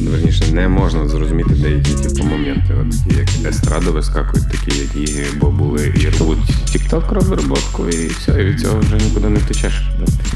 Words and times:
верніше, 0.00 0.44
не 0.52 0.68
можна 0.68 1.08
зрозуміти 1.08 1.54
деякі 1.54 1.90
типу, 1.90 2.24
моменти, 2.24 2.74
от, 2.80 2.90
такі, 2.90 3.18
як 3.18 3.52
естради 3.52 3.90
вискакують, 3.90 4.50
такі, 4.50 4.78
які 4.78 5.24
бобули 5.36 5.94
і 5.96 6.08
рвуть 6.08 6.38
тік-ток 6.72 7.12
розробку, 7.12 7.88
і 7.88 8.06
все, 8.06 8.32
і 8.32 8.44
від 8.44 8.60
цього 8.60 8.80
вже 8.80 8.96
нікуди 8.96 9.28
не 9.28 9.38
втечеш. 9.38 9.82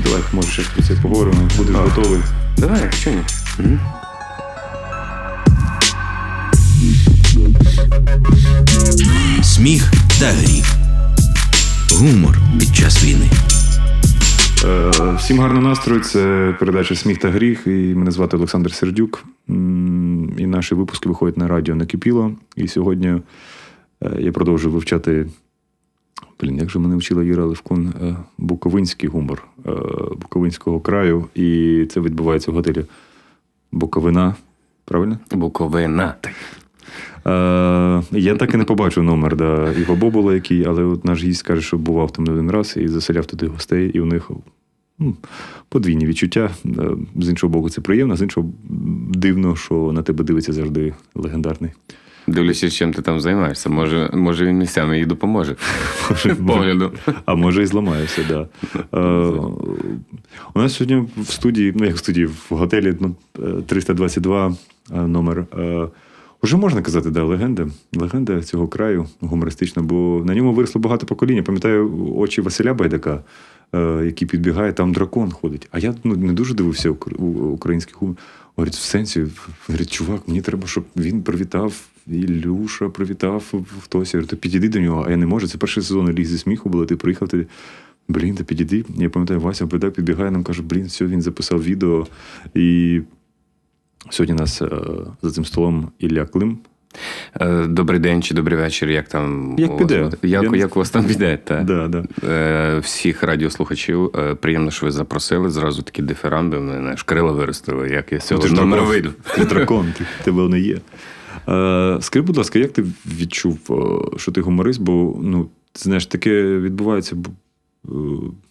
Давай, 0.04 0.20
може, 0.32 0.62
про 0.74 0.82
це 0.82 0.94
поговоримо, 0.94 1.48
будеш 1.56 1.76
А. 1.76 1.78
готовий. 1.78 2.20
Давай, 2.58 2.80
що 3.00 3.10
ні? 3.10 3.22
Мгм. 3.58 3.80
Сміх 9.42 9.92
та 10.20 10.26
гріх. 10.26 10.74
Гумор 11.90 12.38
під 12.58 12.76
час 12.76 13.04
війни. 13.04 13.30
Е, 14.64 14.90
Всім 15.16 15.40
гарного 15.40 15.68
настрою. 15.68 16.00
Це 16.00 16.54
передача 16.58 16.94
Сміх 16.94 17.18
та 17.18 17.30
гріх. 17.30 17.66
І 17.66 17.70
мене 17.70 18.10
звати 18.10 18.36
Олександр 18.36 18.72
Сердюк. 18.72 19.24
І 20.38 20.46
наші 20.46 20.74
випуски 20.74 21.08
виходять 21.08 21.36
на 21.36 21.48
радіо 21.48 21.74
Накипіло. 21.74 22.32
І 22.56 22.68
сьогодні 22.68 23.08
е, 23.08 23.20
я 24.18 24.32
продовжую 24.32 24.74
вивчати. 24.74 25.26
Блін, 26.40 26.56
як 26.56 26.70
же 26.70 26.78
мене 26.78 26.96
вчила 26.96 27.24
Іра 27.24 27.44
Левкун, 27.44 27.92
е, 28.02 28.16
буковинський 28.38 29.08
гумор 29.08 29.42
Буковинського 30.16 30.80
краю. 30.80 31.24
І 31.34 31.86
це 31.90 32.00
відбувається 32.00 32.50
в 32.50 32.54
готелі 32.54 32.84
Буковина. 33.72 34.34
Правильно? 34.84 35.18
Буковина. 35.30 36.14
Так. 37.22 38.04
Е, 38.12 38.18
я 38.18 38.34
так 38.34 38.54
і 38.54 38.56
не 38.56 38.64
побачив 38.64 39.02
номер 39.02 39.36
да, 39.36 39.72
Іва 39.72 39.94
Бобола, 39.94 40.34
який, 40.34 40.64
але 40.64 40.84
от 40.84 41.04
наш 41.04 41.24
гість 41.24 41.42
каже, 41.42 41.62
що 41.62 41.78
бував 41.78 42.10
там 42.10 42.24
не 42.24 42.32
один 42.32 42.50
раз 42.50 42.74
і 42.76 42.88
заселяв 42.88 43.26
туди 43.26 43.46
гостей, 43.46 43.90
і 43.94 44.00
у 44.00 44.04
них 44.04 44.30
ну, 44.98 45.16
подвійні 45.68 46.06
відчуття. 46.06 46.50
Е, 46.66 46.70
З 47.16 47.28
іншого 47.28 47.52
боку, 47.52 47.70
це 47.70 47.80
приємно, 47.80 48.16
з 48.16 48.22
іншого 48.22 48.50
дивно, 49.10 49.56
що 49.56 49.92
на 49.92 50.02
тебе 50.02 50.24
дивиться 50.24 50.52
завжди 50.52 50.94
легендарний. 51.14 51.70
Дивлячись, 52.28 52.74
чим 52.74 52.92
ти 52.92 53.02
там 53.02 53.20
займаєшся. 53.20 53.70
Може, 53.70 54.10
може 54.12 54.46
він 54.46 54.58
місцями 54.58 54.98
їй 54.98 55.06
допоможе. 55.06 55.56
Погляду. 56.46 56.92
А 57.24 57.34
може 57.34 57.62
і 57.62 57.66
зламаєшся, 57.66 58.22
да. 58.28 58.48
Е, 58.94 59.00
у 60.54 60.60
нас 60.60 60.74
сьогодні 60.74 61.08
в 61.16 61.26
студії, 61.26 61.72
ну 61.76 61.84
як 61.84 61.94
в 61.94 61.98
студії, 61.98 62.26
в 62.26 62.46
готелі 62.50 62.94
ну, 63.00 63.16
е, 63.38 63.62
322 63.66 64.54
е, 64.92 65.00
номер. 65.00 65.46
Уже 66.42 66.56
можна 66.56 66.82
казати, 66.82 67.10
да, 67.10 67.24
легенда. 67.24 67.68
Легенда 67.96 68.42
цього 68.42 68.68
краю 68.68 69.06
гумористична, 69.20 69.82
бо 69.82 70.22
на 70.24 70.34
ньому 70.34 70.52
виросло 70.52 70.80
багато 70.80 71.06
поколінь. 71.06 71.36
Я 71.36 71.42
Пам'ятаю 71.42 72.12
очі 72.16 72.40
Василя 72.40 72.74
Байдака, 72.74 73.22
е, 73.74 74.02
який 74.04 74.28
підбігає, 74.28 74.72
там 74.72 74.92
дракон 74.92 75.30
ходить. 75.30 75.68
А 75.70 75.78
я 75.78 75.94
ну, 76.04 76.16
не 76.16 76.32
дуже 76.32 76.54
дивився 76.54 76.90
ук- 76.90 77.14
український 77.52 77.94
гумор. 77.98 78.16
Говорить, 78.56 78.74
в 78.74 78.80
сенсі, 78.80 79.26
говорить, 79.68 79.90
чувак, 79.90 80.20
мені 80.28 80.42
треба, 80.42 80.66
щоб 80.66 80.84
він 80.96 81.22
привітав, 81.22 81.74
Ілюша 82.06 82.88
привітав 82.88 83.52
хтось. 83.82 84.14
Я 84.14 84.20
говорю, 84.20 84.30
то 84.30 84.36
підійди 84.36 84.68
до 84.68 84.80
нього, 84.80 85.04
а 85.06 85.10
я 85.10 85.16
не 85.16 85.26
можу. 85.26 85.48
Це 85.48 85.58
перший 85.58 85.82
сезон 85.82 86.10
ліг 86.10 86.38
сміху 86.38 86.68
було, 86.68 86.86
ти 86.86 86.96
приїхав 86.96 87.28
ти. 87.28 87.46
Блін, 88.08 88.34
та 88.34 88.44
підійди. 88.44 88.84
Я 88.96 89.10
пам'ятаю, 89.10 89.40
Вася 89.40 89.66
Байдак 89.66 89.94
підбігає, 89.94 90.30
нам 90.30 90.44
каже, 90.44 90.62
блін, 90.62 90.84
все, 90.84 91.06
він 91.06 91.22
записав 91.22 91.62
відео. 91.62 92.06
І 92.54 93.00
сьогодні 94.10 94.34
нас 94.34 94.62
е, 94.62 94.68
за 95.22 95.30
цим 95.30 95.44
столом 95.44 95.88
Ілля 95.98 96.26
Клим. 96.26 96.58
Е, 97.40 97.66
Добрий 97.66 98.00
день 98.00 98.22
чи 98.22 98.34
добрий 98.34 98.58
вечір. 98.58 98.90
Як 98.90 99.08
там 99.08 99.56
Як 99.58 99.70
у 99.70 99.72
вас 99.72 99.78
піде. 99.82 100.10
Як, 100.22 100.44
Я 100.52 100.58
як 100.58 100.76
у 100.76 100.78
вас 100.78 100.90
там 100.90 101.04
піде? 101.04 101.38
Та? 101.44 101.62
Да, 101.62 101.88
да. 101.88 102.04
Е, 102.28 102.78
Всіх 102.78 103.22
радіослухачів. 103.22 104.12
Приємно, 104.40 104.70
що 104.70 104.86
ви 104.86 104.92
запросили. 104.92 105.50
Зразу 105.50 105.82
такі 105.82 106.02
дифирамби. 106.02 106.60
Мене 106.60 106.92
аж 106.92 107.02
крила 107.02 107.32
виростили, 107.32 107.90
як 107.90 108.12
я 108.12 108.18
цього 108.18 108.42
Ну, 108.48 108.54
дракон. 108.54 108.86
вийду. 108.88 109.10
Ти 109.34 109.44
дракон, 109.44 109.92
ти, 109.98 110.04
тебе 110.24 110.42
воно 110.42 110.56
є. 110.56 110.78
Скажи, 112.00 112.22
будь 112.22 112.36
ласка, 112.36 112.58
як 112.58 112.72
ти 112.72 112.84
відчув, 113.06 113.58
що 114.16 114.32
ти 114.32 114.40
гуморист? 114.40 114.80
Бо 114.80 115.18
ну, 115.22 115.48
знаєш, 115.74 116.06
таке 116.06 116.42
відбувається. 116.58 117.16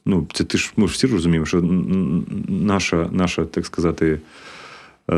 Ну, 0.05 0.27
це 0.33 0.43
ти 0.43 0.57
ж 0.57 0.71
ми 0.77 0.87
ж 0.87 0.93
всі 0.93 1.07
розуміємо, 1.07 1.45
що 1.45 1.61
наша, 2.47 3.09
наша, 3.11 3.45
так 3.45 3.65
сказати, 3.65 4.19
е, 5.11 5.15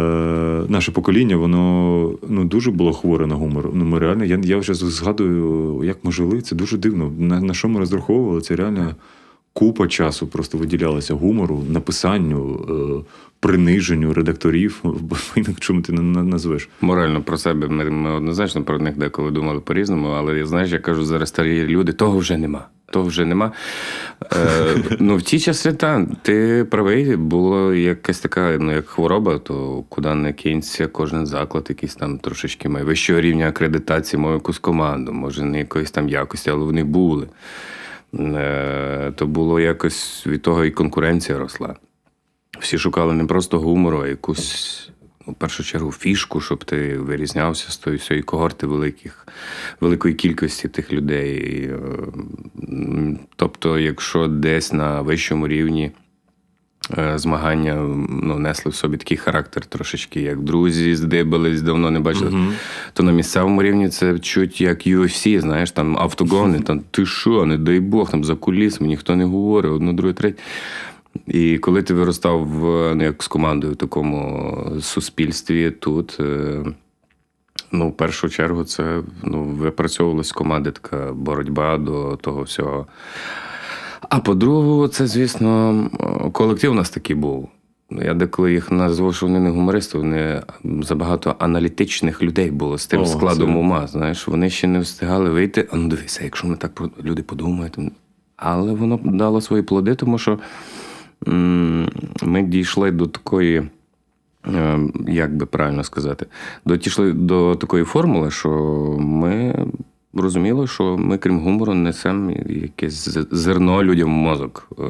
наше 0.69 0.91
покоління, 0.91 1.37
воно 1.37 2.13
ну, 2.27 2.45
дуже 2.45 2.71
було 2.71 2.93
хворе 2.93 3.27
на 3.27 3.35
гумор. 3.35 3.69
Ну, 3.73 3.85
ми 3.85 3.99
реально, 3.99 4.25
я, 4.25 4.39
я 4.43 4.57
вже 4.57 4.73
згадую, 4.73 5.81
як 5.83 5.97
ми 6.03 6.11
жили, 6.11 6.41
це 6.41 6.55
дуже 6.55 6.77
дивно. 6.77 7.11
На, 7.19 7.41
на 7.41 7.53
що 7.53 7.67
ми 7.67 7.79
розраховували? 7.79 8.41
Це 8.41 8.55
реально 8.55 8.95
купа 9.53 9.87
часу 9.87 10.27
просто 10.27 10.57
виділялася 10.57 11.13
гумору, 11.13 11.63
написанню, 11.69 12.65
е, 12.69 13.09
приниженню 13.39 14.13
редакторів, 14.13 14.79
бо 14.83 15.15
чому 15.59 15.81
ти 15.81 15.93
не 15.93 16.23
назвеш. 16.23 16.69
Морально 16.81 17.21
про 17.21 17.37
себе 17.37 17.67
ми, 17.67 17.89
ми 17.89 18.11
однозначно 18.11 18.63
про 18.63 18.79
них 18.79 18.97
деколи 18.97 19.31
думали 19.31 19.59
по-різному, 19.59 20.07
але 20.07 20.37
я 20.37 20.45
знаєш, 20.45 20.71
я 20.71 20.79
кажу, 20.79 21.05
зараз 21.05 21.29
старі 21.29 21.67
люди, 21.67 21.93
того 21.93 22.17
вже 22.17 22.37
нема. 22.37 22.67
Того 22.91 23.05
вже 23.05 23.25
нема. 23.25 23.51
Е, 24.33 24.75
ну, 24.99 25.17
в 25.17 25.21
ті 25.21 25.39
часи, 25.39 25.73
та, 25.73 26.07
ти 26.21 26.65
правий, 26.71 27.15
було 27.15 27.73
якась 27.73 28.19
така 28.19 28.57
ну, 28.59 28.71
як 28.71 28.87
хвороба, 28.87 29.39
то 29.39 29.83
куди 29.89 30.15
не 30.15 30.33
кинься, 30.33 30.87
кожен 30.87 31.25
заклад 31.25 31.65
якийсь 31.69 31.95
там 31.95 32.19
трошечки 32.19 32.69
має 32.69 32.85
вищого 32.85 33.21
рівня 33.21 33.47
акредитації, 33.47 34.19
мав 34.19 34.33
якусь 34.33 34.59
команду, 34.59 35.13
може, 35.13 35.45
не 35.45 35.59
якоїсь 35.59 35.91
там 35.91 36.09
якості, 36.09 36.49
але 36.49 36.65
вони 36.65 36.83
були. 36.83 37.27
Е, 38.19 39.11
то 39.15 39.27
було 39.27 39.59
якось 39.59 40.27
від 40.27 40.41
того 40.41 40.65
і 40.65 40.71
конкуренція 40.71 41.37
росла. 41.37 41.75
Всі 42.59 42.77
шукали 42.77 43.13
не 43.13 43.25
просто 43.25 43.59
гумору, 43.59 44.01
а 44.01 44.07
якусь, 44.07 44.89
в 45.31 45.35
першу 45.35 45.63
чергу, 45.63 45.91
фішку, 45.91 46.41
щоб 46.41 46.63
ти 46.63 46.97
вирізнявся 46.97 47.71
з 47.71 47.77
тої 47.77 47.97
всієї 47.97 48.23
когорти 48.23 48.67
великих, 48.67 49.27
великої 49.81 50.13
кількості 50.13 50.67
тих 50.67 50.93
людей. 50.93 51.63
Е, 51.63 51.77
Тобто, 53.35 53.79
якщо 53.79 54.27
десь 54.27 54.73
на 54.73 55.01
вищому 55.01 55.47
рівні 55.47 55.91
е, 56.97 57.17
змагання 57.17 57.75
ну, 58.09 58.39
несли 58.39 58.71
в 58.71 58.75
собі 58.75 58.97
такий 58.97 59.17
характер 59.17 59.65
трошечки, 59.65 60.21
як 60.21 60.39
друзі, 60.41 60.95
здибались, 60.95 61.61
давно 61.61 61.91
не 61.91 61.99
бачили, 61.99 62.31
то 62.93 63.03
на 63.03 63.11
місцевому 63.11 63.63
рівні 63.63 63.89
це 63.89 64.19
чуть 64.19 64.61
як 64.61 64.87
UFC, 64.87 65.39
знаєш, 65.39 65.71
там 65.71 65.97
автогони, 65.97 66.59
там 66.59 66.81
ти 66.91 67.05
що, 67.05 67.45
не 67.45 67.57
дай 67.57 67.79
Бог, 67.79 68.11
там 68.11 68.23
за 68.23 68.35
кулісами 68.35 68.87
ніхто 68.87 69.15
не 69.15 69.25
говорить, 69.25 69.71
одно, 69.71 69.93
друге, 69.93 70.13
третє. 70.13 70.41
І 71.27 71.57
коли 71.57 71.83
ти 71.83 71.93
виростав 71.93 72.47
в, 72.47 72.95
ну, 72.95 73.03
як 73.03 73.23
з 73.23 73.27
командою 73.27 73.73
в 73.73 73.75
такому 73.75 74.55
суспільстві 74.81 75.71
тут, 75.71 76.17
е, 76.19 76.63
ну, 77.71 77.89
в 77.89 77.97
першу 77.97 78.29
чергу, 78.29 78.63
це 78.63 79.01
ну, 79.23 79.43
випрацьовувалась 79.43 80.31
команда 80.31 80.71
така 80.71 81.13
боротьба 81.13 81.77
до 81.77 82.15
того 82.21 82.41
всього. 82.41 82.87
А 84.09 84.19
по-другому, 84.19 84.87
це, 84.87 85.07
звісно, 85.07 85.83
колектив 86.33 86.71
у 86.71 86.75
нас 86.75 86.89
такий 86.89 87.15
був. 87.15 87.49
Я 87.91 88.13
деколи 88.13 88.53
їх 88.53 88.71
назвав, 88.71 89.15
що 89.15 89.25
вони 89.25 89.39
не 89.39 89.49
гумористи, 89.49 89.97
вони 89.97 90.41
забагато 90.81 91.35
аналітичних 91.39 92.21
людей 92.21 92.51
було 92.51 92.77
з 92.77 92.87
тим 92.87 93.01
О, 93.01 93.05
складом 93.05 93.53
це- 93.53 93.59
ума. 93.59 93.87
Знаєш, 93.87 94.27
вони 94.27 94.49
ще 94.49 94.67
не 94.67 94.79
встигали 94.79 95.29
вийти. 95.29 95.67
А 95.71 95.75
ну 95.75 95.87
дивися, 95.87 96.23
якщо 96.23 96.47
ми 96.47 96.55
так 96.55 96.81
люди 97.03 97.23
подумають. 97.23 97.77
Але 98.35 98.73
воно 98.73 98.99
дало 99.03 99.41
свої 99.41 99.63
плоди, 99.63 99.95
тому 99.95 100.17
що 100.17 100.39
ми 102.23 102.41
дійшли 102.43 102.91
до 102.91 103.07
такої, 103.07 103.69
е, 104.47 104.79
як 105.07 105.37
би 105.37 105.45
правильно 105.45 105.83
сказати, 105.83 106.25
дійшли 106.65 107.13
до 107.13 107.55
такої 107.55 107.83
формули, 107.83 108.31
що 108.31 108.49
ми 108.99 109.65
розуміли, 110.13 110.67
що 110.67 110.97
ми, 110.97 111.17
крім 111.17 111.39
гумору, 111.39 111.73
несемо 111.73 112.31
якесь 112.47 113.09
зерно 113.31 113.83
людям 113.83 114.09
в 114.09 114.17
мозок. 114.17 114.67
Е, 114.79 114.83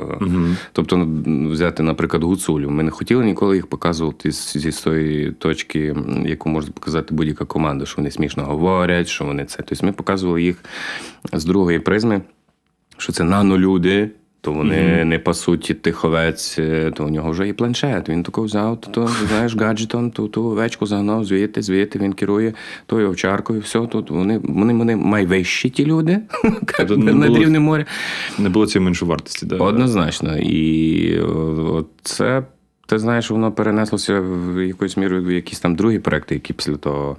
Тобто, 0.72 0.98
ну, 0.98 1.50
взяти, 1.50 1.84
наприклад, 1.84 2.24
гуцулю. 2.24 2.70
Ми 2.70 2.84
не 2.84 2.92
хотіли 2.92 3.26
ніколи 3.26 3.56
їх 3.56 3.68
показувати 3.68 4.32
зі 4.32 4.72
тої 4.72 5.32
точки, 5.32 5.96
яку 6.26 6.50
може 6.50 6.72
показати 6.72 7.16
будь-яка 7.16 7.46
команда, 7.46 7.86
що 7.86 7.98
вони 7.98 8.12
смішно 8.12 8.44
говорять, 8.44 9.08
що 9.08 9.26
вони 9.26 9.46
це. 9.46 9.64
Тобто 9.64 9.86
ми 9.86 9.92
показували 9.92 10.44
їх 10.44 10.64
з 11.34 11.46
другої 11.46 11.80
призми, 11.80 12.22
що 12.98 13.14
це 13.14 13.24
нанолюди. 13.24 14.12
То 14.42 14.54
вони 14.54 15.06
не 15.06 15.20
пасуть 15.20 15.82
тиховець, 15.82 16.60
е, 16.60 16.92
то 16.92 17.06
у 17.06 17.10
нього 17.10 17.32
вже 17.32 17.48
є 17.48 17.54
планшет. 17.54 18.10
Він 18.10 18.24
тако 18.24 18.44
взяв, 18.44 18.82
то, 18.82 18.92
то 18.92 19.08
знаєш, 19.08 19.56
гаджетом, 19.56 20.12
ту, 20.12 20.28
ту 20.28 20.44
овечку 20.44 20.86
загнав, 20.86 21.26
звідти, 21.26 21.62
звідти 21.62 22.00
він 22.00 22.14
керує 22.14 22.54
тою 22.86 23.10
овчаркою, 23.10 23.60
все 23.62 23.88
тут. 23.88 24.10
Вони, 24.12 24.38
вони, 24.44 24.74
вони 24.74 24.96
найвищі 24.96 25.70
ті 25.70 25.86
люди 25.86 26.20
не 26.98 27.14
над 27.14 27.28
було- 27.28 27.40
рівнем 27.40 27.64
моря. 27.64 27.86
Не 28.38 28.50
було 28.50 28.68
цієї 28.68 28.86
меншовартості. 28.86 29.46
Да? 29.46 29.56
Однозначно. 29.56 30.38
І 30.38 31.02
е, 31.14 31.84
це, 32.04 32.44
ти 32.88 33.00
знаєш, 33.00 33.32
воно 33.32 33.52
перенеслося 33.52 34.20
в 34.20 34.68
якоюсь 34.68 34.98
мірою 34.98 35.24
в 35.24 35.32
якісь 35.32 35.60
там 35.60 35.76
другі 35.76 36.00
проекти, 36.00 36.36
які 36.36 36.54
після 36.54 36.76
того. 36.76 37.18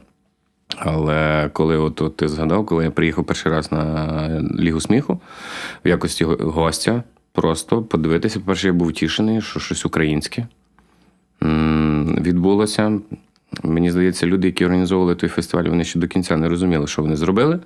Але 0.76 1.50
коли 1.52 1.76
от, 1.76 2.02
от 2.02 2.16
ти 2.16 2.28
згадав, 2.28 2.66
коли 2.66 2.84
я 2.84 2.90
приїхав 2.90 3.24
перший 3.24 3.52
раз 3.52 3.72
на 3.72 4.42
Лігу 4.58 4.80
сміху 4.80 5.20
в 5.84 5.88
якості 5.88 6.24
гостя, 6.24 7.02
просто 7.32 7.82
подивитися, 7.82 8.40
по-перше, 8.40 8.66
я 8.66 8.72
був 8.72 8.92
тішений, 8.92 9.40
що 9.40 9.60
щось 9.60 9.86
українське 9.86 10.46
відбулося. 12.20 13.00
Мені 13.62 13.90
здається, 13.90 14.26
люди, 14.26 14.48
які 14.48 14.64
організовували 14.64 15.14
той 15.14 15.28
фестиваль, 15.28 15.64
вони 15.64 15.84
ще 15.84 15.98
до 15.98 16.08
кінця 16.08 16.36
не 16.36 16.48
розуміли, 16.48 16.86
що 16.86 17.02
вони 17.02 17.16
зробили, 17.16 17.60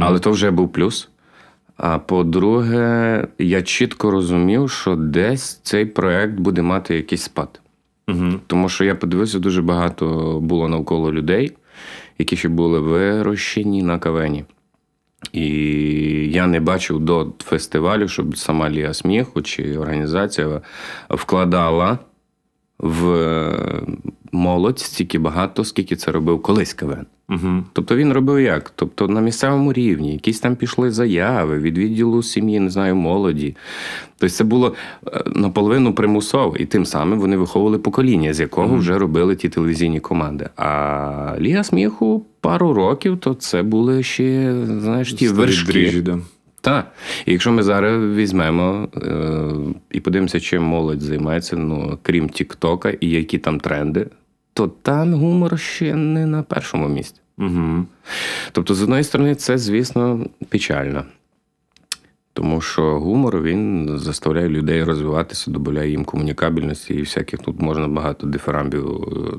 але 0.00 0.18
то 0.18 0.30
вже 0.30 0.50
був 0.50 0.72
плюс. 0.72 1.08
А 1.76 1.98
по-друге, 1.98 3.26
я 3.38 3.62
чітко 3.62 4.10
розумів, 4.10 4.70
що 4.70 4.96
десь 4.96 5.60
цей 5.62 5.86
проект 5.86 6.34
буде 6.34 6.62
мати 6.62 6.96
якийсь 6.96 7.22
спад. 7.22 7.60
Угу. 8.08 8.32
Тому 8.46 8.68
що 8.68 8.84
я 8.84 8.94
подивився, 8.94 9.38
дуже 9.38 9.62
багато 9.62 10.38
було 10.42 10.68
навколо 10.68 11.12
людей, 11.12 11.56
які 12.18 12.36
ще 12.36 12.48
були 12.48 12.80
вирощені 12.80 13.82
на 13.82 13.98
кавені. 13.98 14.44
І 15.32 15.46
я 16.30 16.46
не 16.46 16.60
бачив 16.60 17.00
до 17.00 17.32
фестивалю, 17.44 18.08
щоб 18.08 18.36
сама 18.36 18.70
Лія 18.70 18.94
Сміху 18.94 19.42
чи 19.42 19.78
організація 19.78 20.60
вкладала 21.10 21.98
в 22.78 23.02
молодь 24.32 24.78
стільки 24.78 25.18
багато, 25.18 25.64
скільки 25.64 25.96
це 25.96 26.12
робив 26.12 26.42
колись 26.42 26.72
КВН. 26.72 27.06
Угу. 27.30 27.64
Тобто 27.72 27.96
він 27.96 28.12
робив 28.12 28.40
як? 28.40 28.72
Тобто 28.76 29.08
на 29.08 29.20
місцевому 29.20 29.72
рівні, 29.72 30.12
якісь 30.12 30.40
там 30.40 30.56
пішли 30.56 30.90
заяви 30.90 31.58
від 31.58 31.78
відділу 31.78 32.22
сім'ї, 32.22 32.60
не 32.60 32.70
знаю, 32.70 32.96
молоді. 32.96 33.56
Тобто 34.18 34.34
це 34.34 34.44
було 34.44 34.74
е, 35.06 35.22
наполовину 35.34 35.94
примусово, 35.94 36.56
і 36.56 36.66
тим 36.66 36.86
самим 36.86 37.20
вони 37.20 37.36
виховували 37.36 37.78
покоління, 37.78 38.34
з 38.34 38.40
якого 38.40 38.76
вже 38.76 38.98
робили 38.98 39.36
ті 39.36 39.48
телевізійні 39.48 40.00
команди. 40.00 40.48
А 40.56 41.34
Ліга 41.40 41.64
сміху 41.64 42.26
пару 42.40 42.72
років, 42.72 43.18
то 43.18 43.34
це 43.34 43.62
були 43.62 44.02
ще, 44.02 44.54
знаєш, 44.64 45.12
ті 45.12 45.28
вершки. 45.28 45.72
Дріжджі, 45.72 46.00
да. 46.00 46.18
Так. 46.68 46.92
І 47.26 47.32
якщо 47.32 47.52
ми 47.52 47.62
зараз 47.62 48.16
візьмемо 48.16 48.88
е, 48.96 49.50
і 49.90 50.00
подивимося, 50.00 50.40
чим 50.40 50.62
молодь 50.62 51.00
займається, 51.00 51.56
ну 51.56 51.98
крім 52.02 52.28
Тіктока 52.28 52.90
і 52.90 53.10
які 53.10 53.38
там 53.38 53.60
тренди, 53.60 54.06
то 54.54 54.68
там 54.68 55.14
гумор 55.14 55.58
ще 55.58 55.94
не 55.94 56.26
на 56.26 56.42
першому 56.42 56.88
місці. 56.88 57.20
Угу. 57.38 57.86
Тобто, 58.52 58.74
з 58.74 58.82
одної 58.82 59.04
сторони, 59.04 59.34
це, 59.34 59.58
звісно, 59.58 60.26
печально. 60.48 61.04
Тому 62.38 62.60
що 62.60 62.82
гумор 62.82 63.42
він 63.42 63.90
заставляє 63.98 64.48
людей 64.48 64.84
розвиватися, 64.84 65.50
додає 65.50 65.90
їм 65.90 66.04
комунікабельності 66.04 66.94
і 66.94 67.00
всяких 67.00 67.40
тут 67.40 67.60
можна 67.62 67.88
багато 67.88 68.26
дифірамбів 68.26 68.86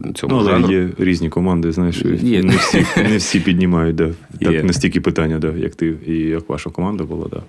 е, 0.06 0.14
цьому 0.14 0.36
Ну, 0.36 0.40
але 0.40 0.52
жанру. 0.52 0.74
є 0.74 0.90
різні 0.98 1.30
команди, 1.30 1.72
знаєш, 1.72 2.04
Є. 2.22 2.44
не 2.44 2.56
всі, 2.56 2.86
не 2.98 3.18
всі 3.18 3.40
піднімають 3.40 3.96
да, 3.96 4.10
так, 4.42 4.52
Є. 4.52 4.64
настільки 4.64 5.02
питання, 5.02 5.40
да, 5.40 5.52
як 5.58 5.76
ти 5.76 5.96
і 6.08 6.14
як 6.14 6.50
ваша 6.50 6.70
команда 6.70 7.04
була. 7.04 7.28
Да. 7.32 7.44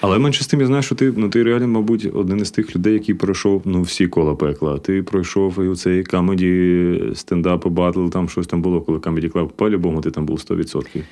Але 0.00 0.18
менше 0.18 0.44
з 0.44 0.46
тим, 0.46 0.60
я 0.60 0.66
знаю, 0.66 0.82
що 0.82 0.94
ти, 0.94 1.12
ну, 1.16 1.28
ти 1.28 1.42
реально, 1.42 1.68
мабуть, 1.68 2.08
один 2.14 2.38
із 2.38 2.50
тих 2.50 2.76
людей, 2.76 2.92
який 2.92 3.14
пройшов 3.14 3.62
ну, 3.64 3.82
всі 3.82 4.06
кола 4.06 4.34
пекла. 4.34 4.78
Ти 4.78 5.02
пройшов 5.02 5.54
і 5.58 5.68
у 5.68 5.76
цей 5.76 6.02
comedy, 6.02 7.02
стендап, 7.14 7.66
батл, 7.66 8.06
там 8.08 8.28
щось 8.28 8.46
там 8.46 8.62
було, 8.62 8.80
коли 8.80 8.98
Comedy 8.98 9.32
Club, 9.32 9.48
по-любому 9.56 10.00
ти 10.00 10.10
там 10.10 10.26
був 10.26 10.38
100%. 10.38 11.02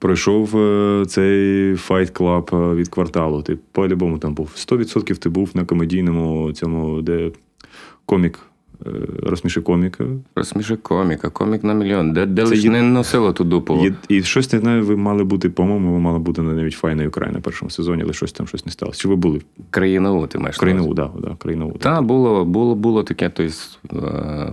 Пройшов 0.00 0.56
е, 0.56 1.04
цей 1.06 1.74
Fight 1.74 2.12
Club 2.12 2.72
е, 2.72 2.74
від 2.74 2.88
кварталу. 2.88 3.42
Ти 3.42 3.58
по-любому 3.72 4.18
там 4.18 4.34
був. 4.34 4.50
100% 4.56 5.16
ти 5.16 5.28
був 5.28 5.50
на 5.54 5.64
комедійному 5.64 6.52
цьому, 6.52 7.02
де 7.02 7.32
комік, 8.06 8.49
розсміши 9.22 9.60
коміка. 9.60 10.04
Розсміши 10.36 10.76
коміка, 10.76 11.28
комік 11.30 11.64
на 11.64 11.74
мільйон. 11.74 12.12
Де, 12.12 12.26
де 12.26 12.42
Це 12.42 12.48
лиш 12.48 12.64
є- 12.64 12.70
не 12.70 12.82
носило 12.82 13.32
ту 13.32 13.44
дупу. 13.44 13.86
І, 13.86 14.16
і 14.16 14.22
щось 14.22 14.52
не 14.52 14.58
знаю, 14.58 14.84
ви 14.84 14.96
мали 14.96 15.24
бути, 15.24 15.50
по-моєму, 15.50 15.92
ви 15.92 15.98
мали 15.98 16.18
бути 16.18 16.42
навіть 16.42 16.72
файна 16.74 17.06
Україна 17.08 17.38
на 17.38 17.42
першому 17.42 17.70
сезоні, 17.70 18.02
але 18.02 18.12
щось 18.12 18.32
там 18.32 18.46
щось 18.46 18.66
не 18.66 18.72
сталося. 18.72 19.00
Чи 19.00 19.08
ви 19.08 19.16
були? 19.16 19.40
Країна 19.70 20.12
У, 20.12 20.26
ти 20.26 20.38
маєш. 20.38 20.62
увазі? 20.62 20.94
да, 20.94 21.10
да, 21.28 21.36
країну. 21.38 21.72
Да. 21.72 21.78
Та, 21.78 22.02
було, 22.02 22.44
було, 22.44 22.74
було 22.74 23.02
таке. 23.02 23.30
Тобто, 23.34 23.52
е, 23.96 24.52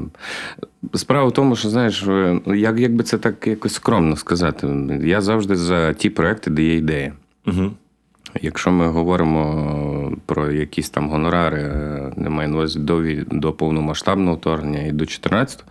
справа 0.94 1.28
в 1.28 1.34
тому, 1.34 1.56
що 1.56 1.70
знаєш, 1.70 2.04
е, 2.08 2.40
як, 2.46 2.80
як 2.80 2.96
би 2.96 3.04
це 3.04 3.18
так 3.18 3.48
якось 3.48 3.74
скромно 3.74 4.16
сказати, 4.16 4.68
я 5.04 5.22
завжди 5.22 5.56
за 5.56 5.94
ті 5.94 6.10
проекти, 6.10 6.52
де 6.52 6.64
є 6.64 6.76
ідея. 6.76 7.14
Угу. 7.48 7.72
Якщо 8.42 8.72
ми 8.72 8.88
говоримо 8.88 10.12
про 10.26 10.52
якісь 10.52 10.90
там 10.90 11.10
гонорари, 11.10 11.62
е, 11.62 12.14
не 12.18 12.30
маю 12.30 12.50
на 12.50 12.56
увазі 12.56 12.80
до, 12.80 13.04
до 13.32 13.54
повномасштабного 13.54 14.38
вторгнення 14.38 14.82
і 14.82 14.92
до 14.92 15.06
14 15.06 15.64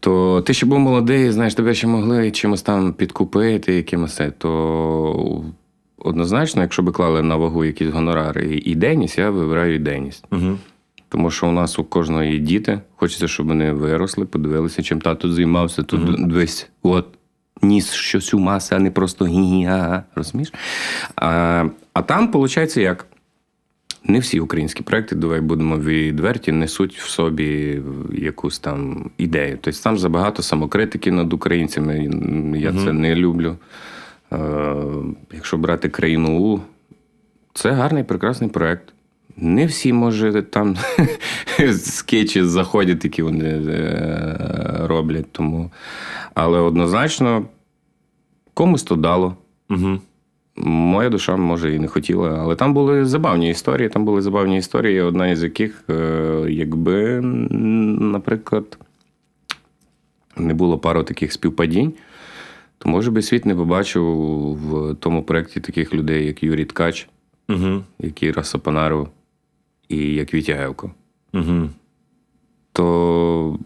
то 0.00 0.42
ти 0.42 0.54
ще 0.54 0.66
був 0.66 0.78
молодий, 0.78 1.30
знаєш, 1.30 1.54
тебе 1.54 1.74
ще 1.74 1.86
могли 1.86 2.30
чимось 2.30 2.62
там 2.62 2.92
підкупити, 2.92 3.74
якимось, 3.74 4.20
то 4.38 5.44
однозначно, 5.98 6.62
якщо 6.62 6.82
би 6.82 6.92
клали 6.92 7.22
на 7.22 7.36
вагу 7.36 7.64
якісь 7.64 7.88
гонорари 7.88 8.46
і 8.46 8.70
ідейність, 8.70 9.18
я 9.18 9.30
вибираю 9.30 9.74
ідейність. 9.74 10.24
Угу. 10.32 10.58
Тому 11.08 11.30
що 11.30 11.48
у 11.48 11.52
нас 11.52 11.78
у 11.78 11.84
кожного 11.84 12.22
є 12.22 12.38
діти. 12.38 12.80
Хочеться, 12.96 13.28
щоб 13.28 13.46
вони 13.46 13.72
виросли, 13.72 14.24
подивилися, 14.24 14.82
чим 14.82 15.00
тато 15.00 15.32
займався. 15.32 15.82
Тут 15.82 16.28
дивись, 16.28 16.68
от 16.82 17.06
ніс 17.62 17.92
щось 17.92 18.34
у 18.34 18.38
маси, 18.38 18.74
а 18.74 18.78
не 18.78 18.90
просто. 18.90 19.24
Розумієш? 20.14 20.52
А, 21.16 21.64
а 21.92 22.02
там, 22.02 22.26
виходить, 22.32 22.76
як? 22.76 23.06
Не 24.06 24.18
всі 24.18 24.40
українські 24.40 24.82
проекти, 24.82 25.16
давай 25.16 25.40
будемо 25.40 25.78
відверті, 25.78 26.52
несуть 26.52 26.98
в 26.98 27.08
собі 27.08 27.82
якусь 28.12 28.58
там 28.58 29.10
ідею. 29.18 29.58
Тобто 29.60 29.80
там 29.80 29.98
забагато 29.98 30.42
самокритики 30.42 31.10
над 31.10 31.32
українцями. 31.32 32.10
Я 32.56 32.72
це 32.72 32.92
не 32.92 33.14
люблю. 33.14 33.56
Е, 34.32 34.74
якщо 35.32 35.56
брати 35.56 35.88
країну 35.88 36.38
У, 36.38 36.60
це 37.54 37.70
гарний, 37.70 38.04
прекрасний 38.04 38.50
проект. 38.50 38.93
Не 39.36 39.66
всі, 39.66 39.92
може, 39.92 40.42
там 40.42 40.76
скетчі 41.72 42.44
заходять, 42.44 43.04
які 43.04 43.22
вони 43.22 43.48
е, 43.48 44.36
роблять. 44.80 45.32
Тому. 45.32 45.70
Але 46.34 46.58
однозначно 46.58 47.44
комусь 48.54 48.82
то 48.82 48.96
дало. 48.96 49.36
Угу. 49.70 49.98
Моя 50.56 51.08
душа, 51.08 51.36
може, 51.36 51.74
і 51.74 51.78
не 51.78 51.88
хотіла, 51.88 52.38
але 52.40 52.56
там 52.56 52.74
були 52.74 53.04
забавні 53.04 53.50
історії. 53.50 53.88
Там 53.88 54.04
були 54.04 54.22
забавні 54.22 54.58
історії, 54.58 55.00
одна 55.00 55.28
із 55.28 55.42
яких, 55.42 55.84
е, 55.90 56.46
якби, 56.48 57.20
наприклад, 58.00 58.78
не 60.36 60.54
було 60.54 60.78
пару 60.78 61.02
таких 61.02 61.32
співпадінь, 61.32 61.92
то 62.78 62.88
може 62.88 63.10
би 63.10 63.22
світ 63.22 63.46
не 63.46 63.54
побачив 63.54 64.04
в 64.54 64.94
тому 64.94 65.22
проєкті 65.22 65.60
таких 65.60 65.94
людей, 65.94 66.26
як 66.26 66.42
Юрій 66.42 66.64
Ткач, 66.64 67.08
Угу. 67.48 67.82
як 67.98 68.22
Іра 68.22 68.44
Сапонаров 68.44 69.08
і 69.88 70.14
як 70.14 70.34
Вітя 70.34 70.54
Гевко. 70.54 70.90
Угу. 71.32 71.70
То 72.72 73.58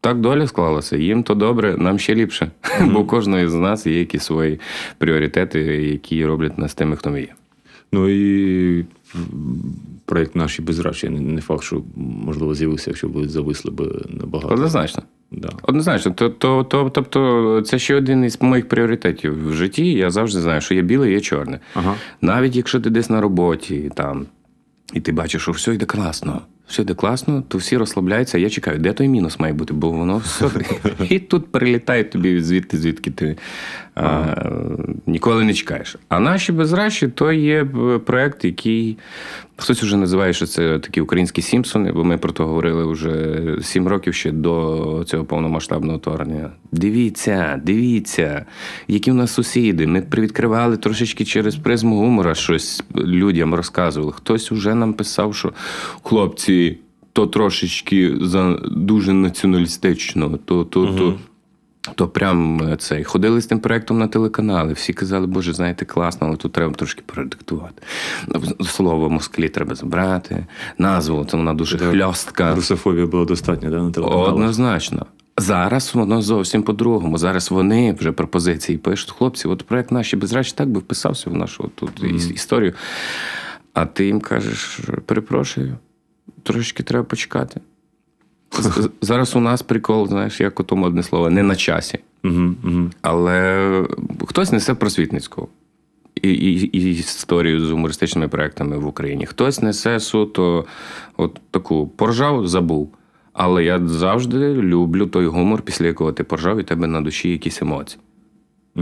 так 0.00 0.20
доля 0.20 0.46
склалася. 0.46 0.96
Їм 0.96 1.22
то 1.22 1.34
добре, 1.34 1.76
нам 1.78 1.98
ще 1.98 2.14
ліпше. 2.14 2.50
Бо 2.80 3.00
у 3.00 3.06
кожного 3.06 3.48
з 3.48 3.54
нас 3.54 3.86
є 3.86 3.98
якісь 3.98 4.22
свої 4.22 4.60
пріоритети, 4.98 5.60
які 5.62 6.26
роблять 6.26 6.58
нас 6.58 6.74
тими, 6.74 6.96
хто 6.96 7.10
ми 7.10 7.20
є. 7.20 7.34
Ну 7.92 8.08
і 8.08 8.84
проєкт 10.04 10.36
наші 10.36 10.62
безрачі. 10.62 11.08
Не 11.08 11.40
факт, 11.40 11.62
що 11.62 11.82
можливо 11.96 12.54
з'явився, 12.54 12.90
якщо 12.90 13.08
б 13.08 13.28
зависли 13.28 13.70
б 13.70 14.06
набагато. 14.08 14.54
Однозначно. 14.54 15.02
Да. 15.30 15.48
Однозначно, 15.62 16.12
то, 16.12 16.28
то, 16.28 16.64
то, 16.64 16.90
тобто, 16.90 17.62
це 17.66 17.78
ще 17.78 17.94
один 17.94 18.24
із 18.24 18.42
моїх 18.42 18.68
пріоритетів 18.68 19.48
в 19.48 19.52
житті. 19.52 19.92
Я 19.92 20.10
завжди 20.10 20.40
знаю, 20.40 20.60
що 20.60 20.74
є 20.74 20.82
біле, 20.82 21.10
є 21.10 21.20
чорне. 21.20 21.60
Ага. 21.74 21.94
Навіть 22.20 22.56
якщо 22.56 22.80
ти 22.80 22.90
десь 22.90 23.10
на 23.10 23.20
роботі 23.20 23.90
там, 23.94 24.26
і 24.92 25.00
ти 25.00 25.12
бачиш, 25.12 25.42
що 25.42 25.52
все 25.52 25.74
йде 25.74 25.86
класно, 25.86 26.42
все 26.66 26.82
йде 26.82 26.94
класно, 26.94 27.42
то 27.48 27.58
всі 27.58 27.76
розслабляються. 27.76 28.38
Я 28.38 28.50
чекаю, 28.50 28.78
де 28.78 28.92
той 28.92 29.08
мінус 29.08 29.40
має 29.40 29.52
бути, 29.52 29.74
бо 29.74 29.90
воно 29.90 30.18
все. 30.18 30.50
І 31.10 31.18
тут 31.18 31.52
прилітає 31.52 32.04
тобі 32.04 32.40
звідти, 32.40 32.78
звідки 32.78 33.10
ти 33.10 33.36
а, 33.96 34.34
ніколи 35.06 35.44
не 35.44 35.54
чекаєш. 35.54 35.96
А 36.08 36.20
наші 36.20 36.52
безращі 36.52 37.08
то 37.08 37.32
є 37.32 37.64
проект, 38.06 38.44
який 38.44 38.98
хтось 39.56 39.82
вже 39.82 39.96
називає, 39.96 40.32
що 40.32 40.46
це 40.46 40.78
такі 40.78 41.00
українські 41.00 41.42
Сімпсони, 41.42 41.92
бо 41.92 42.04
ми 42.04 42.18
про 42.18 42.32
то 42.32 42.46
говорили 42.46 42.92
вже 42.92 43.42
сім 43.62 43.88
років 43.88 44.14
ще 44.14 44.32
до 44.32 45.04
цього 45.06 45.24
повномасштабного 45.24 45.98
вторгнення. 45.98 46.50
Дивіться, 46.72 47.60
дивіться, 47.64 48.46
які 48.88 49.10
в 49.10 49.14
нас 49.14 49.32
сусіди. 49.32 49.86
Ми 49.86 50.02
привідкривали 50.02 50.76
трошечки 50.76 51.24
через 51.24 51.56
призму 51.56 51.96
гумора 51.96 52.34
щось 52.34 52.84
людям 52.96 53.54
розказували. 53.54 54.12
Хтось 54.12 54.50
вже 54.50 54.74
нам 54.74 54.92
писав, 54.92 55.34
що 55.34 55.52
хлопці, 56.02 56.78
то 57.12 57.26
трошечки 57.26 58.14
за 58.20 58.58
дуже 58.70 59.12
націоналістично, 59.12 60.38
то, 60.44 60.64
то, 60.64 60.86
то. 60.86 61.14
То 61.94 62.08
прям 62.08 62.60
е, 62.72 62.76
цей 62.76 63.04
ходили 63.04 63.40
з 63.40 63.46
тим 63.46 63.60
проектом 63.60 63.98
на 63.98 64.08
телеканали. 64.08 64.72
Всі 64.72 64.92
казали, 64.92 65.26
боже, 65.26 65.52
знаєте, 65.52 65.84
класно, 65.84 66.26
але 66.26 66.36
тут 66.36 66.52
треба 66.52 66.72
трошки 66.74 67.02
передиктувати. 67.06 67.82
Слово 68.64 69.10
москалі 69.10 69.48
треба 69.48 69.74
забрати, 69.74 70.46
назву, 70.78 71.24
це 71.24 71.36
вона 71.36 71.54
дуже 71.54 71.78
хльостка. 71.78 72.54
Русофобія 72.54 73.06
була 73.06 73.24
достатня, 73.24 73.70
да, 73.70 73.82
на 73.82 73.90
телеканалах? 73.90 74.32
Однозначно. 74.34 75.06
Зараз 75.38 75.94
воно 75.94 76.22
зовсім 76.22 76.62
по-другому. 76.62 77.18
Зараз 77.18 77.50
вони 77.50 77.92
вже 77.92 78.12
пропозиції 78.12 78.78
пишуть. 78.78 79.10
Хлопці, 79.10 79.48
от 79.48 79.62
проект 79.62 79.90
наші 79.92 80.16
безрачі 80.16 80.52
так 80.56 80.68
би 80.68 80.80
вписався 80.80 81.30
в 81.30 81.34
нашу 81.34 81.70
тут 81.74 82.02
іс- 82.02 82.32
історію. 82.32 82.72
А 83.74 83.86
ти 83.86 84.06
їм 84.06 84.20
кажеш, 84.20 84.80
перепрошую, 85.06 85.76
трошечки 86.42 86.82
треба 86.82 87.04
почекати. 87.04 87.60
Зараз 89.00 89.36
у 89.36 89.40
нас 89.40 89.62
прикол, 89.62 90.08
знаєш, 90.08 90.40
як 90.40 90.60
у 90.60 90.62
тому 90.62 90.84
одне 90.86 91.02
слово, 91.02 91.30
не 91.30 91.42
на 91.42 91.56
часі. 91.56 91.98
Угу, 92.24 92.54
угу. 92.64 92.90
Але 93.02 93.84
хтось 94.26 94.52
несе 94.52 94.74
просвітницьку 94.74 95.48
і, 96.22 96.30
і, 96.30 96.78
і 96.78 96.90
історію 96.90 97.66
з 97.66 97.70
гумористичними 97.70 98.28
проектами 98.28 98.78
в 98.78 98.86
Україні. 98.86 99.26
Хтось 99.26 99.62
несе 99.62 100.00
суто 100.00 100.64
от 101.16 101.40
таку 101.50 101.88
поржав, 101.88 102.46
забув. 102.46 102.90
Але 103.32 103.64
я 103.64 103.86
завжди 103.86 104.54
люблю 104.54 105.06
той 105.06 105.26
гумор, 105.26 105.62
після 105.62 105.86
якого 105.86 106.12
ти 106.12 106.24
поржав, 106.24 106.60
і 106.60 106.62
тебе 106.62 106.86
на 106.86 107.00
душі 107.00 107.30
якісь 107.30 107.62
емоції. 107.62 108.00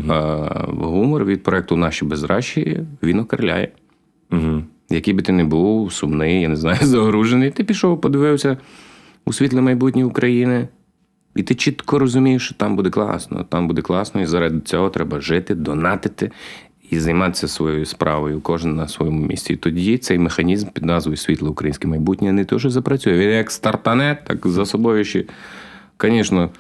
А, 0.09 0.67
гумор 0.69 1.25
від 1.25 1.43
проекту 1.43 1.77
Наші 1.77 2.05
безращі 2.05 2.81
він 3.03 3.19
окерляє. 3.19 3.69
Угу. 4.33 4.63
Який 4.91 5.15
би 5.15 5.23
ти 5.23 5.33
не 5.33 5.45
був, 5.45 5.93
сумний, 5.93 6.41
я 6.41 6.49
не 6.49 6.57
знаю, 6.57 6.79
загружений, 6.83 7.51
ти 7.51 7.65
пішов, 7.65 8.01
подивився 8.01 8.57
у 9.25 9.33
світле 9.33 9.61
майбутнє 9.61 10.05
України, 10.05 10.69
і 11.37 11.43
ти 11.43 11.55
чітко 11.55 11.99
розумієш, 11.99 12.47
що 12.47 12.55
там 12.55 12.77
буде 12.77 12.91
класно, 12.91 13.45
там 13.45 13.69
буде 13.69 13.83
класно, 13.83 14.21
і 14.21 14.27
заради 14.27 14.61
цього 14.61 14.91
треба 14.91 15.21
жити, 15.21 15.55
донатити 15.55 16.31
і 16.91 17.01
займатися 17.01 17.49
своєю 17.49 17.87
справою, 17.87 18.41
кожен 18.41 18.77
на 18.77 18.89
своєму 18.89 19.27
місці. 19.27 19.53
І 19.53 19.57
тоді 19.57 19.99
цей 19.99 20.19
механізм 20.19 20.69
під 20.69 20.85
назвою 20.85 21.17
Світле 21.17 21.49
українське 21.49 21.89
майбутнє 21.89 22.33
не 22.33 22.47
що 22.59 22.71
запрацює. 22.71 23.19
Він 23.19 23.31
як 23.31 23.51
стартане, 23.51 24.19
так 24.27 24.47
за 24.47 24.67
собою 24.67 25.05
ще. 25.05 25.25
Звісно, 26.01 26.51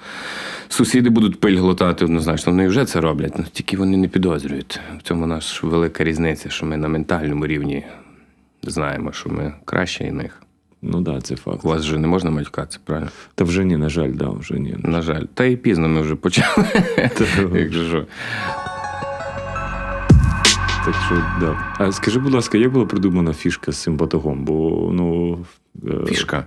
сусіди 0.68 1.11
будуть 1.11 1.40
пиль 1.40 1.56
глотати 1.56 2.04
однозначно. 2.04 2.52
Вони 2.52 2.68
вже 2.68 2.85
це 2.85 3.00
роблять, 3.00 3.33
ну, 3.38 3.44
тільки 3.52 3.76
вони 3.76 3.97
не 3.97 4.09
підозрюють. 4.09 4.80
В 4.99 5.02
цьому 5.02 5.26
наша 5.26 5.66
велика 5.66 6.04
різниця, 6.04 6.50
що 6.50 6.66
ми 6.66 6.76
на 6.76 6.88
ментальному 6.88 7.47
рівні 7.47 7.85
знаємо, 8.62 9.12
що 9.12 9.30
ми 9.30 9.54
краще 9.64 10.04
і 10.04 10.12
них. 10.12 10.42
Ну 10.87 11.00
да, 11.00 11.21
це 11.21 11.37
факт. 11.37 11.61
У 11.64 11.69
вас 11.69 11.83
вже 11.83 11.99
не 11.99 12.07
можна 12.07 12.31
матюкатися, 12.31 12.79
правильно? 12.85 13.11
Та 13.35 13.45
вже 13.45 13.64
ні, 13.64 13.76
на 13.76 13.88
жаль, 13.88 14.11
да, 14.14 14.29
вже 14.29 14.55
ні. 14.59 14.76
На 14.79 15.03
жаль. 15.03 15.23
Та 15.35 15.45
і 15.45 15.57
пізно 15.57 15.88
ми 15.88 16.00
вже 16.00 16.14
почали. 16.14 16.67
Що. 17.71 18.07
Так 20.85 20.95
що, 21.07 21.14
да. 21.41 21.59
А 21.79 21.93
скажи, 21.93 22.21
будь 22.21 22.33
ласка, 22.33 22.59
як 22.59 22.73
була 22.73 22.87
придумана 22.87 23.33
фішка 23.33 23.73
з 23.73 23.83
цим 23.83 23.97
батогом? 23.97 24.45
Бо, 24.45 24.91
ну. 24.93 25.38
е, 25.87 26.07
Фішка. 26.07 26.47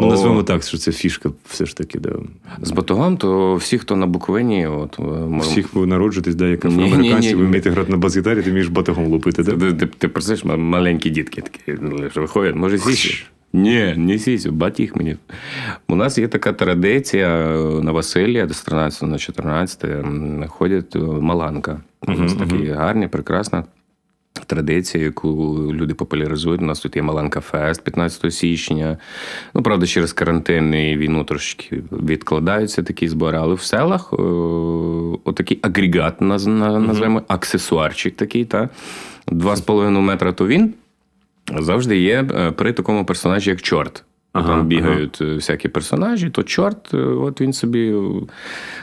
Ну, 0.00 0.08
назвемо 0.08 0.42
так, 0.42 0.62
що 0.62 0.78
це 0.78 0.92
фішка 0.92 1.30
все 1.46 1.66
ж 1.66 1.76
таки, 1.76 1.98
да. 1.98 2.12
З 2.62 2.70
батогом, 2.70 3.16
то 3.16 3.54
всі, 3.54 3.78
хто 3.78 3.96
на 3.96 4.06
Буковині, 4.06 4.66
от 4.66 4.98
е, 4.98 5.38
Всіх 5.40 5.74
ви 5.74 5.86
народжуєтесь, 5.86 6.34
да, 6.34 6.46
як 6.46 6.64
афроамериканці, 6.64 7.34
ви 7.34 7.44
вмієте 7.44 7.70
грати 7.70 7.90
на 7.90 7.96
бас-гітарі, 7.96 8.42
ти 8.42 8.50
вмієш 8.50 8.68
батогом 8.68 9.06
лупити, 9.06 9.42
да? 9.42 9.52
Ти, 9.52 9.72
ти, 9.72 9.86
ти 9.86 10.08
просиш, 10.08 10.44
ма- 10.44 10.56
маленькі 10.56 11.10
дітки 11.10 11.42
такі 11.42 11.78
що 12.10 12.20
виходять, 12.20 12.54
може 12.54 12.78
сісю? 12.78 13.24
Ні, 13.52 13.94
не 13.96 14.18
сісю, 14.18 14.52
батіг 14.52 14.92
мені. 14.94 15.16
У 15.88 15.94
нас 15.96 16.18
є 16.18 16.28
така 16.28 16.52
традиція 16.52 17.28
на 17.82 17.92
Василія, 17.92 18.48
з 18.48 18.62
13 18.62 19.02
на 19.02 19.18
14 19.18 19.84
ходять 20.48 20.94
маланка. 21.20 21.80
У 22.08 22.10
нас 22.12 22.34
такі 22.34 22.66
гарні, 22.66 23.08
прекрасна 23.08 23.64
традиція, 24.46 25.04
яку 25.04 25.28
люди 25.72 25.94
популяризують. 25.94 26.62
У 26.62 26.64
нас 26.64 26.80
тут 26.80 26.96
є 26.96 27.02
Маланка 27.02 27.40
Фест 27.40 27.84
15 27.84 28.34
січня. 28.34 28.98
Ну, 29.54 29.62
правда, 29.62 29.86
через 29.86 30.12
карантин 30.12 30.74
і 30.74 30.96
війну 30.96 31.24
трошки 31.24 31.82
відкладаються 31.92 32.82
такі 32.82 33.08
збори, 33.08 33.38
але 33.38 33.54
в 33.54 33.60
селах 33.60 34.10
е, 34.12 34.16
отакий 35.24 35.58
агрегат, 35.62 36.20
наз- 36.20 36.46
на- 36.48 36.78
назвемо, 36.80 37.22
аксесуарчик 37.28 38.16
такий, 38.16 38.44
та? 38.44 38.68
2,5 39.28 40.00
метра 40.00 40.32
то 40.32 40.46
він 40.46 40.74
завжди 41.58 41.98
є 41.98 42.24
е, 42.34 42.50
при 42.50 42.72
такому 42.72 43.04
персонажі, 43.04 43.50
як 43.50 43.62
чорт. 43.62 44.04
Ага, 44.32 44.48
Там 44.48 44.66
бігають 44.66 45.18
е, 45.20 45.34
всякі 45.34 45.68
персонажі, 45.68 46.30
то 46.30 46.42
чорт, 46.42 46.94
е, 46.94 46.96
от 46.96 47.40
він 47.40 47.52
собі. 47.52 47.94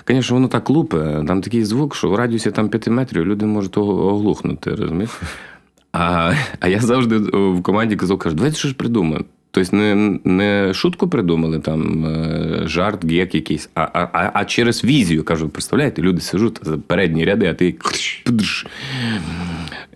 Звісно, 0.07 0.35
воно 0.35 0.47
так 0.47 0.69
лупе. 0.69 1.23
Там 1.27 1.41
такий 1.41 1.63
звук, 1.63 1.95
що 1.95 2.09
в 2.09 2.15
радіусі 2.15 2.51
там 2.51 2.69
5 2.69 2.87
метрів 2.87 3.25
люди 3.25 3.45
можуть 3.45 3.77
оглухнути, 3.77 4.75
розумієш? 4.75 5.09
А, 5.91 6.33
а 6.59 6.67
я 6.67 6.79
завжди 6.79 7.17
в 7.33 7.61
команді 7.61 7.95
казав, 7.95 8.17
кажу, 8.17 8.35
давайте 8.35 8.57
що 8.57 8.67
ж 8.67 8.73
придумаємо. 8.73 9.25
Тобто 9.51 9.75
не, 9.75 10.19
не 10.23 10.73
шутку 10.73 11.07
придумали, 11.07 11.59
там 11.59 12.07
жарт, 12.67 13.05
гек 13.05 13.35
якийсь, 13.35 13.69
а, 13.75 13.81
а, 13.81 14.07
а, 14.13 14.31
а 14.33 14.45
через 14.45 14.83
візію. 14.83 15.23
Кажу, 15.23 15.49
представляєте, 15.49 16.01
люди 16.01 16.21
сижуть 16.21 16.59
за 16.61 16.77
передні 16.77 17.25
ряди, 17.25 17.45
а 17.45 17.53
ти. 17.53 17.75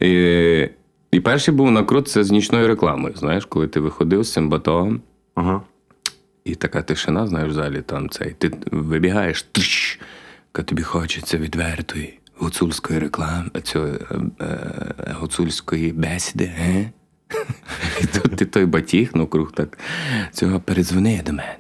І, 0.02 0.70
і 1.14 1.20
перший 1.20 1.54
був 1.54 1.72
накрут 1.72 2.08
це 2.08 2.24
з 2.24 2.32
нічною 2.32 2.68
рекламою. 2.68 3.16
Знаєш, 3.16 3.46
коли 3.46 3.68
ти 3.68 3.80
виходив 3.80 4.24
з 4.24 4.34
цим 4.34 4.50
батогом, 4.50 5.02
Ага. 5.36 5.62
і 6.46 6.56
така 6.56 6.82
тишина, 6.82 7.28
знаєш, 7.28 7.50
в 7.50 7.54
залі 7.54 7.82
там 7.82 8.10
цей. 8.10 8.36
Ти 8.38 8.52
вибігаєш, 8.72 9.46
яка 10.54 10.64
тобі 10.64 10.82
хочеться 10.84 11.38
відвертої 11.38 12.20
гуцульської 12.38 13.00
реклами, 13.00 13.50
цього 13.64 13.88
е, 13.88 13.98
е, 14.42 15.16
гуцульської 15.20 15.92
бесіди. 15.92 16.46
Ге? 16.46 16.90
І 18.02 18.06
тут 18.06 18.36
ти 18.36 18.46
той 18.46 18.66
батіг, 18.66 19.12
ну 19.14 19.28
круг 19.28 19.52
так. 19.52 19.78
Цього 20.32 20.60
передзвони 20.60 21.22
до 21.26 21.32
мене. 21.32 21.58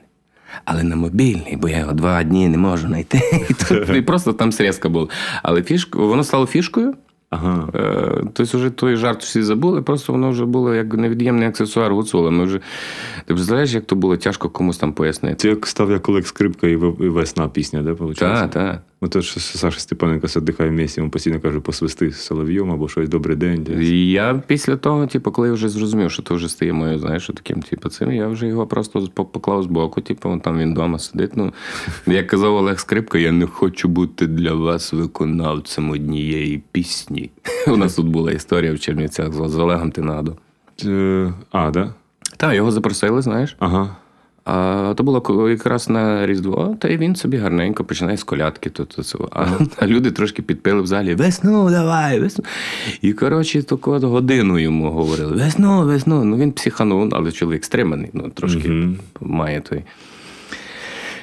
Але 0.65 0.83
на 0.83 0.95
мобільний, 0.95 1.55
бо 1.57 1.69
я 1.69 1.77
його 1.77 1.91
два 1.93 2.23
дні 2.23 2.47
не 2.47 2.57
можу 2.57 2.87
знайти. 2.87 3.17
І, 3.49 3.53
тут, 3.53 3.89
і 3.89 4.01
просто 4.01 4.33
там 4.33 4.51
срезка 4.51 4.89
була. 4.89 5.07
Але 5.43 5.63
фішка, 5.63 5.99
воно 5.99 6.23
стало 6.23 6.47
фішкою. 6.47 6.95
Ага. 7.33 7.67
Е, 7.75 8.23
Тобто, 8.33 8.57
вже 8.57 8.69
той 8.69 8.95
жарт 8.95 9.23
всі 9.23 9.43
забули, 9.43 9.81
просто 9.81 10.13
воно 10.13 10.29
вже 10.29 10.45
було 10.45 10.73
як 10.73 10.93
невід'ємний 10.93 11.47
аксесуар 11.47 11.93
гуцула. 11.93 12.31
Ми 12.31 12.43
вже... 12.43 12.59
Ти 13.25 13.33
представляєш, 13.33 13.73
як 13.73 13.85
то 13.85 13.95
було 13.95 14.17
тяжко 14.17 14.49
комусь 14.49 14.77
там 14.77 14.93
пояснити? 14.93 15.35
Це 15.35 15.49
як 15.49 15.67
став 15.67 15.91
як 15.91 16.09
Олег 16.09 16.25
Скрипка 16.25 16.67
і 16.67 16.75
весна 16.75 17.47
пісня, 17.47 17.81
де 17.81 17.91
виходить? 17.91 18.17
Так, 18.19 18.49
так. 18.51 18.81
Ну, 19.03 19.09
то 19.09 19.21
що 19.21 19.39
Саша 19.39 19.79
Степаненко 19.79 20.27
садихає 20.27 20.69
в 20.69 20.73
місті, 20.73 21.01
він 21.01 21.09
постійно 21.09 21.39
каже, 21.39 21.59
посвисти 21.59 22.11
з 22.11 22.21
солов'єм 22.21 22.71
або 22.71 22.89
щось 22.89 23.09
добрий 23.09 23.37
день. 23.37 23.67
І 23.81 24.11
Я 24.11 24.41
після 24.47 24.75
того, 24.75 25.07
типу, 25.07 25.31
коли 25.31 25.47
я 25.47 25.53
вже 25.53 25.69
зрозумів, 25.69 26.11
що 26.11 26.23
то 26.23 26.35
вже 26.35 26.49
стає 26.49 26.73
моєю, 26.73 26.99
знаєш, 26.99 27.27
таким, 27.27 27.61
типу, 27.61 27.89
цим, 27.89 28.11
я 28.11 28.27
вже 28.27 28.47
його 28.47 28.67
просто 28.67 29.07
поклав 29.07 29.63
з 29.63 29.65
боку, 29.65 30.01
типу, 30.01 30.41
там 30.43 30.59
він 30.59 30.71
вдома 30.71 30.99
сидить. 30.99 31.31
Ну, 31.35 31.53
як 32.07 32.27
казав 32.27 32.55
Олег 32.55 32.79
Скрипка, 32.79 33.17
я 33.17 33.31
не 33.31 33.45
хочу 33.45 33.87
бути 33.87 34.27
для 34.27 34.53
вас 34.53 34.93
виконавцем 34.93 35.89
однієї 35.89 36.63
пісні. 36.71 37.29
У 37.67 37.77
нас 37.77 37.95
тут 37.95 38.07
була 38.07 38.31
історія 38.31 38.73
в 38.73 38.79
Чернівцях 38.79 39.33
з 39.33 39.49
з 39.49 39.57
Олегом 39.57 39.91
Тинадо. 39.91 40.35
Е, 40.85 41.33
А, 41.51 41.71
да? 41.71 41.93
Так, 42.37 42.55
його 42.55 42.71
запросили, 42.71 43.21
знаєш. 43.21 43.55
Ага. 43.59 43.95
А 44.45 44.93
то 44.97 45.03
було 45.03 45.49
якраз 45.49 45.89
на 45.89 46.27
Різдво, 46.27 46.75
та 46.79 46.87
й 46.87 46.97
він 46.97 47.15
собі 47.15 47.37
гарненько 47.37 47.83
починає 47.83 48.17
з 48.17 48.23
колядки. 48.23 48.69
То, 48.69 48.85
то, 48.85 49.03
це. 49.03 49.17
А, 49.31 49.45
а 49.77 49.87
люди 49.87 50.11
трошки 50.11 50.41
підпили 50.41 50.81
в 50.81 50.87
залі: 50.87 51.15
весну, 51.15 51.69
давай, 51.69 52.19
весну. 52.19 52.45
І, 53.01 53.13
коротше, 53.13 53.63
таку 53.63 53.91
годину 53.91 54.59
йому 54.59 54.91
говорили: 54.91 55.35
весну, 55.35 55.85
весну. 55.85 56.23
Ну 56.23 56.37
він 56.37 56.51
психанув, 56.51 57.09
але 57.11 57.31
чоловік 57.31 57.65
стриманий, 57.65 58.09
ну 58.13 58.29
трошки 58.29 58.69
Мгм. 58.69 58.97
має 59.21 59.61
той. 59.61 59.81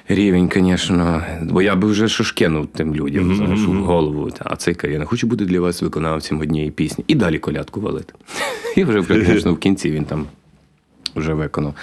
Рівень, 0.08 0.50
звісно, 0.54 1.22
бо 1.42 1.62
я 1.62 1.76
би 1.76 1.88
вже 1.88 2.08
шушкинув 2.08 2.66
тим 2.66 2.94
людям, 2.94 3.36
знаєш, 3.36 3.60
в 3.60 3.72
голову. 3.72 4.30
А 4.38 4.56
цей 4.56 4.76
я 4.84 4.98
не 4.98 5.04
хочу 5.04 5.26
бути 5.26 5.44
для 5.44 5.60
вас 5.60 5.82
виконавцем 5.82 6.40
однієї 6.40 6.70
пісні. 6.70 7.04
І 7.08 7.14
далі 7.14 7.38
колядку 7.38 7.80
валити. 7.80 8.14
І 8.76 8.84
вже, 8.84 9.02
звісно, 9.02 9.54
в 9.54 9.58
кінці 9.58 9.90
він 9.90 10.04
там 10.04 10.26
вже 11.16 11.34
виконав. 11.34 11.74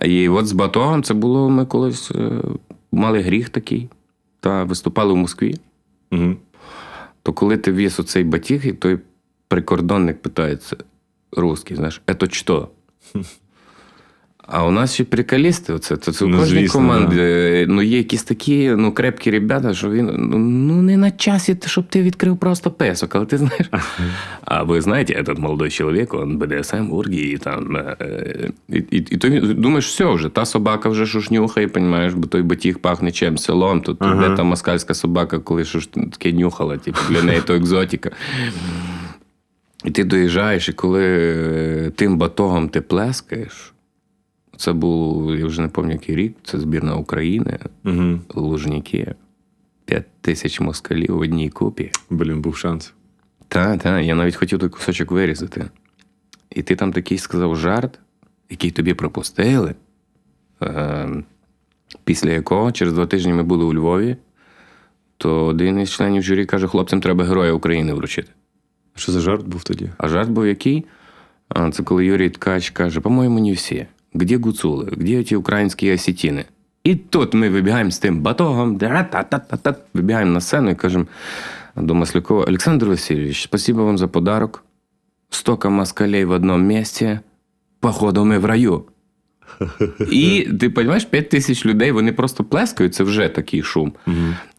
І 0.00 0.28
от 0.28 0.46
з 0.46 0.52
батогом 0.52 1.02
це 1.02 1.14
було, 1.14 1.50
ми 1.50 1.66
колись 1.66 2.10
е, 2.10 2.40
мали 2.92 3.20
гріх 3.20 3.48
такий, 3.48 3.88
та 4.40 4.64
виступали 4.64 5.12
в 5.12 5.16
Москві. 5.16 5.56
Угу. 6.12 6.36
То 7.22 7.32
коли 7.32 7.56
ти 7.56 7.72
віз 7.72 8.00
оцей 8.00 8.24
батіг, 8.24 8.66
і 8.66 8.72
той 8.72 8.98
прикордонник 9.48 10.22
питається 10.22 10.76
русський, 11.32 11.76
знаєш, 11.76 12.02
«Это 12.06 12.30
що? 12.30 12.68
А 14.46 14.66
у 14.66 14.70
нас 14.70 14.94
ще 14.94 15.04
приколісти, 15.04 15.72
оце, 15.72 15.96
то 15.96 16.12
це 16.12 16.24
у 16.24 16.28
Ну, 16.28 16.38
кожній 16.38 16.58
звісно, 16.60 16.80
команді. 16.80 17.16
е, 17.20 17.66
Ну, 17.68 17.82
є 17.82 17.98
якісь 17.98 18.22
такі 18.24 18.70
ну, 18.70 18.92
крепкі 18.92 19.30
ребята, 19.30 19.74
що 19.74 19.90
він 19.90 20.06
ну, 20.18 20.38
ну 20.38 20.82
не 20.82 20.96
на 20.96 21.10
часі, 21.10 21.56
щоб 21.66 21.84
ти 21.88 22.02
відкрив 22.02 22.36
просто 22.36 22.70
песок, 22.70 23.14
але 23.14 23.26
ти 23.26 23.38
знаєш. 23.38 23.70
А 24.44 24.62
ви 24.62 24.80
знаєте, 24.80 25.22
этот 25.22 25.40
молодой 25.40 25.70
чоловік, 25.70 26.14
он 26.14 26.38
БДСМ, 26.38 26.92
оргії, 26.92 27.38
там. 27.38 27.76
е, 27.76 28.50
І, 28.68 28.76
і, 28.76 28.96
і 28.96 29.16
ти 29.16 29.40
думаєш, 29.40 29.86
все 29.86 30.04
вже, 30.04 30.28
та 30.28 30.44
собака 30.44 30.88
вже 30.88 31.06
шушнюхає, 31.06 31.68
понімаєш, 31.68 32.14
бо 32.14 32.26
той 32.26 32.42
батіг 32.42 32.78
пахне 32.78 33.12
чим 33.12 33.38
селом, 33.38 33.80
тут 33.80 33.96
Ага. 34.00 34.28
де 34.28 34.36
та 34.36 34.42
москальська 34.42 34.94
собака, 34.94 35.38
коли 35.38 35.64
щось 35.64 35.86
таке 35.86 36.32
нюхала, 36.32 36.76
типу, 36.76 36.98
для 37.10 37.22
неї 37.22 37.40
то 37.46 37.54
екзотика. 37.54 38.10
І 39.84 39.90
ти 39.90 40.04
доїжджаєш, 40.04 40.68
і 40.68 40.72
коли 40.72 41.04
е, 41.04 41.92
тим 41.96 42.18
батогом 42.18 42.68
ти 42.68 42.80
плескаєш, 42.80 43.73
це 44.56 44.72
був, 44.72 45.36
я 45.36 45.46
вже 45.46 45.62
не 45.62 45.68
пам'ятаю, 45.68 46.00
який 46.00 46.16
рік, 46.16 46.36
це 46.42 46.60
збірна 46.60 46.96
України, 46.96 47.58
Угу. 47.84 48.20
Лужніки. 48.34 49.14
П'ять 49.84 50.06
тисяч 50.20 50.60
москалів 50.60 51.16
в 51.16 51.20
одній 51.20 51.50
купі. 51.50 51.90
Блін, 52.10 52.40
був 52.40 52.56
шанс. 52.56 52.92
Так, 53.48 53.82
так, 53.82 54.04
я 54.04 54.14
навіть 54.14 54.36
хотів 54.36 54.58
той 54.58 54.68
кусочок 54.68 55.10
вирізати. 55.10 55.64
І 56.50 56.62
ти 56.62 56.76
там 56.76 56.92
такий 56.92 57.18
сказав 57.18 57.56
жарт, 57.56 57.98
який 58.50 58.70
тобі 58.70 58.94
пропустили. 58.94 59.74
Е, 60.62 61.08
Після 62.04 62.30
якого 62.30 62.72
через 62.72 62.94
два 62.94 63.06
тижні 63.06 63.32
ми 63.32 63.42
були 63.42 63.64
у 63.64 63.74
Львові, 63.74 64.16
то 65.16 65.44
один 65.44 65.80
із 65.80 65.90
членів 65.90 66.22
журі 66.22 66.46
каже: 66.46 66.68
хлопцям 66.68 67.00
треба 67.00 67.24
Героя 67.24 67.52
України 67.52 67.92
вручити. 67.92 68.30
Що 68.94 69.12
за 69.12 69.20
жарт 69.20 69.46
був 69.46 69.64
тоді? 69.64 69.90
А 69.98 70.08
жарт 70.08 70.30
був 70.30 70.46
який? 70.46 70.84
Це 71.72 71.82
коли 71.82 72.06
Юрій 72.06 72.30
Ткач 72.30 72.70
каже: 72.70 73.00
по-моєму, 73.00 73.40
не 73.40 73.52
всі. 73.52 73.86
Где 74.14 74.36
гуцули? 74.36 74.88
Где 74.92 75.22
ті 75.24 75.36
українські 75.36 75.92
осетіни? 75.94 76.44
І 76.84 76.94
тут 76.96 77.34
ми 77.34 77.48
вибігаємо 77.48 77.90
з 77.90 77.98
тим 77.98 78.20
батогом, 78.20 78.78
вибігаємо 79.94 80.32
на 80.32 80.40
сцену 80.40 80.70
і 80.70 80.74
кажемо 80.74 81.06
до 81.76 81.94
Маслякова, 81.94 82.44
Олександр 82.44 82.86
Васильович, 82.86 83.42
спасибо 83.42 83.84
вам 83.84 83.98
за 83.98 84.08
подарок. 84.08 84.64
Столько 85.30 85.70
москалей 85.70 86.24
в 86.24 86.30
одному 86.30 86.64
місці, 86.64 87.18
походу 87.80 88.24
ми 88.24 88.38
в 88.38 88.44
раю. 88.44 88.84
І 90.10 90.48
ти 90.60 90.68
розумієш, 90.76 91.04
5 91.04 91.28
тисяч 91.28 91.66
людей, 91.66 91.92
вони 91.92 92.12
просто 92.12 92.44
плескають, 92.44 92.94
це 92.94 93.04
вже 93.04 93.28
такий 93.28 93.62
шум. 93.62 93.92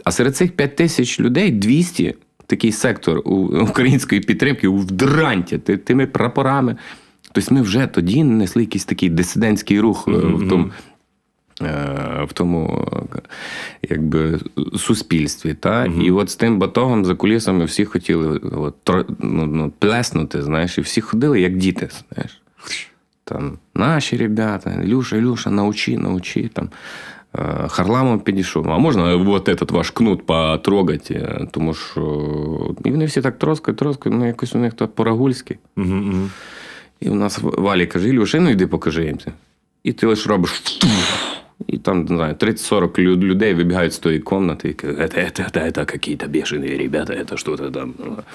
А 0.04 0.12
серед 0.12 0.36
цих 0.36 0.52
5 0.52 0.76
тисяч 0.76 1.20
людей 1.20 1.52
200 1.52 2.16
такий 2.48 2.72
сектор 2.72 3.22
української 3.70 4.22
підтримки 4.22 4.68
у 4.68 4.78
вдранті 4.78 5.58
ти- 5.58 5.78
тими 5.78 6.08
прапорами. 6.08 6.76
Тобто 7.36 7.56
ми 7.56 7.62
вже 7.62 7.88
тоді 7.88 8.24
несли 8.24 8.62
якийсь 8.62 8.86
такий 8.86 9.10
дисидентський 9.10 9.80
рух 9.80 10.08
е, 10.08 10.12
в 10.12 10.50
тому. 10.50 10.70
В 12.28 12.34
тому 12.34 12.88
е, 13.16 13.20
якби 13.90 14.40
суспільстві. 14.78 15.54
Та? 15.54 15.86
І 15.86 16.12
от 16.12 16.30
з 16.30 16.36
тим 16.36 16.60
батогом 16.60 17.06
за 17.06 17.16
кулісами 17.16 17.66
всі 17.66 17.86
хотіли 17.86 18.38
от, 18.38 18.76
ну, 19.20 19.46
ну, 19.46 19.72
плеснути, 19.80 20.42
знаєш, 20.42 20.78
і 20.78 20.82
всі 20.82 21.02
ходили 21.02 21.42
як 21.42 21.58
діти. 21.58 21.90
Знаєш. 22.14 22.42
Там 23.24 23.58
наші 23.76 24.18
ребята, 24.18 24.82
Ілюша, 24.84 25.18
Ілюша, 25.18 25.50
научи, 25.50 25.98
научи. 25.98 26.50
Там. 26.54 26.70
Харламов 27.68 28.24
підійшов. 28.24 28.70
А 28.70 28.78
можна 28.78 29.16
вот 29.16 29.50
этот 29.50 29.72
ваш 29.72 29.90
кнут 29.90 30.26
потрогати? 30.26 31.48
Тому 31.52 31.74
що 31.74 32.76
і 32.86 32.92
вони 32.92 33.06
всі 33.06 33.22
так 33.22 33.38
троскають, 33.38 33.80
троскають, 33.80 34.20
ну 34.20 34.28
якось 34.28 34.56
у 34.56 34.58
них 34.58 34.74
то 34.74 34.88
по-рагульськи. 37.02 37.16
Угу, 40.84 40.92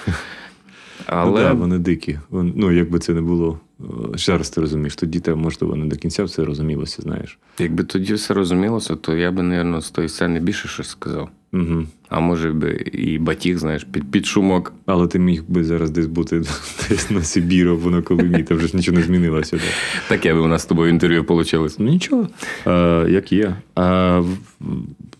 угу. 0.07 0.15
Але... 1.05 1.05
Але 1.05 1.41
Ну, 1.41 1.47
да, 1.47 1.53
вони 1.53 1.77
дикі. 1.77 2.19
Ну, 2.31 2.71
якби 2.71 2.99
це 2.99 3.13
не 3.13 3.21
було. 3.21 3.59
е, 3.79 3.83
Зараз 4.15 4.49
ти 4.49 4.61
розумієш, 4.61 4.95
тоді 4.95 5.19
те, 5.19 5.35
можливо, 5.35 5.75
не 5.75 5.85
до 5.85 5.95
кінця 5.95 6.23
все 6.23 6.45
розумілося, 6.45 7.01
знаєш. 7.01 7.39
якби 7.59 7.83
тоді 7.83 8.13
все 8.13 8.33
розумілося, 8.33 8.95
то 8.95 9.15
я 9.15 9.31
би, 9.31 9.43
мабуть, 9.43 9.83
з 9.83 9.89
тої 9.91 10.09
сцени 10.09 10.39
більше 10.39 10.67
щось 10.67 10.89
сказав. 10.89 11.29
Угу. 11.53 11.83
А 12.09 12.19
може 12.19 12.51
би 12.51 12.71
і 12.93 13.17
батіг, 13.19 13.57
знаєш, 13.57 13.83
під, 13.83 14.11
під 14.11 14.25
шумок. 14.25 14.73
Але 14.85 15.07
ти 15.07 15.19
міг 15.19 15.43
би 15.47 15.63
зараз 15.63 15.91
десь 15.91 16.05
бути 16.05 16.39
десь 16.89 17.11
на 17.11 17.23
Сибіру 17.23 17.71
або 17.71 17.89
на 17.89 18.01
Колимі, 18.01 18.43
там 18.43 18.57
вже 18.57 18.67
ж 18.67 18.77
нічого 18.77 18.97
не 18.97 19.03
змінилося. 19.03 19.57
Да. 19.57 19.63
Таке 20.09 20.33
би 20.33 20.39
у 20.39 20.47
нас 20.47 20.61
з 20.61 20.65
тобою 20.65 20.89
інтерв'ю 20.89 21.25
вийшло. 21.29 21.67
Ну 21.79 21.89
нічого, 21.89 22.27
а, 22.65 23.05
як 23.09 23.31
є. 23.31 23.55
А, 23.75 24.19
в- 24.19 24.37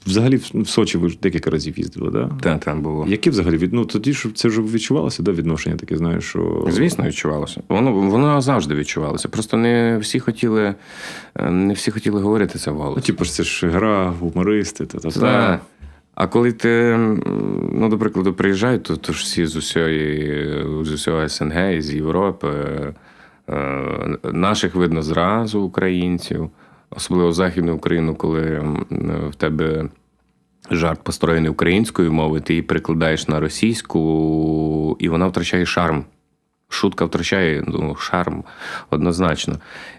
взагалі 0.05 0.35
в 0.53 0.67
Сочі 0.67 0.97
ви 0.97 1.09
ж 1.09 1.17
декілька 1.21 1.49
разів 1.49 1.79
їздили, 1.79 2.11
да? 2.11 2.29
Та, 2.41 2.57
там 2.57 2.81
було. 2.81 3.05
Які 3.07 3.29
взагалі 3.29 3.57
від... 3.57 3.73
ну, 3.73 3.85
тоді 3.85 4.13
ж 4.13 4.29
це 4.35 4.47
вже 4.47 4.61
відчувалося, 4.61 5.23
да, 5.23 5.31
відношення 5.31 5.75
таке, 5.75 5.97
знаєш, 5.97 6.23
що. 6.23 6.67
Звісно, 6.69 7.07
відчувалося. 7.07 7.61
Воно, 7.69 7.93
воно 7.93 8.41
завжди 8.41 8.75
відчувалося. 8.75 9.29
Просто 9.29 9.57
не 9.57 9.97
всі 10.01 10.19
хотіли, 10.19 10.75
е, 11.35 11.51
не 11.51 11.73
всі 11.73 11.91
хотіли 11.91 12.21
говорити 12.21 12.59
це 12.59 12.71
Ну, 12.71 12.95
типу 12.95 13.25
ж 13.25 13.31
це 13.31 13.43
ж 13.43 13.67
гра, 13.67 14.13
гумористи, 14.19 14.85
та, 14.85 14.99
та, 14.99 15.09
Та. 15.09 15.59
А 16.21 16.27
коли 16.27 16.51
ти, 16.51 16.97
ну, 17.71 17.89
до 17.89 17.97
прикладу, 17.97 18.33
приїжджають, 18.33 18.83
то, 18.83 18.97
то 18.97 19.13
ж 19.13 19.23
всі 19.23 19.45
з 19.45 19.55
усієї, 19.55 20.65
з 20.81 20.91
усього 20.91 21.29
СНГ, 21.29 21.81
з 21.81 21.93
Європи. 21.93 22.49
Е, 23.49 24.17
Наших 24.23 24.75
видно 24.75 25.01
зразу 25.01 25.61
українців, 25.61 26.49
особливо 26.89 27.33
Західну 27.33 27.75
Україну, 27.75 28.15
коли 28.15 28.63
в 29.29 29.35
тебе 29.35 29.89
жарт 30.71 31.03
построєний 31.03 31.51
українською 31.51 32.13
мовою, 32.13 32.41
ти 32.41 32.53
її 32.53 32.63
перекладаєш 32.63 33.27
на 33.27 33.39
російську, 33.39 34.97
і 34.99 35.09
вона 35.09 35.27
втрачає 35.27 35.65
шарм. 35.65 36.05
Шутка 36.73 37.05
втрачає 37.05 37.63
ну, 37.67 37.95
шарм 37.99 38.43
однозначно. 38.89 39.55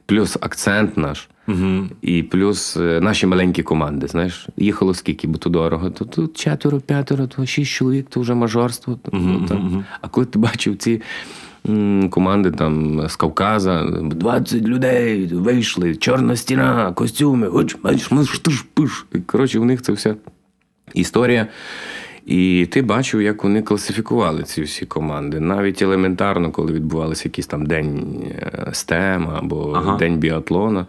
Плюс 0.06 0.36
акцент 0.40 0.96
наш. 0.96 1.28
Угу. 1.48 1.86
І 2.02 2.22
плюс 2.22 2.76
е, 2.76 3.00
наші 3.00 3.26
маленькі 3.26 3.62
команди, 3.62 4.06
знаєш, 4.06 4.48
їхало 4.56 4.94
скільки, 4.94 5.26
бо 5.28 5.38
то 5.38 5.50
дорого. 5.50 5.90
То 5.90 6.04
тут 6.04 6.36
четверо, 6.36 6.80
п'ятеро, 6.80 7.26
то 7.26 7.46
шість 7.46 7.70
чоловік, 7.70 8.06
то 8.10 8.20
вже 8.20 8.34
мажорство. 8.34 8.98
То, 9.04 9.16
Мгм, 9.16 9.46
там. 9.48 9.58
мгм. 9.58 9.84
А 10.00 10.08
коли 10.08 10.26
ти 10.26 10.38
бачив 10.38 10.76
ці 10.76 11.02
м, 11.68 12.08
команди 12.10 12.50
там 12.50 13.08
з 13.08 13.16
Кавказа, 13.16 13.84
20 14.02 14.62
людей 14.62 15.26
вийшли, 15.26 15.96
чорна 15.96 16.36
стіна, 16.36 16.92
костюми, 16.92 17.48
хоч, 17.48 17.76
ж 18.50 18.64
пиш. 18.74 19.06
Коротше, 19.26 19.58
у 19.58 19.64
них 19.64 19.82
це 19.82 19.92
вся 19.92 20.16
історія. 20.94 21.46
І 22.26 22.66
ти 22.70 22.82
бачив, 22.82 23.22
як 23.22 23.44
вони 23.44 23.62
класифікували 23.62 24.42
ці 24.42 24.62
всі 24.62 24.86
команди. 24.86 25.40
Навіть 25.40 25.82
елементарно, 25.82 26.50
коли 26.50 26.72
відбувалися 26.72 27.22
якийсь 27.28 27.46
там 27.46 27.66
день 27.66 28.22
е, 28.42 28.66
STEM 28.70 29.36
або 29.38 29.72
Ага. 29.76 29.96
день 29.96 30.16
біатлона, 30.18 30.86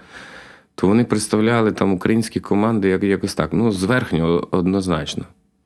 то 0.76 0.88
вони 0.88 1.04
представляли 1.04 1.72
там 1.72 1.94
українські 1.94 2.40
команди 2.40 2.90
як, 2.90 3.04
якось 3.04 3.34
так. 3.34 3.50
Ну, 3.54 3.72
зверхньо 3.72 4.48
однозначно. 4.52 5.24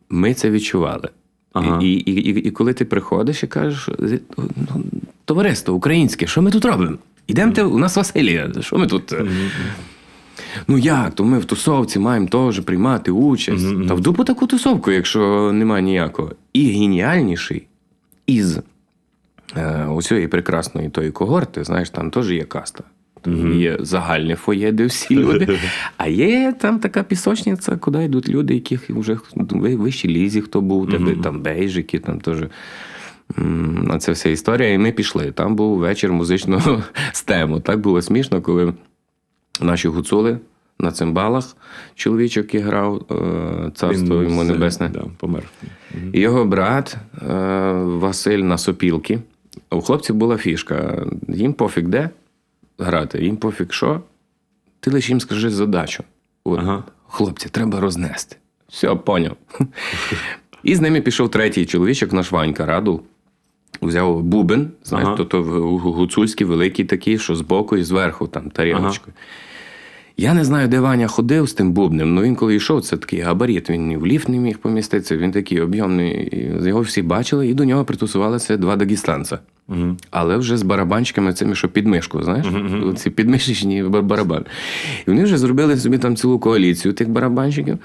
Ми 0.09 0.33
це 0.33 0.49
відчували. 0.49 1.09
Ага. 1.53 1.79
І, 1.81 1.91
і, 1.93 2.11
і, 2.11 2.47
і 2.47 2.51
коли 2.51 2.73
ти 2.73 2.85
приходиш 2.85 3.43
і 3.43 3.47
кажеш, 3.47 3.89
ну, 4.37 4.83
товариство 5.25 5.75
українське, 5.75 6.27
що 6.27 6.41
ми 6.41 6.51
тут 6.51 6.65
робимо? 6.65 6.97
Ідемте, 7.27 7.63
у 7.63 7.77
нас 7.77 7.95
Василія, 7.95 8.51
що 8.61 8.77
ми 8.77 8.87
тут? 8.87 9.13
Ну 10.67 10.77
як? 10.77 11.15
То 11.15 11.23
ми 11.23 11.39
в 11.39 11.45
тусовці 11.45 11.99
маємо 11.99 12.27
теж 12.27 12.59
приймати 12.59 13.11
участь. 13.11 13.65
Мгм. 13.65 13.87
Та 13.87 13.93
в 13.93 14.01
дупу 14.01 14.23
таку 14.23 14.47
тусовку, 14.47 14.91
якщо 14.91 15.51
немає 15.53 15.83
ніякого. 15.83 16.31
І 16.53 16.69
геніальніший 16.71 17.67
із 18.27 18.59
е, 19.57 19.85
усієї 19.85 20.27
прекрасної 20.27 20.89
тої 20.89 21.11
когорти, 21.11 21.63
знаєш, 21.63 21.89
там 21.89 22.11
теж 22.11 22.31
є 22.31 22.43
каста. 22.43 22.83
Там 23.21 23.53
Є 23.53 23.77
загальне 23.79 24.35
фоє, 24.35 24.71
де 24.71 24.85
всі 24.85 25.15
люди. 25.15 25.59
А 25.97 26.07
є 26.07 26.53
там 26.59 26.79
така 26.79 27.03
пісочниця, 27.03 27.77
куди 27.77 28.03
йдуть 28.03 28.29
люди, 28.29 28.53
яких 28.53 28.89
вже 28.89 29.17
ви- 29.35 29.75
вищі 29.75 30.07
лізі, 30.07 30.41
хто 30.41 30.61
був, 30.61 30.81
у 30.81 30.85
тебе 30.85 31.15
там 31.23 31.41
бейжики, 31.41 31.99
там 31.99 32.19
теж. 32.19 32.37
Це 33.99 34.11
вся 34.11 34.29
історія. 34.29 34.73
І 34.73 34.77
ми 34.77 34.91
пішли. 34.91 35.31
Там 35.31 35.55
був 35.55 35.77
вечір 35.77 36.13
музичного 36.13 36.83
стему. 37.11 37.59
Так 37.59 37.79
було 37.79 38.01
смішно, 38.01 38.41
коли 38.41 38.73
наші 39.61 39.87
гуцули 39.87 40.39
на 40.79 40.91
цимбалах, 40.91 41.55
чоловічок 41.95 42.55
і 42.55 42.59
грав, 42.59 43.05
е, 43.11 43.71
царство 43.75 44.23
йому 44.23 44.43
небесне. 44.43 44.89
Да, 44.89 45.03
помер. 45.17 45.43
І 46.13 46.19
Його 46.19 46.45
брат 46.45 46.97
е, 47.21 47.71
Василь 47.73 48.39
на 48.39 48.57
сопілки. 48.57 49.19
У 49.71 49.81
хлопців 49.81 50.15
була 50.15 50.37
фішка. 50.37 51.05
Їм 51.27 51.53
пофіг 51.53 51.87
де 51.87 52.09
грати, 52.79 53.23
їм 53.23 53.37
пофіг 53.37 53.67
що. 53.71 54.01
Ти 54.79 54.91
лише 54.91 55.11
їм 55.11 55.19
скажи 55.19 55.49
задачу. 55.49 56.03
От, 56.43 56.59
Ага. 56.59 56.83
Хлопці, 57.07 57.49
треба 57.49 57.79
рознести. 57.79 58.35
Все, 58.69 58.95
поняв. 58.95 59.37
І 60.63 60.75
з 60.75 60.81
ними 60.81 61.01
пішов 61.01 61.31
третій 61.31 61.65
чоловічок, 61.65 62.13
наш 62.13 62.31
Ванька 62.31 62.65
Раду. 62.65 63.01
Взяв 63.81 64.23
бубен, 64.23 64.71
знаєш, 64.83 65.07
Ага. 65.07 65.17
то, 65.17 65.25
то 65.25 65.43
гуцульський 65.79 66.47
великий 66.47 66.85
такий, 66.85 67.17
що 67.17 67.35
збоку 67.35 67.77
і 67.77 67.83
зверху, 67.83 68.27
там, 68.27 68.49
тарілочкою. 68.49 69.13
Я 70.19 70.33
не 70.33 70.43
знаю, 70.43 70.67
де 70.67 70.79
Ваня 70.79 71.07
ходив 71.07 71.49
з 71.49 71.53
тим 71.53 71.71
бубнем, 71.71 72.17
але 72.17 72.27
він 72.27 72.35
коли 72.35 72.55
йшов, 72.55 72.81
це 72.81 72.97
такий 72.97 73.19
габарит, 73.19 73.69
він 73.69 73.97
в 73.97 74.05
ліфт 74.05 74.29
не 74.29 74.37
міг 74.37 74.57
поміститися, 74.57 75.17
він 75.17 75.31
такий 75.31 75.61
об'ємний. 75.61 76.29
Його 76.61 76.81
всі 76.81 77.01
бачили, 77.01 77.47
і 77.47 77.53
до 77.53 77.65
нього 77.65 77.85
притусувалися 77.85 78.57
два 78.57 78.75
дагестанця. 78.75 79.39
Мгм. 79.67 79.97
Але 80.11 80.37
вже 80.37 80.57
з 80.57 80.63
барабанчиками 80.63 81.33
цими, 81.33 81.55
що 81.55 81.69
під 81.69 81.87
мишку, 81.87 82.23
знаєш, 82.23 82.45
ці 82.95 83.09
підмишечні 83.09 83.83
бар- 83.83 84.03
барабани. 84.03 84.45
І 85.07 85.11
вони 85.11 85.23
вже 85.23 85.37
зробили 85.37 85.77
собі 85.77 85.97
там 85.97 86.15
цілу 86.15 86.39
коаліцію 86.39 86.93
тих 86.93 87.09
барабанщиків. 87.09 87.77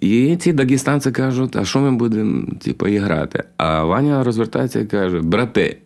І 0.00 0.36
ці 0.36 0.52
дагестанці 0.52 1.10
кажуть, 1.10 1.56
а 1.56 1.64
що 1.64 1.80
ми 1.80 1.90
будемо 1.90 2.46
типу, 2.60 2.86
грати? 2.86 3.44
А 3.56 3.84
Ваня 3.84 4.24
розвертається 4.24 4.80
і 4.80 4.86
каже: 4.86 5.20
брати, 5.20 5.78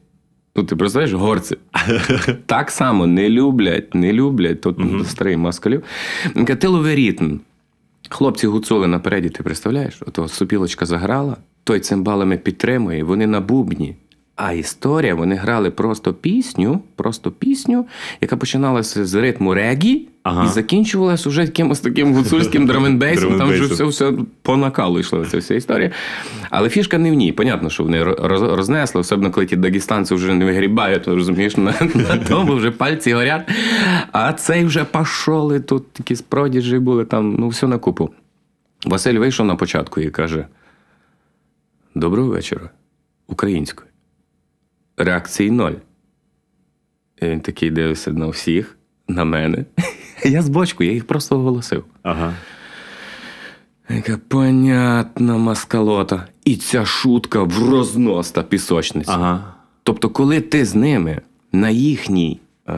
ну 0.57 0.65
ти 0.65 0.77
представляєш, 0.77 1.13
горці. 1.13 1.57
Так 2.47 2.71
само 2.71 3.07
не 3.07 3.29
люблять, 3.29 3.95
не 3.95 4.13
люблять 4.13 4.61
тут 4.61 4.79
старий 5.09 5.37
москалів. 5.37 5.83
Ти 6.61 6.69
лови 6.69 6.95
ритм. 6.95 7.37
Хлопці 8.09 8.47
гуцули 8.47 8.87
напереді, 8.87 9.29
ти 9.29 9.43
представляєш? 9.43 10.03
Ото 10.07 10.29
супілочка 10.29 10.87
заграла, 10.87 11.37
той 11.65 11.81
цимбалами 11.81 12.39
підтримує, 12.39 13.05
вони 13.05 13.27
на 13.27 13.41
бубні. 13.41 13.97
А 14.43 14.53
історія, 14.53 15.15
вони 15.15 15.35
грали 15.35 15.71
просто 15.71 16.15
пісню, 16.15 16.81
просто 16.97 17.31
пісню, 17.31 17.87
яка 18.21 18.37
починалася 18.37 19.07
з 19.07 19.15
ритму 19.15 19.55
регі 19.55 20.09
Ага. 20.23 20.45
і 20.45 20.49
закінчувалася 20.49 21.29
уже 21.29 21.43
якимось 21.43 21.81
таким 21.81 22.15
гуцульським 22.15 22.67
драменбейсом. 22.67 23.39
Там 23.39 23.49
вже 23.49 23.65
все, 23.65 23.85
все 23.85 24.13
по 24.43 24.57
накалу 24.57 24.99
йшла 24.99 25.25
ця 25.25 25.39
вся 25.39 25.55
історія. 25.55 25.91
Але 26.51 26.69
фішка 26.69 26.99
не 26.99 27.11
в 27.11 27.15
ній. 27.15 27.33
Понятно, 27.33 27.71
що 27.71 27.83
вони 27.83 28.03
рознесли, 28.29 29.01
особливо 29.01 29.33
коли 29.33 29.47
ті 29.47 29.57
дагестанці 29.57 30.15
вже 30.15 30.35
не 30.35 30.45
вигрібають, 30.45 31.05
то 31.05 31.15
розумієш, 31.15 31.57
на, 31.57 31.75
на 31.95 32.17
тому 32.17 32.55
вже 32.55 32.71
пальці 32.71 33.15
горять. 33.15 33.49
А 34.13 34.33
цей 34.33 34.65
вже 34.65 34.85
пішов, 34.85 35.61
тут 35.61 35.85
якісь 35.99 36.23
продіжі 36.23 36.79
були, 36.79 37.05
там, 37.05 37.37
ну, 37.39 37.49
все 37.49 37.67
на 37.67 37.79
купу. 37.79 38.11
Василь 38.87 39.19
вийшов 39.19 39.47
на 39.47 39.57
початку 39.57 40.01
і 40.01 40.11
каже: 40.11 40.47
Доброго 41.95 42.29
вечора, 42.29 42.71
українською. 43.27 43.90
Реакції 45.05 45.51
ноль. 45.51 45.73
І 47.23 47.27
він 47.27 47.41
такий 47.41 47.71
дивився 47.71 48.13
на 48.13 48.29
всіх, 48.29 48.79
на 49.09 49.25
мене. 49.25 49.65
Я 50.25 50.43
з 50.43 50.49
бочку, 50.49 50.85
я 50.85 50.93
їх 50.93 51.07
просто 51.07 51.39
оголосив. 51.39 51.85
Ага. 52.03 52.35
Яка 53.89 54.19
понятна 54.29 55.37
маскалота. 55.37 56.27
І 56.45 56.57
ця 56.57 56.85
шутка 56.85 57.43
в 57.43 57.71
рознос 57.71 58.31
та 58.31 58.43
пісочниці. 58.43 59.11
Ага. 59.13 59.55
Тобто, 59.83 60.09
коли 60.09 60.41
ти 60.41 60.65
з 60.65 60.75
ними 60.75 61.21
на 61.53 61.71
їхній, 61.71 62.41
е, 62.69 62.75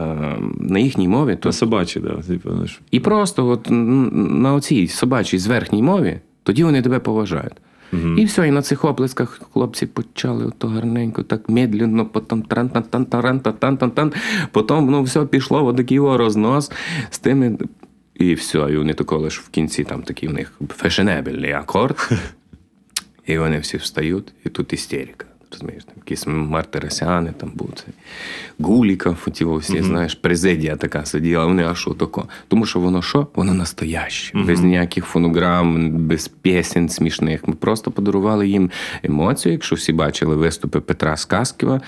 на 0.60 0.78
їхній 0.78 1.08
мові, 1.08 1.36
то 1.36 1.36
То 1.36 1.52
собачі, 1.52 2.00
да. 2.00 2.10
Типу, 2.10 2.50
і 2.90 3.00
просто 3.00 3.46
от 3.46 3.66
на 3.70 4.54
оцій 4.54 4.88
собачій 4.88 5.38
зверхній 5.38 5.82
мові, 5.82 6.20
тоді 6.42 6.64
вони 6.64 6.82
тебе 6.82 6.98
поважають. 6.98 7.56
І 7.92 8.24
все, 8.24 8.48
і 8.48 8.50
на 8.50 8.62
цих 8.62 8.84
оплесках 8.84 9.40
хлопці 9.52 9.86
почали 9.86 10.44
ото 10.44 10.68
гарненько, 10.68 11.22
так 11.22 11.48
медленно, 11.48 12.06
потім 12.06 12.42
тран 12.42 12.68
тан 12.68 12.82
тан 12.82 13.04
таран 13.04 13.40
та 13.40 13.52
тан 13.52 13.76
тан 13.76 13.90
тан 13.90 14.12
Потім 14.50 14.90
ну, 14.90 15.02
все 15.02 15.26
пішло 15.26 15.64
в 15.72 15.76
такий 15.76 15.98
о 15.98 16.16
рознос 16.16 16.72
з 17.10 17.18
тими. 17.18 17.58
І 18.14 18.34
все, 18.34 18.58
і 18.58 18.76
вони 18.76 18.94
тако 18.94 19.18
лиш 19.18 19.40
в 19.40 19.48
кінці 19.48 19.84
там 19.84 20.02
такий 20.02 20.28
в 20.28 20.32
них 20.32 20.52
фешенебельний 20.68 21.52
акорд. 21.52 22.10
І 23.26 23.38
вони 23.38 23.58
всі 23.58 23.76
встають, 23.76 24.32
і 24.44 24.48
тут 24.48 24.72
істерика. 24.72 25.26
Розумієш, 25.52 25.84
там 25.84 25.94
якісь 25.96 26.26
Мартиросяни 26.26 27.32
там 27.36 27.52
був 27.54 27.70
цей 27.74 27.94
Гуліка, 28.58 29.16
ті 29.32 29.44
всі, 29.44 29.82
знаєш, 29.82 30.14
президія 30.14 30.76
така 30.76 31.04
сиділа, 31.04 31.46
вони 31.46 31.64
аж 31.64 31.88
отако. 31.88 32.28
Тому 32.48 32.66
що 32.66 32.80
воно 32.80 33.02
що? 33.02 33.26
Воно 33.34 33.54
настояще, 33.54 34.38
без 34.38 34.60
ніяких 34.60 35.04
фонограм, 35.04 35.90
без 35.90 36.28
пісень 36.28 36.88
смішних. 36.88 37.48
Ми 37.48 37.54
просто 37.54 37.90
подарували 37.90 38.48
їм 38.48 38.70
емоцію. 39.02 39.52
Якщо 39.52 39.76
всі 39.76 39.92
бачили 39.92 40.36
виступи 40.36 40.80
Петра 40.80 41.16
Сказківа, 41.16 41.80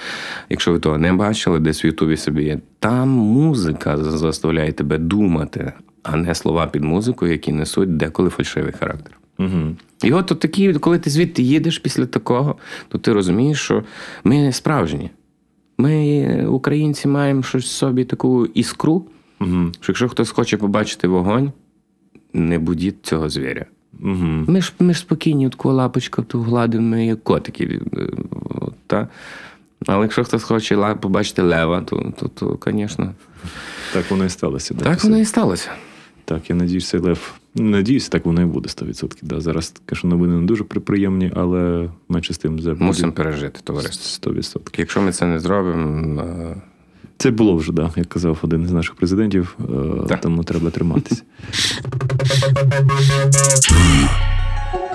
якщо 0.49 0.73
ви 0.73 0.79
того 0.79 0.99
не 0.99 1.13
бачили, 1.13 1.59
десь 1.59 1.85
в 1.85 1.87
Ютубі 1.87 2.17
собі 2.17 2.45
є, 2.45 2.59
там 2.79 3.09
музика 3.09 3.97
заставляє 3.97 4.73
тебе 4.73 4.99
думати, 4.99 5.73
а 6.03 6.17
не 6.17 6.35
слова 6.35 6.67
під 6.67 6.85
музику, 6.85 7.27
які 7.27 7.53
несуть 7.53 7.97
деколи 7.97 8.31
фальшивий 8.31 8.73
характер. 8.73 9.19
Угу. 9.39 9.77
І 10.05 10.13
от, 10.13 10.33
от 10.33 10.41
такі, 10.41 10.73
коли 10.75 10.99
ти 10.99 11.11
звідти 11.11 11.43
їдеш 11.43 11.79
після 11.79 12.07
такого, 12.07 12.57
то 12.89 12.99
ти 12.99 13.13
розумієш, 13.13 13.61
що 13.61 13.83
ми 14.25 14.53
справжні. 14.53 15.11
Ми, 15.79 16.47
українці, 16.47 17.09
маємо 17.09 17.43
щось 17.43 17.65
в 17.65 17.69
собі 17.69 18.05
таку 18.05 18.47
іскру, 18.47 19.05
Угу. 19.41 19.73
що 19.81 19.93
якщо 19.93 20.09
хтось 20.09 20.31
хоче 20.31 20.57
побачити 20.57 21.09
вогонь, 21.09 21.53
не 22.33 22.59
будіть 22.59 23.07
цього 23.07 23.29
звіря. 23.29 23.67
Угу. 24.03 24.45
Ми 24.47 24.61
ж, 24.61 24.73
ми 24.79 24.95
ж 24.95 25.01
спокійні, 25.01 25.47
от 25.47 25.65
лапочка 25.65 26.23
ту 26.23 26.41
гладимо, 26.41 26.97
як 26.97 27.25
котики. 27.25 27.81
е, 27.97 28.07
От, 28.61 28.75
та? 28.87 29.09
Але 29.87 30.03
якщо 30.03 30.25
хтось 30.25 30.43
хоче 30.43 30.97
побачити 31.01 31.43
лева, 31.43 31.81
то, 31.81 32.13
то, 32.21 32.29
то, 32.29 32.59
звісно, 32.67 33.15
Так 33.93 34.11
воно 34.11 34.25
і 34.25 34.29
сталося. 34.29 34.75
Да, 34.75 34.85
так 34.85 35.05
воно 35.05 35.19
і 35.19 35.25
сталося. 35.25 35.71
Так, 36.25 36.51
я 36.51 36.57
надіюсь, 36.57 36.89
цей 36.89 37.01
лев. 37.01 37.35
Надіюсь, 37.55 38.09
так 38.09 38.27
воно 38.27 38.43
і 38.43 38.45
буде 38.45 38.69
100%. 38.69 39.17
Да. 39.23 39.41
Зараз 39.41 39.75
кажу, 39.87 40.09
новини 40.09 40.35
не 40.41 40.47
дуже 40.47 40.65
при- 40.65 40.81
приємні, 40.81 41.33
але 41.37 41.89
менше 42.09 42.35
з 42.35 42.39
тим 42.39 42.61
за 42.61 42.75
Мусимо 42.75 43.13
пережити, 43.13 43.61
товариство. 43.65 44.33
100%. 44.33 44.79
Якщо 44.79 45.03
ми 45.03 45.13
це 45.13 45.27
не 45.27 45.39
зробимо, 45.41 46.23
е, 46.23 46.57
Це 47.17 47.31
було 47.31 47.57
вже, 47.57 47.73
да, 47.73 47.91
як 47.97 48.07
казав 48.09 48.39
один 48.43 48.67
з 48.67 48.73
наших 48.73 48.95
президентів, 48.95 49.57
е, 49.61 50.07
Так. 50.09 50.21
тому 50.21 50.45
треба 50.45 50.71
триматися. 50.71 51.23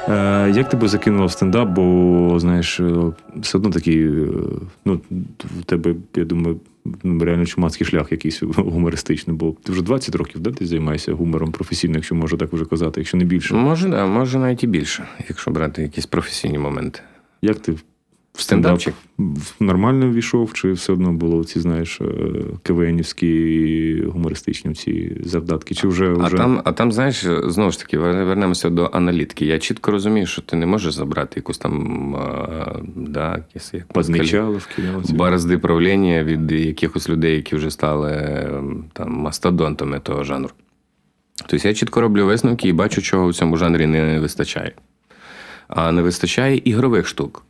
Е, 0.10 0.52
Як 0.56 0.70
тебе 0.70 0.88
закинуло 0.88 1.26
в 1.26 1.32
стендап? 1.32 1.70
Бо 1.70 2.36
знаєш, 2.40 2.80
е, 2.80 2.94
все 3.36 3.58
одно 3.58 3.70
такий, 3.70 4.08
е, 4.08 4.28
ну, 4.86 5.02
в 5.62 5.64
тебе, 5.66 5.96
я 6.16 6.26
думаю, 6.26 6.60
реально 7.04 7.46
чумацький 7.46 7.88
шлях 7.88 8.12
якийсь 8.12 8.44
гумористичний, 8.44 9.36
бо 9.38 9.56
ти 9.64 9.72
вже 9.72 9.82
20 9.82 10.16
років, 10.16 10.42
да, 10.42 10.52
ти 10.52 10.66
займаєшся 10.66 11.14
гумором 11.14 11.52
професійно, 11.52 11.96
якщо 11.96 12.16
можна 12.16 12.38
так 12.38 12.54
вже 12.54 12.66
казати, 12.66 13.02
якщо 13.02 13.18
не 13.18 13.24
більше. 13.24 13.54
може, 13.54 13.90
да, 13.90 14.06
може 14.06 14.40
навіть 14.40 14.64
і 14.64 14.68
більше, 14.68 15.08
якщо 15.30 15.52
брати 15.52 15.82
якісь 15.82 16.06
професійні 16.06 16.58
моменти. 16.58 17.00
Як 17.42 17.60
ти 17.60 17.76
В 18.40 18.42
стендапчик? 18.42 18.94
нормально 19.60 20.10
ввійшов, 20.10 20.54
чи 20.54 20.72
все 20.72 20.94
одно 20.94 21.14
було 21.14 21.44
ці, 21.44 21.60
знаєш, 21.60 22.02
е, 22.02 22.06
КВНівські 22.64 24.04
гумористичні 24.08 24.74
ці 24.74 25.18
завдатки? 25.26 25.76
Чи 25.76 25.88
вже, 25.88 26.16
А 26.22 26.30
там, 26.30 26.62
а 26.64 26.72
там, 26.72 26.92
знаєш, 26.92 27.26
знову 27.44 27.72
ж 27.72 27.80
таки, 27.80 27.98
вернемося 27.98 28.70
до 28.70 28.90
аналітики. 28.94 29.46
Я 29.46 29.60
чітко 29.60 29.92
розумію, 29.92 30.26
що 30.26 30.42
ти 30.42 30.56
не 30.56 30.66
можеш 30.66 30.94
забрати 30.94 31.34
якусь 31.36 31.58
там 31.58 32.16
да, 32.96 33.44
Подмічаловки, 33.94 34.82
ну, 34.94 35.04
ці- 35.04 35.14
борозди 35.14 35.58
правління 35.58 36.24
від 36.24 36.52
якихось 36.52 37.10
людей, 37.10 37.36
які 37.36 37.56
вже 37.56 37.72
стали 37.72 38.14
там 38.94 39.12
мастодонтами 39.12 40.00
того 40.00 40.24
жанру. 40.24 40.52
Тобто 41.48 41.68
я 41.68 41.74
чітко 41.74 42.02
роблю 42.02 42.26
висновки 42.26 42.68
і 42.70 42.74
бачу, 42.74 43.02
чого 43.02 43.28
в 43.28 43.34
цьому 43.34 43.58
жанрі 43.58 43.86
не 43.86 44.20
вистачає. 44.20 44.72
А 45.68 45.92
не 45.92 46.02
вистачає 46.02 46.62
ігрових 46.66 47.08
штук. 47.08 47.46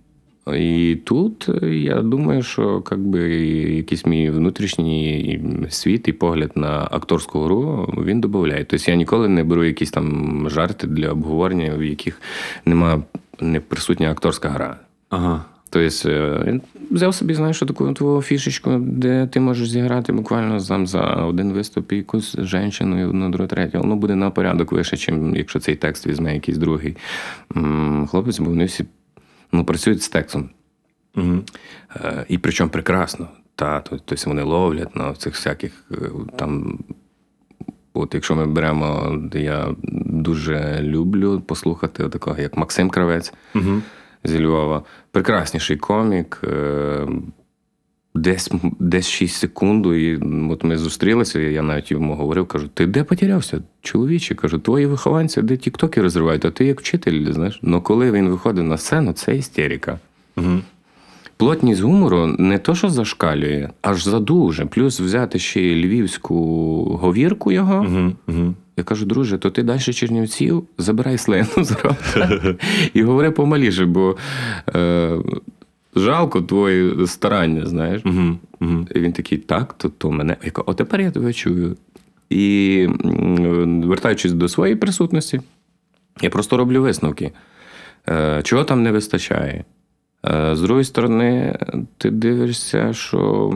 І 0.55 0.95
тут 0.95 1.49
е, 1.63 1.75
я 1.75 2.01
думаю, 2.01 2.43
що 2.43 2.81
как 2.81 2.99
би, 2.99 3.29
якийсь 3.75 4.05
мій 4.05 4.29
внутрішній 4.29 5.41
світ 5.69 6.07
і 6.07 6.13
погляд 6.13 6.51
на 6.55 6.87
акторську 6.91 7.39
гру 7.39 7.93
він 8.05 8.21
додає. 8.21 8.65
Тобто 8.69 8.91
я 8.91 8.97
ніколи 8.97 9.29
не 9.29 9.43
беру 9.43 9.63
якісь 9.63 9.91
там 9.91 10.47
жарти 10.49 10.87
для 10.87 11.11
обговорення, 11.11 11.75
в 11.75 11.83
яких 11.83 12.21
нема 12.65 13.03
не 13.39 13.59
присутня 13.59 14.11
акторська 14.11 14.49
гра. 14.49 14.77
Ага. 15.09 15.45
Тобто 15.69 16.09
е, 16.09 16.59
взяв 16.91 17.15
собі, 17.15 17.33
знаєш, 17.33 17.59
таку 17.59 17.93
твою 17.93 18.21
фішечку, 18.21 18.77
де 18.79 19.27
ти 19.27 19.39
можеш 19.39 19.69
зіграти 19.69 20.13
буквально 20.13 20.59
там 20.59 20.87
за 20.87 21.01
один 21.01 21.53
виступ 21.53 21.91
і 21.91 21.95
якусь 21.95 22.35
жінку, 22.39 22.97
і 22.99 23.03
одну, 23.03 23.29
другу, 23.29 23.47
третю. 23.47 23.79
Воно 23.79 23.95
буде 23.95 24.15
на 24.15 24.29
порядок 24.29 24.71
вище, 24.71 25.11
ніж 25.11 25.37
якщо 25.37 25.59
цей 25.59 25.75
текст 25.75 26.07
візьме 26.07 26.33
якийсь 26.33 26.57
другий 26.57 26.97
хлопець, 28.07 28.39
бо 28.39 28.49
вони 28.49 28.65
всі 28.65 28.85
ну, 29.51 29.65
працюють 29.65 30.01
з 30.03 30.09
текстом. 30.09 30.49
Угу. 31.15 31.39
Е, 31.95 32.25
І 32.29 32.37
причому 32.37 32.69
прекрасно. 32.69 33.27
Та, 33.55 33.79
то- 33.79 33.97
тобто 34.05 34.29
вони 34.29 34.41
ловлять 34.41 34.95
на 34.95 35.13
цих 35.13 35.33
всяких 35.35 35.85
е, 35.91 35.95
там. 36.37 36.79
От 37.93 38.13
якщо 38.13 38.35
ми 38.35 38.45
беремо, 38.47 39.17
я 39.33 39.75
дуже 40.05 40.79
люблю 40.81 41.41
послухати 41.41 42.09
такого, 42.09 42.41
як 42.41 42.57
Максим 42.57 42.89
Кравець 42.89 43.33
Угу. 43.55 43.81
зі 44.23 44.45
Львова. 44.45 44.83
Прекрасніший 45.11 45.77
комік. 45.77 46.41
Десь, 48.19 48.51
десь 48.79 49.07
6 49.07 49.35
секунд, 49.35 49.85
і 49.85 50.19
от 50.49 50.63
ми 50.63 50.77
зустрілися, 50.77 51.39
і 51.39 51.53
я 51.53 51.61
навіть 51.61 51.91
йому 51.91 52.15
говорив, 52.15 52.47
кажу: 52.47 52.67
ти 52.73 52.85
де 52.85 53.03
потерявся, 53.03 53.61
чоловіче? 53.81 54.35
Кажу, 54.35 54.59
твої 54.59 54.85
вихованці, 54.85 55.41
де 55.41 55.57
тіктоки 55.57 56.01
розривають, 56.01 56.45
а 56.45 56.51
ти 56.51 56.65
як 56.65 56.79
вчитель, 56.79 57.31
знаєш. 57.31 57.59
Ну 57.61 57.81
коли 57.81 58.11
він 58.11 58.29
виходить 58.29 58.65
на 58.65 58.77
сцену, 58.77 59.13
це 59.13 59.35
істерика. 59.35 59.99
Угу. 60.37 60.59
Плотність 61.37 61.81
гумору 61.81 62.27
не 62.39 62.57
то, 62.57 62.75
що 62.75 62.89
зашкалює, 62.89 63.69
аж 63.81 64.03
задуже. 64.03 64.65
Плюс 64.65 64.99
взяти 64.99 65.39
ще 65.39 65.61
й 65.61 65.85
львівську 65.85 66.35
говірку 67.01 67.51
його. 67.51 67.85
Угу. 67.87 68.11
Угу. 68.27 68.53
Я 68.77 68.83
кажу, 68.83 69.05
друже, 69.05 69.37
то 69.37 69.49
ти 69.49 69.63
далі 69.63 69.79
Чернівців, 69.79 70.63
забирай 70.77 71.17
слину 71.17 71.47
зразу 71.55 72.55
і 72.93 73.03
говори 73.03 73.31
помаліше, 73.31 73.85
бо 73.85 74.17
е, 74.75 75.17
жалко 75.95 76.41
твої 76.41 77.07
старання, 77.07 77.65
знаєш. 77.65 78.01
Угу. 78.05 78.37
Угу. 78.61 78.87
І 78.95 78.99
він 78.99 79.13
такий, 79.13 79.37
так, 79.37 79.73
то, 79.73 79.89
то 79.89 80.11
мене. 80.11 80.37
Я 80.43 80.51
кажу, 80.51 80.63
о, 80.67 80.73
тепер 80.73 81.01
я 81.01 81.11
тебе 81.11 81.33
чую. 81.33 81.77
І 82.29 82.87
вертаючись 83.83 84.33
до 84.33 84.47
своєї 84.47 84.75
присутності, 84.75 85.41
я 86.21 86.29
просто 86.29 86.57
роблю 86.57 86.81
висновки. 86.81 87.31
Е, 88.09 88.41
Чого 88.43 88.63
там 88.63 88.83
не 88.83 88.91
вистачає? 88.91 89.63
Е, 90.25 90.55
З 90.55 90.61
другої 90.61 90.85
сторони, 90.85 91.57
ти 91.97 92.11
дивишся, 92.11 92.93
що 92.93 93.53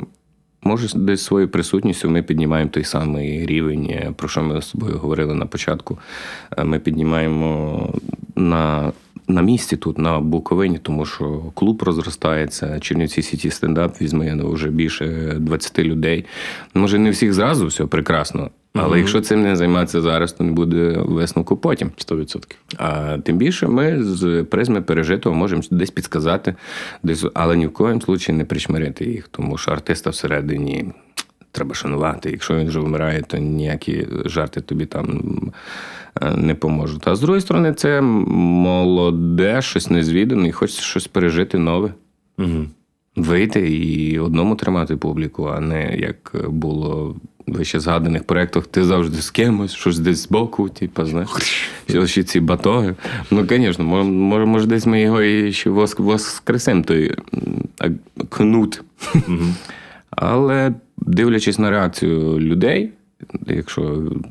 може 0.62 0.98
десь 0.98 1.24
своєю 1.24 1.50
присутністю 1.50 2.10
ми 2.10 2.24
піднімаємо 2.24 2.70
той 2.70 2.84
самий 2.84 3.46
рівень, 3.46 3.86
е, 3.90 4.14
про 4.16 4.28
що 4.28 4.44
ми 4.44 4.62
з 4.62 4.72
тобою 4.72 4.98
говорили 4.98 5.34
на 5.34 5.46
початку. 5.46 5.98
Ми 6.64 6.80
піднімаємо 6.80 7.90
на 8.36 8.92
на 9.34 9.42
місці 9.42 9.78
тут, 9.78 9.98
на 9.98 10.20
Буковині, 10.20 10.80
тому 10.82 11.06
що 11.06 11.44
клуб 11.54 11.84
розростається, 11.84 12.80
Чернівці 12.80 13.22
Сіті 13.22 13.50
стендап 13.50 14.02
візьме 14.02 14.36
ну, 14.36 14.52
вже 14.52 14.70
більше 14.70 15.36
20 15.40 15.80
людей. 15.80 16.26
Може, 16.74 17.00
не 17.00 17.10
всіх 17.10 17.34
зразу 17.34 17.68
все 17.68 17.86
прекрасно. 17.86 18.50
Але 18.76 18.88
Мгм. 18.88 18.98
якщо 18.98 19.22
цим 19.22 19.42
не 19.42 19.56
займатися 19.56 20.02
зараз, 20.02 20.34
то 20.34 20.44
не 20.44 20.52
буде 20.52 20.96
висновку 20.98 21.58
потім. 21.58 21.92
100%. 21.98 22.56
А 22.78 23.18
тим 23.18 23.38
більше 23.38 23.68
ми 23.68 24.04
з 24.04 24.44
призми 24.44 24.82
пережитого 24.82 25.36
можемо 25.36 25.62
десь 25.72 25.92
підсказати, 25.92 26.56
десь, 27.04 27.26
але 27.34 27.58
ні 27.58 27.68
в 27.68 27.74
коїм 27.74 28.02
случаї 28.02 28.38
не 28.38 28.46
причмирити 28.46 29.06
їх, 29.06 29.28
тому 29.28 29.58
що 29.58 29.72
артиста 29.72 30.10
всередині 30.10 30.86
треба 31.54 31.76
шанувати. 31.76 32.32
Якщо 32.32 32.56
він 32.56 32.68
вже 32.68 32.80
вмирає, 32.80 33.22
то 33.22 33.38
ніякі 33.38 34.08
жарти 34.26 34.62
тобі 34.62 34.86
там 34.86 35.22
е, 35.48 35.52
не 36.36 36.56
поможуть. 36.56 37.08
А 37.08 37.16
з 37.16 37.20
другої 37.20 37.42
сторони, 37.42 37.74
це 37.74 38.02
молоде, 38.02 39.62
щось 39.62 39.90
незвідане, 39.90 40.48
і 40.48 40.52
хочеться 40.52 40.82
щось 40.82 41.08
пережити 41.08 41.58
нове. 41.58 41.94
Угу. 42.38 42.66
Вийти 43.16 43.78
і 43.78 44.20
одному 44.20 44.56
тримати 44.56 44.98
публіку, 44.98 45.46
а 45.46 45.60
не 45.60 45.96
як 45.98 46.36
було 46.50 47.16
в 47.48 47.54
вище 47.54 47.80
згаданих 47.80 48.24
проєктах, 48.24 48.68
ти 48.68 48.84
завжди 48.84 49.22
з 49.22 49.32
кимось, 49.32 49.74
щось 49.74 50.00
десь 50.00 50.24
збоку, 50.24 50.70
типу, 50.70 51.06
знаєш. 51.06 51.30
Ще 52.06 52.24
ці 52.24 52.40
батоги. 52.40 52.96
Ну, 53.32 53.46
звісно, 53.50 53.86
може, 54.04 54.46
може, 54.46 54.68
десь 54.68 54.86
ми 54.86 55.02
його 55.02 55.22
і 55.22 55.52
ще 55.52 55.70
воск- 55.70 56.02
воскресем, 56.02 56.84
той 56.84 57.16
кнут. 58.30 58.84
Угу. 59.16 59.40
Але 60.10 60.74
дивлячись 60.98 61.60
на 61.60 61.70
реакцію 61.70 62.40
людей, 62.40 62.90
якщо 63.48 63.82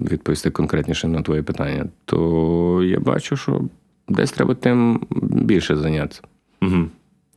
відповісти 0.01 0.51
конкретніше 0.51 1.09
на 1.09 1.23
твоє 1.23 1.43
питання, 1.43 1.87
то 2.05 2.83
я 2.85 3.01
бачу, 3.01 3.37
що 3.37 3.61
десь 4.09 4.33
треба 4.33 4.55
тим 4.55 5.01
більше 5.23 5.77
зайнятися. 5.77 6.23
Угу. 6.63 6.87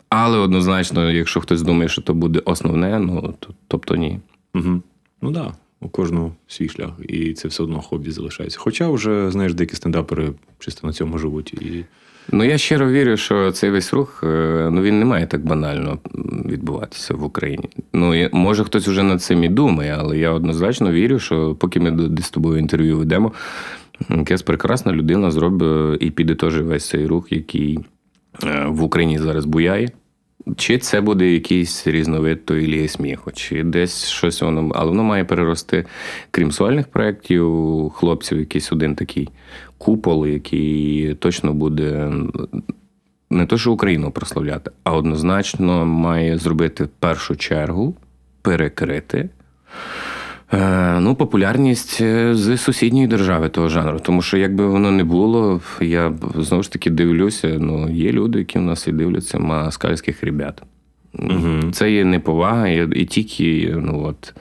Але 0.10 0.38
однозначно, 0.38 1.12
якщо 1.12 1.41
хтось 1.41 1.62
думає, 1.62 1.89
що 1.89 2.02
то 2.02 2.13
буде 2.13 2.41
основне, 2.46 3.00
ну 3.00 3.34
то, 3.39 3.54
тобто 3.68 3.96
ні. 3.96 4.20
Угу. 4.54 4.82
Ну 5.22 5.32
так, 5.32 5.44
да, 5.44 5.54
у 5.82 5.89
кожного 5.89 6.32
свій 6.48 6.70
шлях, 6.70 6.91
і 7.10 7.34
це 7.34 7.48
все 7.48 7.63
одно 7.63 7.82
хобі 7.82 8.12
залишається. 8.12 8.60
Хоча 8.60 8.89
вже, 8.89 9.32
знаєш, 9.32 9.54
деякі 9.54 9.76
стендапери 9.76 10.34
чисто 10.60 10.88
на 10.88 10.94
цьому 10.94 11.18
живуть. 11.18 11.54
І... 11.54 11.86
Ну 12.32 12.44
я 12.44 12.58
щиро 12.58 12.90
вірю, 12.90 13.18
що 13.18 13.52
цей 13.52 13.70
весь 13.70 13.94
рух 13.94 14.24
е, 14.24 14.70
ну 14.72 14.82
він 14.82 15.00
не 15.00 15.06
має 15.06 15.28
так 15.28 15.46
банально 15.46 16.00
відбуватися 16.46 17.14
в 17.14 17.24
Україні. 17.24 17.70
Ну 17.94 18.30
може 18.32 18.64
хтось 18.64 18.88
вже 18.88 19.04
над 19.04 19.22
цим 19.22 19.44
і 19.44 19.50
думає, 19.50 19.96
але 20.00 20.18
я 20.18 20.32
однозначно 20.32 20.92
вірю, 20.92 21.20
що 21.20 21.56
поки 21.56 21.80
ми 21.80 22.10
з 22.22 22.30
тобою 22.30 22.58
інтерв'ю 22.58 22.98
ведемо, 22.98 23.34
якась 24.10 24.42
прекрасна 24.42 24.92
людина 24.92 25.32
зробить 25.32 26.04
і 26.04 26.12
підітожить 26.12 26.66
весь 26.66 26.90
цей 26.90 27.06
рух, 27.06 27.32
який 27.32 27.80
е, 28.44 28.66
в 28.68 28.84
Україні 28.84 29.20
зараз 29.20 29.46
буяє. 29.46 29.90
Чи 30.58 30.78
це 30.78 31.02
буде 31.02 31.32
якийсь 31.32 31.88
різновид 31.88 32.46
тої 32.46 32.68
ліги 32.68 32.88
сміху, 32.88 33.32
чи 33.32 33.64
десь 33.64 34.10
щось 34.10 34.42
воно, 34.42 34.72
але 34.76 34.90
воно 34.90 35.04
має 35.04 35.26
перерости, 35.26 35.86
крім 36.32 36.52
сольних 36.52 36.88
проєктів, 36.88 37.90
хлопців, 37.96 38.40
якийсь 38.40 38.72
один 38.72 38.96
такий 38.96 39.30
купол, 39.78 40.28
який 40.28 41.14
точно 41.14 41.54
буде 41.54 42.12
не 43.30 43.46
то, 43.46 43.58
що 43.58 43.72
Україну 43.72 44.12
прославляти, 44.12 44.72
а 44.84 44.94
однозначно 44.94 45.86
має 45.86 46.38
зробити 46.38 46.84
в 46.84 46.88
першу 46.88 47.36
чергу 47.36 47.96
перекрити. 48.42 49.30
е, 50.54 51.00
Ну, 51.00 51.16
популярність 51.16 52.02
е, 52.02 52.36
з 52.36 52.58
сусідньої 52.58 53.08
держави 53.08 53.50
того 53.50 53.70
жанру. 53.70 54.00
Тому 54.00 54.22
що 54.22 54.38
якби 54.38 54.66
воно 54.68 54.92
не 54.92 55.04
було, 55.04 55.62
я 55.82 56.14
знову 56.36 56.64
ж 56.64 56.72
таки 56.72 56.90
дивлюся. 56.90 57.58
Ну, 57.60 57.90
є 57.90 58.12
люди, 58.12 58.40
які 58.40 58.60
в 58.60 58.62
нас 58.62 58.88
і 58.88 58.92
дивляться 58.92 59.40
москальських 59.40 60.24
ребят. 60.24 60.64
Мгм. 61.14 61.72
Це 61.74 61.92
є 61.92 62.06
неповага, 62.06 62.68
і 62.68 63.06
тільки 63.06 63.76
ну, 63.78 64.04
от, 64.04 64.34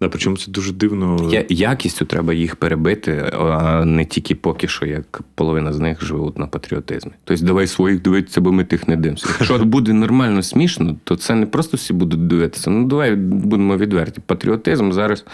Да, 0.00 0.08
причому 0.08 0.36
це 0.36 0.50
дуже 0.50 0.72
дивно. 0.72 1.30
Я, 1.32 1.44
якістю 1.48 2.04
треба 2.04 2.34
їх 2.34 2.56
перебити, 2.56 3.30
а 3.32 3.84
не 3.84 4.04
тільки 4.04 4.34
поки 4.34 4.68
що, 4.68 4.86
як 4.86 5.20
половина 5.34 5.72
з 5.72 5.78
них 5.78 6.04
живуть 6.04 6.38
на 6.38 6.46
патріотизмі. 6.46 7.12
Тобто, 7.24 7.44
давай 7.44 7.66
своїх 7.66 8.02
дивитися, 8.02 8.40
бо 8.40 8.52
ми 8.52 8.64
тих 8.64 8.88
не 8.88 8.96
дивимося. 8.96 9.26
Якщо 9.28 9.58
буде 9.58 9.92
нормально 9.92 10.42
смішно, 10.42 10.96
то 11.04 11.16
це 11.16 11.34
не 11.34 11.46
просто 11.46 11.76
всі 11.76 11.92
будуть 11.92 12.26
дивитися. 12.26 12.70
Ну 12.70 12.86
давай 12.86 13.14
будемо 13.16 13.76
відверті. 13.76 14.20
Патріотизм 14.26 14.92
зараз 14.92 15.24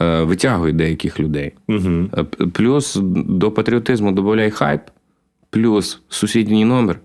е, 0.00 0.22
витягує 0.22 0.72
деяких 0.72 1.20
людей. 1.20 1.52
Угу. 1.68 2.08
Плюс 2.52 2.98
до 3.14 3.50
патріотизму 3.50 4.12
додай 4.12 4.50
хайп, 4.50 4.82
плюс 5.50 6.00
сусідній 6.08 6.64
номер, 6.64 7.00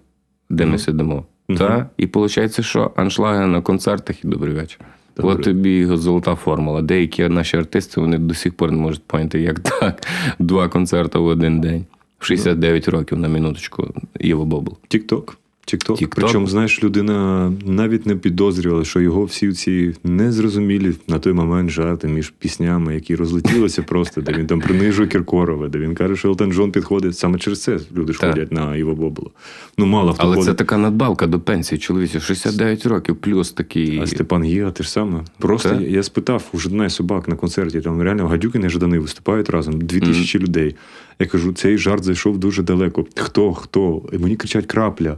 де 0.49 0.65
ми 0.65 0.77
сидимо. 0.77 1.25
Мгм. 1.47 1.59
Та? 1.59 1.89
І 1.97 2.05
виходить, 2.05 2.65
що 2.65 2.91
аншлаги 2.95 3.47
на 3.47 3.61
концертах 3.61 4.23
і 4.25 4.27
добрий 4.27 4.53
вечір. 4.53 4.79
Добре. 5.21 5.35
От 5.35 5.43
тобі 5.43 5.69
його 5.69 5.97
золота 5.97 6.35
формула. 6.35 6.81
Деякі 6.81 7.27
наші 7.27 7.57
артисти 7.57 8.01
вони 8.01 8.17
до 8.17 8.33
сих 8.33 8.53
пор 8.53 8.71
не 8.71 8.77
можуть 8.77 9.03
поняти, 9.03 9.41
як 9.41 9.59
так. 9.59 10.07
Два 10.39 10.67
концерти 10.67 11.19
в 11.19 11.25
один 11.25 11.61
день. 11.61 11.85
В 12.19 12.25
69 12.25 12.87
років 12.87 13.17
на 13.17 13.27
минуточку 13.27 13.93
Єва 14.19 14.45
Бобл. 14.45 14.77
Тік-ток. 14.87 15.37
Тік-ток. 15.67 15.99
Причому, 16.09 16.47
знаєш, 16.47 16.83
людина 16.83 17.51
навіть 17.65 18.05
не 18.05 18.15
підозрювала, 18.15 18.85
що 18.85 18.99
його 18.99 19.23
всі 19.23 19.53
ці 19.53 19.93
незрозумілі 20.03 20.93
на 21.07 21.19
той 21.19 21.33
момент 21.33 21.69
жарти 21.69 22.07
між 22.07 22.29
піснями, 22.29 22.95
які 22.95 23.15
розлетілися 23.15 23.81
просто, 23.87 24.21
де 24.21 24.33
він 24.33 24.47
там 24.47 24.59
принижує 24.59 25.07
Кіркорова, 25.07 25.67
де 25.67 25.79
він 25.79 25.95
каже, 25.95 26.15
що 26.15 26.27
Елтон 26.27 26.53
Джон 26.53 26.71
підходить. 26.71 27.17
Саме 27.17 27.39
через 27.39 27.63
це 27.63 27.79
люди 27.95 28.13
ж 28.13 28.19
ходять 28.19 28.51
на 28.51 28.75
Іво 28.75 28.95
Боболо. 28.95 29.31
Ну, 29.77 29.85
мало 29.85 30.13
хто 30.13 30.23
Але 30.23 30.43
це 30.43 30.53
така 30.53 30.77
надбавка 30.77 31.27
до 31.27 31.39
пенсії 31.39 31.79
чоловічі. 31.79 32.19
69 32.19 32.85
років, 32.85 33.15
плюс 33.15 33.51
такий. 33.51 33.99
А 33.99 34.07
Степан 34.07 34.43
Гіга 34.43 34.71
те 34.71 34.83
ж 34.83 34.91
саме. 34.91 35.23
Просто 35.37 35.69
Так. 35.69 35.81
я, 35.81 36.03
спитав 36.03 36.43
у 36.53 36.59
Жадана 36.59 36.89
собак 36.89 37.27
на 37.27 37.35
концерті, 37.35 37.81
там 37.81 38.01
реально 38.01 38.27
гадюки 38.27 38.61
і 38.65 38.69
Жадани 38.69 38.99
виступають 38.99 39.49
разом, 39.49 39.81
дві 39.81 39.99
тисячі 39.99 40.39
людей. 40.39 40.75
Я 41.19 41.27
кажу, 41.27 41.53
цей 41.53 41.77
жарт 41.77 42.03
зайшов 42.03 42.37
дуже 42.37 42.63
далеко. 42.63 43.05
Хто, 43.15 43.53
хто? 43.53 44.01
І 44.13 44.17
мені 44.17 44.35
кричать 44.35 44.65
крапля. 44.65 45.17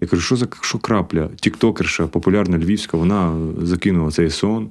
Я 0.00 0.08
кажу, 0.08 0.22
що 0.22 0.36
за 0.36 0.46
що 0.60 0.78
крапля? 0.78 1.28
Тіктокерша, 1.40 2.06
популярна 2.06 2.58
львівська, 2.58 2.96
вона 2.96 3.36
закинула 3.62 4.10
цей 4.10 4.30
сон 4.30 4.68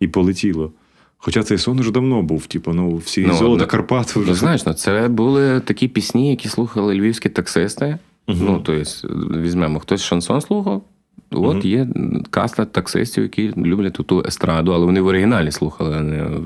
і 0.00 0.08
полетіло. 0.08 0.72
Хоча 1.18 1.42
цей 1.42 1.58
сон 1.58 1.80
вже 1.80 1.90
давно 1.92 2.22
був, 2.22 2.46
типу, 2.46 2.72
ну, 2.72 2.96
всі 2.96 3.26
Ну, 3.26 3.34
золото 3.34 3.62
ну, 3.64 3.68
Карпат 3.70 4.16
вже. 4.16 4.28
Ну, 4.30 4.34
знаєш, 4.34 4.66
ну, 4.66 4.72
це 4.72 5.08
були 5.08 5.60
такі 5.60 5.88
пісні, 5.88 6.30
які 6.30 6.48
слухали 6.48 6.94
львівські 6.94 7.28
таксисти. 7.28 7.98
Мгм. 8.28 8.38
Ну, 8.44 8.60
тобто, 8.64 9.08
візьмемо, 9.40 9.80
хтось 9.80 10.02
шансон 10.02 10.40
слухав. 10.40 10.82
От 11.30 11.56
Мгм. 11.56 11.66
є 11.66 11.88
каста 12.30 12.64
таксистів, 12.64 13.22
які 13.22 13.52
люблять 13.56 13.92
ту 13.92 14.24
естраду, 14.26 14.72
але 14.72 14.84
вони 14.86 15.00
в 15.00 15.06
оригіналі 15.06 15.52
слухали, 15.52 15.96
а 15.96 16.00
не 16.02 16.22
в 16.22 16.42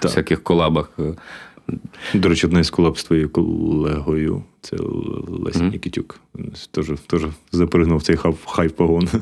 Так. 0.00 0.10
всяких 0.10 0.42
колабах. 0.42 0.90
До 2.14 2.28
речі, 2.28 2.46
одна 2.46 2.60
із 2.60 2.70
колаб 2.70 2.98
з 2.98 3.04
твоєю 3.04 3.30
колегою, 3.30 4.42
це 4.64 4.76
Леся. 5.28 5.62
Нікітюк. 5.64 6.20
Теж, 6.70 6.86
теж 7.06 7.22
запригнув 7.52 8.02
цей 8.02 8.16
хайп 8.46 8.76
погон. 8.76 9.08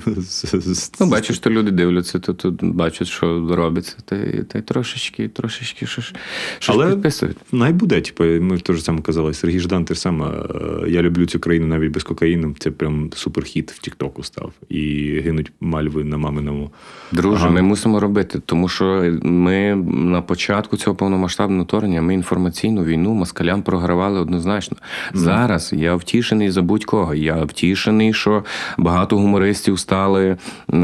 Ну, 1.01 1.07
бачиш, 1.07 1.37
що 1.37 1.51
люди 1.51 1.71
дивляться, 1.71 2.19
то 2.19 2.35
тут 2.35 2.65
бачать, 2.65 3.09
що 3.09 3.47
робиться, 3.57 3.97
та, 4.05 4.17
й- 4.17 4.43
та 4.43 4.61
трошечки, 4.61 5.29
трошечки 5.29 5.87
щось, 5.87 6.13
щось 6.59 6.77
Але- 6.77 6.91
підписують. 6.91 7.37
Най 7.53 7.73
буде, 7.73 8.01
типу, 8.01 8.25
ми 8.25 8.59
теж 8.59 8.83
саме 8.83 9.01
казали, 9.03 9.35
Сергій 9.35 9.59
Ждан 9.61 9.85
теж 9.85 9.99
саме. 9.99 10.27
е, 10.27 10.91
Я 10.91 11.03
люблю 11.03 11.27
цю 11.27 11.41
країну 11.41 11.67
навіть 11.67 11.93
без 11.93 12.03
кокаїну. 12.05 12.55
Це 12.59 12.71
прям 12.71 13.11
суперхіт 13.15 13.73
в 13.73 13.79
Тіктоку 13.79 14.23
став. 14.23 14.53
І 14.69 14.83
гинуть 15.25 15.53
мальви 15.61 16.05
на 16.05 16.17
маминому. 16.17 16.71
Друже, 17.13 17.45
Ага. 17.45 17.51
ми 17.51 17.63
мусимо 17.63 18.01
робити, 18.01 18.41
тому 18.47 18.69
що 18.69 19.15
ми 19.23 19.75
на 19.93 20.23
початку 20.23 20.77
цього 20.77 20.97
повномасштабного 20.97 21.65
вторгнення 21.65 22.03
ми 22.03 22.15
інформаційну 22.15 22.85
війну 22.85 23.15
москалям 23.15 23.63
програвали 23.63 24.21
однозначно. 24.21 24.77
Зараз 25.37 25.73
я 25.77 25.95
втішений 25.95 26.51
за 26.51 26.63
будь-кого. 26.63 27.15
Я 27.15 27.45
втішений, 27.45 28.13
що 28.15 28.45
багато 28.79 29.19
гумористів 29.19 29.79
стали. 29.79 30.37
е, 30.73 30.77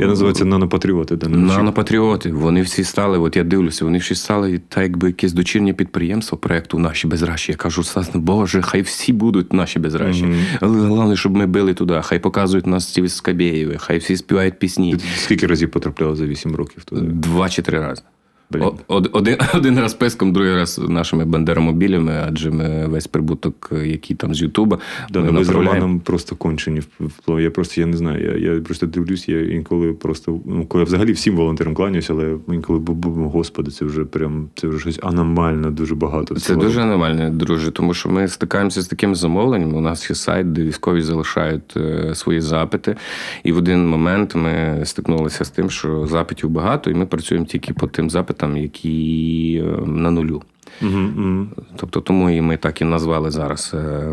Я 0.00 0.06
називаю 0.06 0.34
це 0.34 0.44
нанопатріоти. 0.44 1.16
Да, 1.16 1.28
Нанопатріоти, 1.28 2.32
вони 2.32 2.62
всі 2.62 2.84
стали, 2.84 3.18
от 3.18 3.36
я 3.36 3.44
дивлюся, 3.44 3.84
вони 3.84 3.98
всі 3.98 4.14
стали 4.14 4.60
так, 4.68 4.82
якби 4.82 5.06
якесь 5.08 5.32
дочірнє 5.32 5.72
підприємство 5.72 6.38
проєкту 6.38 6.78
наші 6.78 7.06
безраші. 7.06 7.52
Я 7.52 7.56
кажу, 7.56 7.82
Боже, 8.14 8.62
хай 8.62 8.82
всі 8.82 9.12
будуть 9.12 9.52
наші 9.52 9.78
безраші. 9.78 10.26
Але 10.60 10.80
головне, 10.80 11.16
щоб 11.16 11.36
ми 11.36 11.46
били 11.46 11.74
туди, 11.74 12.00
хай 12.02 12.18
показують 12.18 12.66
нас 12.66 12.92
ці 12.92 13.08
Скабєєві, 13.08 13.76
хай 13.78 13.98
всі 13.98 14.16
співають 14.16 14.58
пісні. 14.58 14.96
Скільки 15.16 15.46
разів 15.46 15.70
потрапляла 15.70 16.16
за 16.16 16.26
8 16.26 16.56
років 16.56 16.84
туди? 16.84 17.00
Два 17.00 17.48
чи 17.48 17.62
три 17.62 17.80
рази. 17.80 18.02
Блін. 18.50 18.70
Один, 18.88 19.36
один 19.54 19.78
раз 19.78 19.94
писком, 19.94 20.32
другий 20.32 20.54
раз 20.54 20.78
нашими 20.88 21.24
бандеромобілями, 21.24 22.24
адже 22.28 22.50
ми 22.50 22.86
весь 22.86 23.06
прибуток, 23.06 23.72
який 23.84 24.16
там 24.16 24.34
з 24.34 24.42
Ютуба, 24.42 24.78
Да, 25.10 25.20
ми 25.20 25.30
ви 25.30 25.44
з. 25.44 25.48
Романом 25.50 26.00
просто 26.00 26.36
кончені. 26.36 26.82
Я 27.28 27.50
просто 27.50 27.80
я 27.80 27.86
не 27.86 27.96
знаю. 27.96 28.40
Я, 28.40 28.52
я 28.52 28.60
просто 28.60 28.86
дивлюсь, 28.86 29.28
я 29.28 29.54
інколи 29.54 29.92
просто 29.92 30.40
ну, 30.44 30.66
коли 30.66 30.82
я 30.82 30.86
взагалі 30.86 31.12
всім 31.12 31.36
волонтерам 31.36 31.74
кланяюся, 31.74 32.12
але 32.12 32.36
інколи 32.48 32.80
господи, 33.14 33.70
це 33.70 33.84
вже 33.84 34.04
прям 34.04 34.48
це 34.54 34.68
вже 34.68 34.80
щось 34.80 34.98
аномально 35.02 35.70
дуже 35.70 35.94
багато. 35.94 36.34
Це 36.34 36.40
всього. 36.40 36.60
дуже 36.60 36.84
нормально, 36.84 37.30
друже, 37.30 37.70
тому 37.70 37.94
що 37.94 38.08
ми 38.08 38.28
стикаємося 38.28 38.82
з 38.82 38.88
таким 38.88 39.14
замовленням. 39.14 39.74
У 39.74 39.80
нас 39.80 40.10
є 40.10 40.16
сайт, 40.16 40.52
де 40.52 40.62
військові 40.62 41.02
залишають 41.02 41.76
е, 41.76 42.14
свої 42.14 42.40
запити. 42.40 42.96
І 43.44 43.52
в 43.52 43.58
один 43.58 43.88
момент 43.88 44.34
ми 44.34 44.82
стикнулися 44.84 45.44
з 45.44 45.50
тим, 45.50 45.70
що 45.70 46.06
запитів 46.06 46.50
багато, 46.50 46.90
і 46.90 46.94
ми 46.94 47.06
працюємо 47.06 47.46
тільки 47.46 47.74
по 47.74 47.86
тим 47.86 48.10
запитам, 48.10 48.39
які 48.56 49.62
е, 49.66 49.86
на 49.86 50.10
нулю. 50.10 50.42
Мгм, 50.80 51.12
мгм. 51.16 51.50
Тобто 51.76 52.00
тому 52.00 52.30
і 52.30 52.40
ми 52.40 52.56
так 52.56 52.80
і 52.80 52.84
назвали 52.84 53.30
зараз. 53.30 53.70
е, 53.74 54.10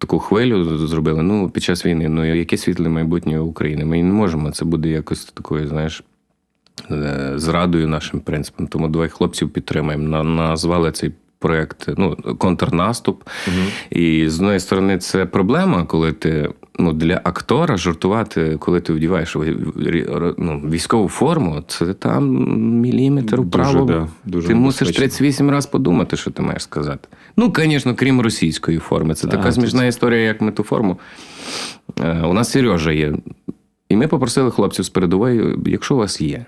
Таку 0.00 0.18
хвилю 0.18 0.86
зробили. 0.86 1.22
Ну, 1.22 1.50
під 1.50 1.62
час 1.62 1.86
війни, 1.86 2.08
ну 2.08 2.34
яке 2.34 2.56
світле 2.56 2.88
майбутнє 2.88 3.38
України? 3.40 3.84
Ми 3.84 4.02
не 4.02 4.12
можемо. 4.12 4.50
Це 4.50 4.64
буде 4.64 4.88
якось 4.88 5.24
такою, 5.24 5.68
знаєш, 5.68 6.04
е, 6.90 7.32
зрадою 7.36 7.88
нашим 7.88 8.20
принципам. 8.20 8.66
Тому 8.66 8.88
давай 8.88 9.08
хлопців 9.08 9.50
підтримаємо. 9.50 10.22
Назвали 10.24 10.92
цей 10.92 11.12
проєкт 11.38 11.88
ну, 11.96 12.16
контрнаступ. 12.38 13.22
І 13.90 14.28
з 14.28 14.40
одної 14.40 14.60
сторони, 14.60 14.98
це 14.98 15.26
проблема, 15.26 15.84
коли 15.84 16.12
ти 16.12 16.50
ну, 16.78 16.92
для 16.92 17.20
актора 17.24 17.76
жартувати, 17.76 18.56
коли 18.60 18.80
ти 18.80 18.92
вдіваєш 18.92 19.36
ну, 20.38 20.62
військову 20.70 21.08
форму, 21.08 21.62
це 21.66 21.94
там 21.94 22.30
міліметр 22.80 23.40
Дуже, 23.40 23.84
да, 23.84 24.08
дуже 24.24 24.48
ти 24.48 24.54
мусиш 24.54 24.90
38 24.90 25.50
разів 25.50 25.70
подумати, 25.70 26.16
що 26.16 26.30
ти 26.30 26.42
маєш 26.42 26.62
сказати. 26.62 27.08
Ну, 27.36 27.52
звісно, 27.56 27.94
крім 27.94 28.20
російської 28.20 28.78
форми. 28.78 29.14
Це 29.14 29.28
Так, 29.28 29.36
така 29.36 29.52
смішна 29.52 29.86
історія, 29.86 30.20
як 30.20 30.40
ми 30.40 30.52
ту 30.52 30.62
форму. 30.62 30.98
Е, 32.00 32.22
У 32.22 32.32
нас 32.32 32.50
Сережа 32.50 32.92
є. 32.92 33.14
І 33.88 33.96
ми 33.96 34.08
попросили 34.08 34.50
хлопців 34.50 34.84
з 34.84 34.88
передової, 34.88 35.56
якщо 35.66 35.94
у 35.94 35.98
вас 35.98 36.20
є. 36.20 36.44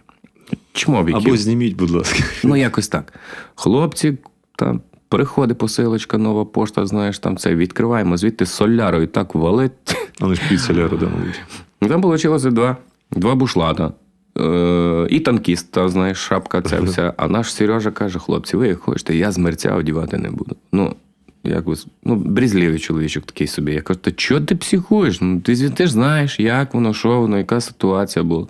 Чмобіків. 0.73 1.23
Або 1.27 1.37
зніміть, 1.37 1.77
будь 1.77 1.91
ласка. 1.91 2.25
Ну, 2.45 2.57
якось 2.57 2.89
так. 2.89 3.13
Хлопці, 3.55 4.19
там 4.61 4.81
приходить 5.09 5.59
посилочка, 5.59 6.19
нова 6.19 6.45
пошта, 6.45 6.87
знаєш, 6.87 7.19
там 7.19 7.37
це 7.37 7.55
відкриваємо, 7.55 8.17
звідти 8.17 8.47
солярою 8.47 9.07
так 9.07 9.35
валить. 9.35 9.73
Але 10.21 10.35
ж 10.35 10.43
під 10.49 10.61
соляру, 10.61 10.97
да, 10.97 11.89
Там 11.89 12.03
вийшло 12.03 12.39
два, 12.39 12.77
два 13.11 13.35
бушлата. 13.35 13.93
Е, 14.39 15.07
і 15.11 15.21
танкіст, 15.21 15.79
знаєш, 15.87 16.19
шапка 16.19 16.63
ця 16.63 16.81
вся. 16.83 17.15
А 17.17 17.29
наш 17.29 17.55
Сережа 17.55 17.91
каже: 17.91 18.19
хлопці, 18.19 18.57
ви 18.57 18.69
як 18.69 18.79
хочете, 18.79 19.17
я 19.17 19.33
з 19.33 19.39
мерця 19.39 19.75
одівати 19.75 20.19
не 20.19 20.31
буду. 20.31 20.57
Ну, 20.73 20.95
якось, 21.45 21.87
ну, 22.05 22.15
брізливий 22.17 22.79
чоловічок 22.79 23.25
такий 23.25 23.47
собі. 23.47 23.73
Я 23.73 23.83
кажу, 23.83 24.01
та 24.03 24.13
чого 24.13 24.41
ти 24.41 24.57
психуєш? 24.57 25.21
Ну, 25.21 25.41
ти, 25.41 25.71
ти 25.71 25.87
ж 25.87 25.93
знаєш, 25.93 26.41
як 26.41 26.75
воно, 26.75 26.95
що 26.95 27.21
воно, 27.21 27.39
яка 27.39 27.61
ситуація 27.61 28.23
була. 28.23 28.47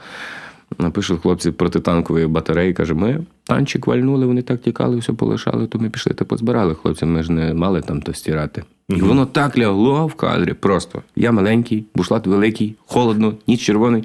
Напишуть 0.78 1.20
хлопці 1.20 1.50
протитанкової 1.50 2.26
батареї, 2.26 2.72
каже, 2.72 2.94
ми 2.94 3.24
танчик 3.44 3.86
вальнули, 3.86 4.26
вони 4.26 4.42
так 4.42 4.60
тікали, 4.60 4.96
все 4.96 5.12
полишали, 5.12 5.66
то 5.66 5.78
ми 5.78 5.90
пішли 5.90 6.12
та 6.14 6.24
позбирали 6.24 6.74
хлопці, 6.74 7.06
ми 7.06 7.22
ж 7.22 7.32
не 7.32 7.54
мали 7.54 7.80
там 7.80 8.02
то 8.02 8.14
стирати. 8.14 8.64
І 8.88 8.94
воно 8.94 9.26
так 9.26 9.58
лягло 9.58 10.06
в 10.06 10.14
кадрі. 10.14 10.52
Просто. 10.52 11.02
Я 11.16 11.32
маленький, 11.32 11.84
бушлат 11.94 12.26
великий, 12.26 12.74
холодно, 12.86 13.34
ніч 13.46 13.60
червоний. 13.60 14.04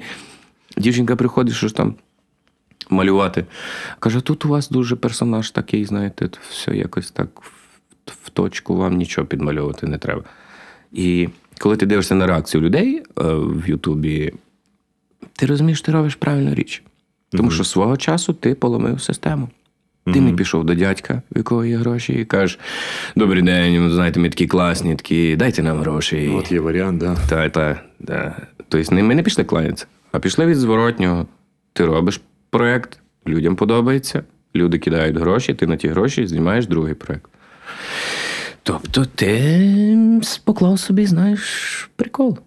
Дівчинка 0.76 1.16
приходить, 1.16 1.54
що 1.54 1.68
ж 1.68 1.74
там 1.74 1.94
малювати. 2.90 3.46
Каже, 3.98 4.20
тут 4.20 4.44
у 4.44 4.48
вас 4.48 4.68
дуже 4.68 4.96
персонаж 4.96 5.50
такий, 5.50 5.84
знаєте, 5.84 6.28
все 6.50 6.76
якось 6.76 7.10
так 7.10 7.28
в, 7.40 7.52
в 8.06 8.30
точку, 8.30 8.76
вам 8.76 8.96
нічого 8.96 9.26
підмальовувати 9.26 9.86
не 9.86 9.98
треба. 9.98 10.22
І 10.92 11.28
коли 11.58 11.76
ти 11.76 11.86
дивишся 11.86 12.14
на 12.14 12.26
реакцію 12.26 12.60
людей 12.60 12.96
е, 12.96 13.02
в 13.34 13.68
Ютубі, 13.68 14.32
ти 15.36 15.46
розумієш, 15.46 15.80
ти 15.80 15.92
робиш 15.92 16.14
правильну 16.14 16.54
річ. 16.54 16.82
Тому 17.30 17.50
що 17.50 17.64
свого 17.64 17.96
часу 17.96 18.32
ти 18.32 18.54
поломив 18.54 19.00
систему. 19.00 19.48
Ти 20.12 20.20
не 20.20 20.32
пішов 20.32 20.64
до 20.64 20.74
дядька, 20.74 21.22
в 21.30 21.38
якого 21.38 21.64
є 21.64 21.76
гроші, 21.76 22.12
і 22.12 22.24
кажеш: 22.24 22.58
Добрий 23.16 23.42
день, 23.42 23.90
знаєте, 23.90 24.20
ми 24.20 24.28
такі 24.28 24.46
класні, 24.46 24.96
такі, 24.96 25.36
дайте 25.36 25.62
нам 25.62 25.78
гроші. 25.78 26.32
От 26.34 26.52
є 26.52 26.60
варіант, 26.60 26.98
да. 26.98 27.16
Та, 27.28 27.48
та, 27.48 27.80
да. 28.00 28.36
Тобто 28.68 28.94
ми 28.94 29.14
не 29.14 29.22
пішли 29.22 29.44
кланятися, 29.44 29.86
а 30.12 30.18
пішли 30.18 30.46
від 30.46 30.56
зворотнього. 30.56 31.26
Ти 31.72 31.86
робиш 31.86 32.20
проєкт, 32.50 32.98
людям 33.26 33.56
подобається, 33.56 34.22
люди 34.54 34.78
кидають 34.78 35.16
гроші, 35.16 35.54
ти 35.54 35.66
на 35.66 35.76
ті 35.76 35.88
гроші 35.88 36.26
знімаєш 36.26 36.66
другий 36.66 36.94
проєкт. 36.94 37.30
Тобто 38.62 39.04
ти 39.04 40.20
поклав 40.44 40.78
собі, 40.78 41.06
знаєш, 41.06 41.90
прикол. 41.96 42.38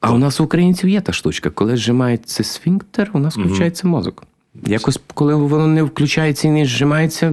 А 0.00 0.12
у 0.14 0.18
нас 0.18 0.40
у 0.40 0.44
українців 0.44 0.90
є 0.90 1.00
та 1.00 1.12
штучка, 1.12 1.50
коли 1.50 1.76
зжимається 1.76 2.44
сфінктер, 2.44 3.10
у 3.12 3.18
нас 3.18 3.36
включається 3.36 3.88
мозок. 3.88 4.22
Якось, 4.66 5.00
коли 5.14 5.34
воно 5.34 5.66
не 5.66 5.82
включається 5.82 6.48
і 6.48 6.50
не 6.50 6.64
зжимається, 6.64 7.32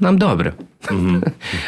нам 0.00 0.18
добре. 0.18 0.52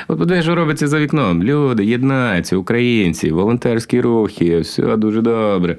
От 0.09 0.19
подивись, 0.19 0.45
що 0.45 0.55
робиться 0.55 0.89
за 0.89 0.99
вікном. 1.01 1.43
Люди 1.43 1.85
єднаються, 1.85 2.57
українці, 2.57 3.31
волонтерські 3.31 4.01
рухи, 4.01 4.61
все 4.61 4.97
дуже 4.97 5.21
добре. 5.21 5.79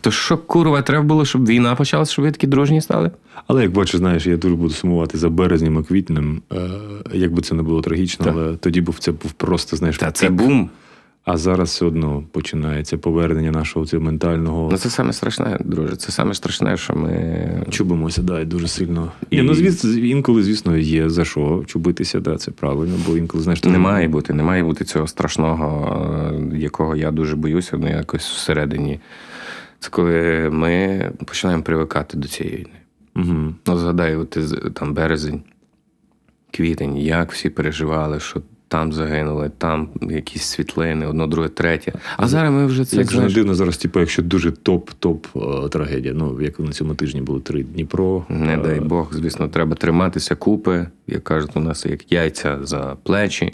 То 0.00 0.10
що, 0.10 0.38
курва, 0.38 0.82
треба 0.82 1.04
було, 1.04 1.24
щоб 1.24 1.46
війна 1.46 1.74
почалася, 1.74 2.12
щоб 2.12 2.24
ви 2.24 2.30
такі 2.30 2.46
дружні 2.46 2.80
стали? 2.80 3.10
Але 3.46 3.62
як 3.62 3.72
бачиш, 3.72 3.96
знаєш, 3.96 4.26
я 4.26 4.36
дуже 4.36 4.54
буду 4.54 4.70
сумувати 4.70 5.18
за 5.18 5.28
березнем 5.28 5.80
і 5.80 5.82
квітнем. 5.84 6.42
Е, 6.52 6.56
як 7.12 7.32
би 7.32 7.42
це 7.42 7.54
не 7.54 7.62
було 7.62 7.80
трагічно, 7.80 8.24
Так. 8.24 8.34
але 8.36 8.56
тоді 8.56 8.80
був 8.80 8.98
це 8.98 9.12
був 9.12 9.32
просто, 9.32 9.76
знаєш, 9.76 9.98
Та 9.98 10.10
це 10.12 10.26
пік. 10.26 10.34
бум. 10.36 10.70
А 11.24 11.36
зараз 11.36 11.68
все 11.68 11.84
одно 11.84 12.24
починається 12.32 12.98
повернення 12.98 13.50
нашого 13.50 13.86
цього 13.86 14.02
ментального. 14.02 14.68
Ну 14.72 14.76
це 14.78 14.90
саме 14.90 15.12
страшне, 15.12 15.58
друже. 15.64 15.96
Це 15.96 16.12
саме 16.12 16.34
страшне, 16.34 16.76
що 16.76 16.94
ми. 16.94 17.66
Чубимося, 17.70 18.22
да, 18.22 18.44
дуже 18.44 18.68
сильно. 18.68 19.12
І- 19.30 19.36
Ні, 19.36 19.42
ну 19.42 19.54
звісно, 19.54 19.90
інколи, 19.90 20.42
звісно, 20.42 20.76
є 20.76 21.08
за 21.08 21.24
що 21.24 21.64
чубитися, 21.66 22.20
да, 22.20 22.36
це 22.36 22.50
правильно, 22.50 22.94
бо 23.06 23.16
інколи, 23.16 23.42
знаєш, 23.42 23.64
Не 23.64 23.78
має 23.78 24.08
бути, 24.08 24.34
не 24.34 24.42
має 24.42 24.62
бути 24.62 24.84
цього 24.84 25.06
страшного, 25.06 25.96
е, 26.52 26.58
якого 26.58 26.96
я 26.96 27.10
дуже 27.10 27.36
боюся, 27.36 27.76
ну 27.76 27.88
якось 27.88 28.28
всередині. 28.30 29.00
Це 29.78 29.90
коли 29.90 30.48
ми 30.52 31.12
починаємо 31.26 31.62
привикати 31.62 32.16
до 32.18 32.28
цієї 32.28 32.56
війни. 32.56 32.70
Угу. 33.16 33.54
Ну, 33.66 33.78
згадай, 33.78 34.16
от 34.16 34.30
ти 34.30 34.42
там 34.74 34.94
березень, 34.94 35.42
квітень, 36.50 36.96
як 36.96 37.32
всі 37.32 37.50
переживали, 37.50 38.20
що 38.20 38.42
там 38.70 38.92
загинули, 38.92 39.50
там 39.58 39.88
якісь 40.10 40.42
світлини, 40.42 41.06
одно, 41.06 41.26
друге, 41.26 41.48
третє. 41.48 41.92
А 42.16 42.28
зараз 42.28 42.52
ми 42.52 42.66
вже 42.66 42.84
це 42.84 42.96
Як 42.96 43.12
знаєш, 43.12 43.34
дивно 43.34 43.54
зараз, 43.54 43.76
типу, 43.76 44.00
якщо 44.00 44.22
дуже 44.22 44.50
топ-топ 44.50 45.26
е, 45.64 45.68
трагедія. 45.68 46.14
Ну, 46.14 46.42
як 46.42 46.60
на 46.60 46.72
цьому 46.72 46.94
тижні 46.94 47.20
було 47.20 47.40
три 47.40 47.62
Дніпро. 47.62 48.24
Не 48.28 48.54
е, 48.54 48.56
дай 48.56 48.80
Бог, 48.80 49.08
звісно, 49.12 49.48
треба 49.48 49.74
триматися 49.74 50.34
купи, 50.34 50.86
як 51.06 51.24
кажуть, 51.24 51.50
у 51.54 51.60
нас 51.60 51.86
як 51.86 52.12
яйця 52.12 52.58
за 52.62 52.96
плечі. 53.02 53.52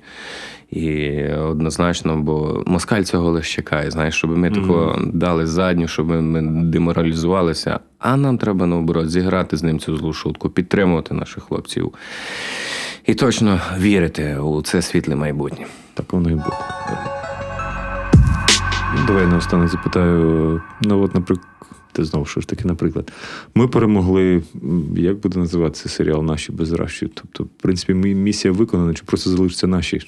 І 0.71 1.23
однозначно, 1.29 2.17
бо 2.17 2.63
москаль 2.67 3.03
цього 3.03 3.31
лише 3.31 3.57
чекає, 3.57 3.91
знаєш, 3.91 4.15
щоб 4.15 4.39
ми 4.39 4.51
такого 4.51 5.01
дали 5.13 5.47
задню, 5.47 5.89
щоб 5.89 6.09
ми 6.09 6.63
деморалізувалися. 6.63 7.81
А 7.99 8.17
нам 8.17 8.39
треба 8.39 8.67
наоборот 8.67 9.11
зіграти 9.11 9.57
з 9.57 9.63
ним 9.63 9.79
цю 9.79 9.97
злу 9.97 10.13
шутку, 10.13 10.51
підтримувати 10.51 11.15
наших 11.15 11.45
хлопців. 11.45 11.93
І 13.07 13.15
точно 13.15 13.61
вірити 13.79 14.39
у 14.39 14.63
це 14.63 14.83
світле 14.83 15.17
майбутнє. 15.17 15.67
Так 15.95 16.13
воно 16.13 16.31
і 16.31 16.35
буде. 16.35 16.57
Давай 19.07 19.27
наостанок 19.27 19.69
запитаю. 19.69 20.63
Ну, 20.81 21.03
от, 21.03 21.15
наприклад, 21.15 21.49
знову 22.05 22.27
що 22.27 22.41
ж 22.41 22.49
таки, 22.49 22.69
наприклад, 22.69 23.13
ми 23.55 23.69
перемогли. 23.69 24.43
Як 24.97 25.21
буде 25.21 25.39
називатися 25.39 25.89
серіал 25.89 26.23
Наші 26.23 26.53
без 26.53 26.73
ращу? 26.73 27.11
Тобто, 27.15 27.45
в 27.45 27.49
принципі, 27.63 27.95
місія 27.95 28.53
виконана, 28.53 28.95
чи 28.95 29.03
просто 29.07 29.31
залишиться 29.31 29.67
наші? 29.67 30.01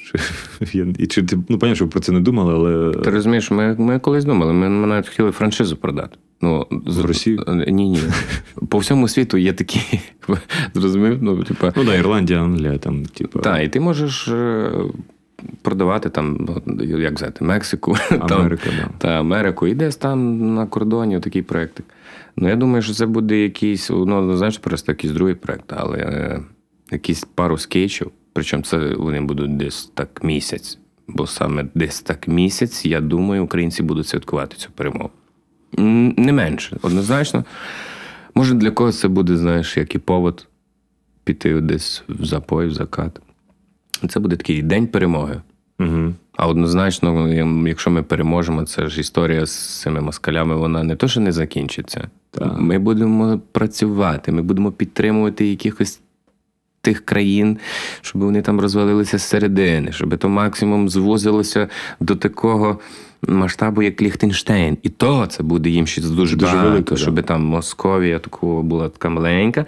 І 0.99 1.07
чи 1.07 1.23
ти 1.23 1.37
ну, 1.37 1.59
понятно, 1.59 1.75
що 1.75 1.85
ви 1.85 1.91
про 1.91 2.01
це 2.01 2.13
не 2.13 2.21
думали, 2.21 2.55
але 2.55 2.95
Ти 2.95 3.11
розумієш, 3.11 3.51
ми, 3.51 3.77
ми 3.79 3.99
колись 3.99 4.25
думали, 4.25 4.53
ми, 4.53 4.69
ми 4.69 4.87
навіть 4.87 5.09
хотіли 5.09 5.31
франшизу 5.31 5.77
продати. 5.77 6.17
Ну, 6.43 6.67
з- 6.87 6.99
В 6.99 7.05
Росію? 7.05 7.45
Ні, 7.67 7.89
ні. 7.89 8.01
По 8.69 8.79
всьому 8.79 9.09
світу 9.09 9.37
є 9.37 9.53
такі. 9.53 10.01
Зрозумів? 10.75 11.19
Ну, 11.23 11.45
типа, 11.45 11.73
ну 11.77 11.85
да, 11.85 11.95
Ірландія, 11.95 12.43
Англія, 12.43 12.79
там, 12.79 13.05
типу, 13.05 13.39
Так, 13.39 13.65
і 13.65 13.69
ти 13.69 13.81
можеш 13.81 14.29
е, 14.29 14.71
продавати 15.63 16.11
там, 16.11 16.49
як 16.79 17.15
взяти, 17.15 17.45
Мексику, 17.45 17.97
там, 18.09 18.29
да. 18.29 18.59
та 18.99 19.09
Америку, 19.09 19.67
і 19.67 19.75
десь 19.75 19.97
там 19.97 20.55
на 20.55 20.67
кордоні 20.67 21.21
такий 21.21 21.43
проєктик. 21.43 21.87
Ну, 22.37 22.49
я 22.49 22.57
думаю, 22.57 22.83
що 22.83 22.93
це 22.93 23.07
буде 23.07 23.43
якийсь, 23.43 23.91
ну, 23.91 24.37
знаєш, 24.37 24.59
просто 24.59 24.93
якийсь 24.93 25.13
другий 25.13 25.35
проєкт, 25.35 25.73
але 25.77 25.99
е, 25.99 26.41
якісь 26.91 27.25
пару 27.35 27.59
скетчів, 27.59 28.11
причому 28.33 28.63
це 28.63 28.79
вони 28.79 29.21
будуть 29.21 29.57
десь 29.57 29.91
так 29.95 30.25
місяць. 30.25 30.79
Бо 31.09 31.27
саме 31.27 31.67
десь 31.75 32.01
так 32.01 32.29
місяць, 32.29 32.87
я 32.87 33.01
думаю, 33.01 33.45
українці 33.45 33.83
будуть 33.83 34.07
святкувати 34.07 34.57
цю 34.57 34.71
перемогу. 34.71 35.11
Не 36.17 36.33
менше, 36.33 36.77
однозначно. 36.83 37.45
Може, 38.35 38.55
для 38.55 38.71
когось 38.71 39.01
це 39.01 39.09
буде, 39.09 39.37
знаєш, 39.37 39.77
як 39.77 39.95
і 39.95 39.99
повод 39.99 40.47
піти 41.25 41.61
десь 41.61 42.03
в 42.09 42.25
запой, 42.25 42.67
в 42.67 42.73
закат. 42.73 43.21
Це 44.09 44.21
буде 44.21 44.37
такий 44.37 44.63
день 44.63 44.87
перемоги. 44.87 45.43
Угу. 45.81 46.15
А 46.37 46.47
однозначно, 46.47 47.29
якщо 47.69 47.91
ми 47.91 48.03
переможемо, 48.03 48.63
це 48.65 48.89
ж 48.89 49.01
історія 49.01 49.47
з 49.47 49.81
цими 49.81 50.01
москалями, 50.01 50.57
вона 50.57 50.83
не 50.83 50.97
то, 50.97 51.09
що 51.09 51.21
не 51.21 51.33
закінчиться. 51.33 52.09
Так. 52.31 52.55
Ми 52.59 52.79
будемо 52.79 53.41
працювати, 53.53 54.33
ми 54.33 54.43
будемо 54.43 54.73
підтримувати 54.73 55.47
якихось 55.47 56.01
тих 56.81 57.05
країн, 57.05 57.59
щоб 58.01 58.23
вони 58.23 58.43
там 58.43 58.61
розвалилися 58.61 59.19
середини, 59.19 59.93
щоб 59.93 60.19
то 60.19 60.29
максимум 60.29 60.89
звузилося 60.89 61.69
до 62.01 62.17
такого 62.17 62.79
масштабу, 63.23 63.83
як 63.83 64.03
Ліхтенштейн. 64.03 64.79
І 64.83 64.89
то 64.89 65.27
це 65.27 65.43
буде 65.43 65.71
їм 65.71 65.87
ще 65.87 66.01
дуже, 66.01 66.37
Дуже 66.37 66.37
багато, 66.37 66.71
велико, 66.71 66.95
да. 66.95 67.01
щоб 67.01 67.23
там 67.23 67.45
Московія 67.45 68.19
такого 68.19 68.63
була 68.63 68.89
така 68.89 69.09
маленька, 69.09 69.67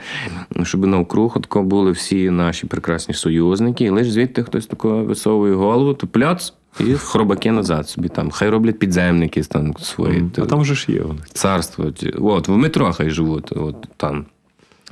щоб 0.62 0.86
навкруг 0.86 1.34
тако 1.34 1.62
були 1.62 1.90
всі 1.90 2.30
наші 2.30 2.66
прекрасні 2.66 3.14
союзники, 3.14 3.84
і 3.84 3.90
лише 3.90 4.10
звідти 4.10 4.42
хтось 4.42 4.66
такого 4.66 5.04
висовує 5.04 5.54
голову, 5.54 5.94
то 5.94 6.06
пляц. 6.06 6.54
І 6.80 6.94
хробаки 6.94 7.52
назад 7.52 7.88
собі 7.88 8.08
там. 8.08 8.30
Хай 8.30 8.48
роблять 8.48 8.78
підземники 8.78 9.42
там 9.42 9.74
свої. 9.76 10.30
А 10.38 10.40
там 10.40 10.60
вже 10.60 10.74
ж 10.74 10.92
є 10.92 11.00
них. 11.00 11.28
Царство. 11.32 11.92
От, 12.18 12.48
в 12.48 12.56
метро 12.56 12.92
хай 12.92 13.10
живуть, 13.10 13.52
от 13.56 13.86
там. 13.96 14.26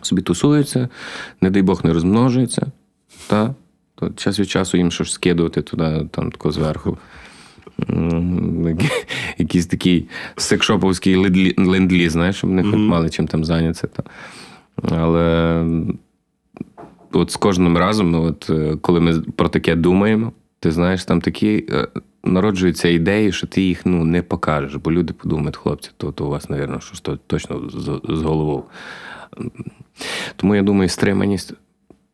Собі 0.03 0.23
тусуються, 0.23 0.89
не 1.41 1.51
дай 1.51 1.63
Бог 1.63 1.85
не 1.85 1.93
розмножуються. 1.93 2.67
Та? 3.27 3.55
То 3.95 4.11
час 4.11 4.41
від 4.41 4.51
часу 4.51 4.77
їм 4.77 4.91
щось 4.91 5.13
скидувати 5.13 5.63
туди, 5.63 6.09
там 6.11 6.31
тако 6.31 6.53
зверху. 6.53 6.99
Якийсь 9.39 9.67
такий 9.67 10.09
секшоповський 10.37 11.17
ленд-лі- 11.17 11.67
ленд-ліз, 11.67 12.13
знаєш, 12.13 12.37
щоб 12.37 12.51
вони 12.51 12.63
хоч 12.63 12.81
мали 12.81 13.11
чим 13.11 13.27
там 13.27 13.45
зайнятися. 13.45 13.89
Але 14.83 15.65
от 17.13 17.31
з 17.31 17.37
кожним 17.37 17.79
разом, 17.79 18.11
ну, 18.11 18.23
от, 18.23 18.51
е, 18.51 18.77
коли 18.81 19.01
ми 19.01 19.21
про 19.21 19.49
таке 19.49 19.77
думаємо, 19.77 20.33
ти 20.61 20.71
знаєш, 20.71 21.05
там 21.05 21.21
такі 21.21 21.67
е, 21.71 21.89
народжуються 22.25 22.89
ідеї, 22.89 23.33
що 23.33 23.47
ти 23.47 23.63
їх 23.63 23.87
ну, 23.87 24.05
не 24.05 24.23
покажеш, 24.23 24.75
бо 24.75 24.93
люди 24.93 25.13
подумають, 25.13 25.57
хлопці, 25.57 25.91
то, 25.97 26.13
то 26.13 26.27
у 26.27 26.31
вас, 26.31 26.51
мабуть, 26.51 26.83
щось 26.83 27.01
то 27.01 27.19
точно 27.27 27.71
з, 27.71 28.01
з 28.17 28.23
головою. 28.23 28.63
Тому 30.37 30.55
я 30.55 30.63
думаю, 30.63 30.89
стриманість 30.89 31.55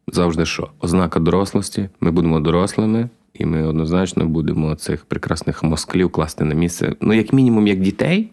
завжди 0.09 0.47
що? 0.47 0.71
Ознака 0.81 1.21
дорослості. 1.21 1.89
Ми 2.01 2.11
будемо 2.11 2.41
дорослими, 2.41 3.09
і 3.35 3.47
ми 3.47 3.63
однозначно 3.63 4.27
будемо 4.27 4.75
цих 4.75 5.05
прекрасних 5.05 5.63
москалів 5.63 6.11
класти 6.11 6.45
на 6.45 6.55
місце. 6.55 6.93
Ну, 7.01 7.15
як 7.15 7.33
мінімум, 7.33 7.67
як 7.67 7.81
дітей 7.81 8.31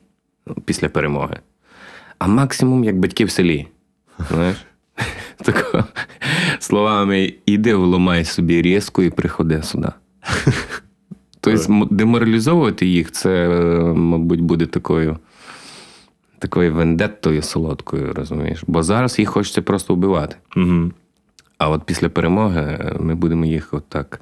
ну, 0.47 0.55
після 0.65 0.89
перемоги, 0.89 1.39
а 2.19 2.27
максимум 2.27 2.83
як 2.83 2.99
батьки 2.99 3.25
в 3.25 3.31
селі. 3.31 3.67
Знаєш? 4.29 4.57
Тако, 5.43 5.85
словами, 6.59 7.33
іди 7.45 7.75
вломай 7.75 8.25
собі 8.25 8.61
різку 8.61 9.03
і 9.03 9.09
приходи 9.09 9.63
сюди. 9.63 9.89
Тобто 11.39 11.87
деморалізовувати 11.91 12.85
їх, 12.85 13.11
це, 13.11 13.47
мабуть, 13.95 14.41
буде 14.41 14.65
такою, 14.65 15.17
такою 16.39 16.73
вендеттою 16.73 17.41
солодкою, 17.41 18.13
розумієш? 18.13 18.63
Бо 18.67 18.83
зараз 18.83 19.19
їх 19.19 19.29
хочеться 19.29 19.61
просто 19.61 19.95
вбивати. 19.95 20.35
Угу. 20.55 20.91
А 21.57 21.69
от 21.69 21.83
після 21.83 22.09
перемоги 22.09 22.95
ми 22.99 23.15
будемо 23.15 23.45
їх 23.45 23.73
отак 23.73 24.21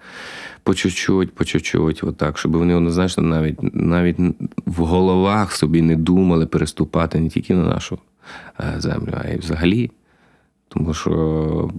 по 0.63 0.75
чуть-чуть, 0.75 1.31
по 1.31 1.45
чуть-чуть, 1.45 2.03
отак, 2.03 2.37
щоб 2.37 2.57
вони 2.57 2.75
однозначно 2.75 3.23
навіть, 3.23 3.75
навіть 3.75 4.17
в 4.65 4.83
головах 4.83 5.55
собі 5.55 5.81
не 5.81 5.95
думали 5.95 6.45
переступати 6.45 7.19
не 7.19 7.29
тільки 7.29 7.53
на 7.53 7.63
нашу 7.63 7.99
е, 8.59 8.73
землю, 8.77 9.13
а 9.23 9.27
й 9.27 9.37
взагалі. 9.37 9.91
Тому 10.67 10.93
що 10.93 11.69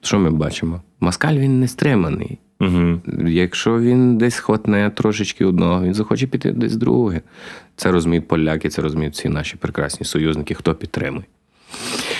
що 0.00 0.18
ми 0.18 0.30
бачимо? 0.30 0.82
Москаль 1.00 1.34
він 1.34 1.60
не 1.60 1.68
стриманий. 1.68 2.38
Угу. 2.60 3.00
Якщо 3.26 3.80
він 3.80 4.18
десь 4.18 4.38
хватне 4.38 4.90
трошечки 4.90 5.44
одного, 5.44 5.82
він 5.82 5.94
захоче 5.94 6.26
піти 6.26 6.52
десь 6.52 6.76
друге. 6.76 7.20
Це 7.76 7.90
розуміють 7.90 8.28
поляки, 8.28 8.68
це 8.68 8.82
розуміють 8.82 9.14
всі 9.14 9.28
наші 9.28 9.56
прекрасні 9.56 10.06
союзники, 10.06 10.54
хто 10.54 10.74
підтримує. 10.74 11.24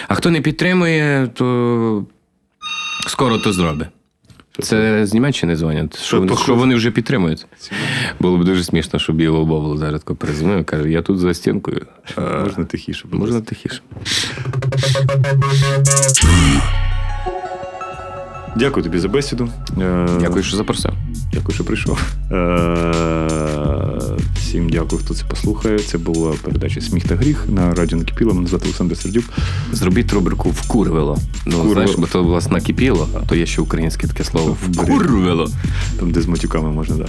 А 0.08 0.14
хто 0.14 0.30
не 0.30 0.40
підтримує, 0.40 1.28
то 1.34 2.04
скоро 3.06 3.38
то 3.38 3.52
зробить. 3.52 3.88
Це 4.62 5.06
з 5.06 5.14
Німеччини 5.14 5.56
дзвонять, 5.56 5.98
що, 5.98 6.18
вони- 6.18 6.36
що 6.36 6.54
вони 6.54 6.74
вже 6.74 6.90
підтримують. 6.90 7.46
Було 8.20 8.38
б 8.38 8.44
дуже 8.44 8.64
смішно, 8.64 8.98
щоб 8.98 9.16
Біло 9.16 9.44
Бобл 9.44 9.78
зараз 9.78 10.02
перезвонив, 10.18 10.64
каже, 10.64 10.90
я 10.90 11.02
тут 11.02 11.18
за 11.18 11.34
стінкою. 11.34 11.86
А, 12.16 12.20
Можна 12.20 12.64
тихіше. 12.64 13.04
будь 13.10 13.20
Можна 13.20 13.40
тихіше. 13.40 13.80
Дякую 18.56 18.84
тобі 18.84 18.98
за 18.98 19.08
бесіду. 19.08 19.48
Е, 19.80 20.08
Дякую, 20.20 20.42
що 20.44 20.56
запросив. 20.56 20.92
Дякую, 21.32 21.54
що 21.54 21.64
прийшов. 21.64 22.00
Всім 24.36 24.68
дякую, 24.68 25.02
хто 25.04 25.14
це 25.14 25.24
послухає. 25.24 25.78
Це 25.78 25.98
була 25.98 26.34
передача 26.42 26.80
Сміх 26.80 27.08
та 27.08 27.16
гріх 27.16 27.44
на 27.48 27.74
радіо 27.74 27.98
Накипіло. 27.98 28.34
Мене 28.34 28.48
звати 28.48 28.64
Олександр 28.64 28.96
Сердюк. 28.96 29.24
Зробіть 29.72 30.12
рубрику 30.12 30.50
вкурвило. 30.50 31.18
Ну, 31.46 31.72
знаєш, 31.72 31.90
бо 31.98 32.06
то 32.06 32.22
власне 32.22 32.52
накипіло, 32.52 33.08
а 33.14 33.18
то 33.18 33.34
є 33.34 33.46
ще 33.46 33.60
українське 33.60 34.06
таке 34.06 34.24
слово 34.24 34.56
вкурвило. 34.62 35.50
Там, 35.98 36.10
де 36.10 36.20
з 36.20 36.26
матюками 36.26 36.70
можна, 36.70 36.96
да. 36.96 37.04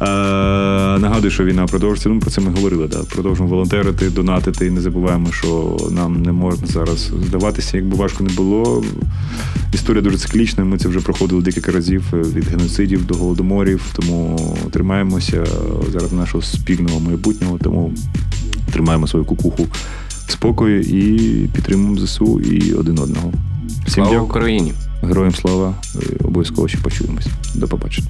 Е, 0.00 0.98
нагадую, 0.98 1.30
що 1.30 1.44
війна 1.44 1.66
продовжується. 1.66 2.08
Ну, 2.08 2.20
про 2.20 2.30
це 2.30 2.40
ми 2.40 2.50
говорили. 2.50 2.88
Да. 2.88 2.98
Продовжуємо 2.98 3.54
волонтерити, 3.54 4.10
донатити. 4.10 4.66
І 4.66 4.70
не 4.70 4.80
забуваємо, 4.80 5.32
що 5.32 5.76
нам 5.90 6.22
не 6.22 6.32
можна 6.32 6.66
зараз 6.66 7.10
здаватися, 7.26 7.76
якби 7.76 7.96
важко 7.96 8.24
не 8.24 8.30
було. 8.30 8.84
Історія 9.74 10.02
дуже 10.02 10.18
циклічна. 10.18 10.64
Ми 10.64 10.78
це 10.78 10.88
вже 10.88 11.00
проходили 11.00 11.42
декілька 11.42 11.72
разів 11.72 12.04
е, 12.12 12.16
від 12.16 12.48
геноцидів 12.48 13.06
до 13.06 13.14
голодоморів. 13.14 13.82
Тому 13.92 14.40
тримаємося 14.70 15.46
заради 15.92 16.16
нашого 16.32 16.42
спільного 16.42 17.00
майбутнього. 17.00 17.58
Тому 17.58 17.92
тримаємо 18.72 19.06
свою 19.06 19.24
кукуху 19.24 19.66
в 20.08 20.32
спокої 20.32 20.96
і 20.96 21.46
підтримуємо 21.46 21.98
ЗСУ 21.98 22.40
і 22.40 22.72
один 22.72 22.98
одного. 22.98 23.32
Всім 23.86 24.04
Слава. 24.04 24.20
Україні! 24.20 24.72
Героям 25.02 25.34
слава. 25.34 25.74
Е, 25.96 26.24
Обов'язково 26.24 26.68
ще 26.68 26.78
почуємось. 26.78 27.26
До 27.54 27.68
побачення. 27.68 28.08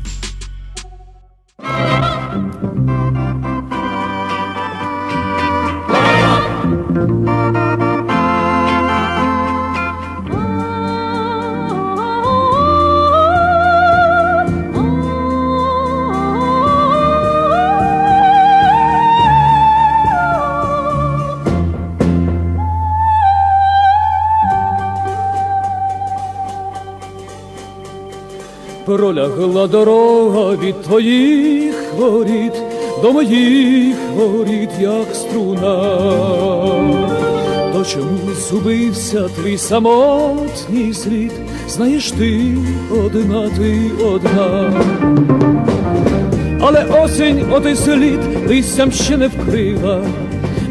Пролягла 29.03 29.67
дорога 29.67 30.57
від 30.57 30.83
твоїх 30.83 31.75
воріт 31.99 32.53
до 33.03 33.13
моїх 33.13 33.97
воріт, 34.17 34.71
як 34.81 35.15
струна. 35.15 35.77
То 37.73 37.85
чому 37.85 38.19
зубився 38.51 39.29
твій 39.29 39.59
самотній 39.59 40.95
слід? 40.95 41.33
Знаєш 41.69 42.11
ти 42.11 42.57
одна, 42.91 43.51
ти 43.57 43.91
одна. 44.05 44.73
Але 46.61 46.85
осінь 47.05 47.45
отой 47.53 47.77
слід 47.77 48.21
листям 48.49 48.93
ще 48.93 49.17
не 49.17 49.29
вкрила, 49.29 50.03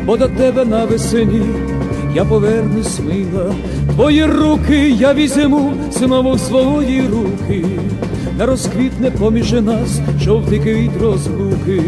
бо 0.05 0.17
до 0.17 0.27
тебе 0.27 0.65
на 0.65 0.85
весені 0.85 1.41
я 2.15 2.25
повернусь 2.25 2.99
мила. 2.99 3.53
Твої 3.95 4.25
руки 4.25 4.89
я 4.89 5.13
візьму 5.13 5.73
знову 5.91 6.37
свої 6.37 7.01
руки, 7.01 7.65
не 8.41 8.47
розквітне 8.47 9.11
поміж 9.11 9.51
нас 9.51 9.99
жовтий 10.21 10.59
квіт 10.59 10.91
розлуки. 11.01 11.81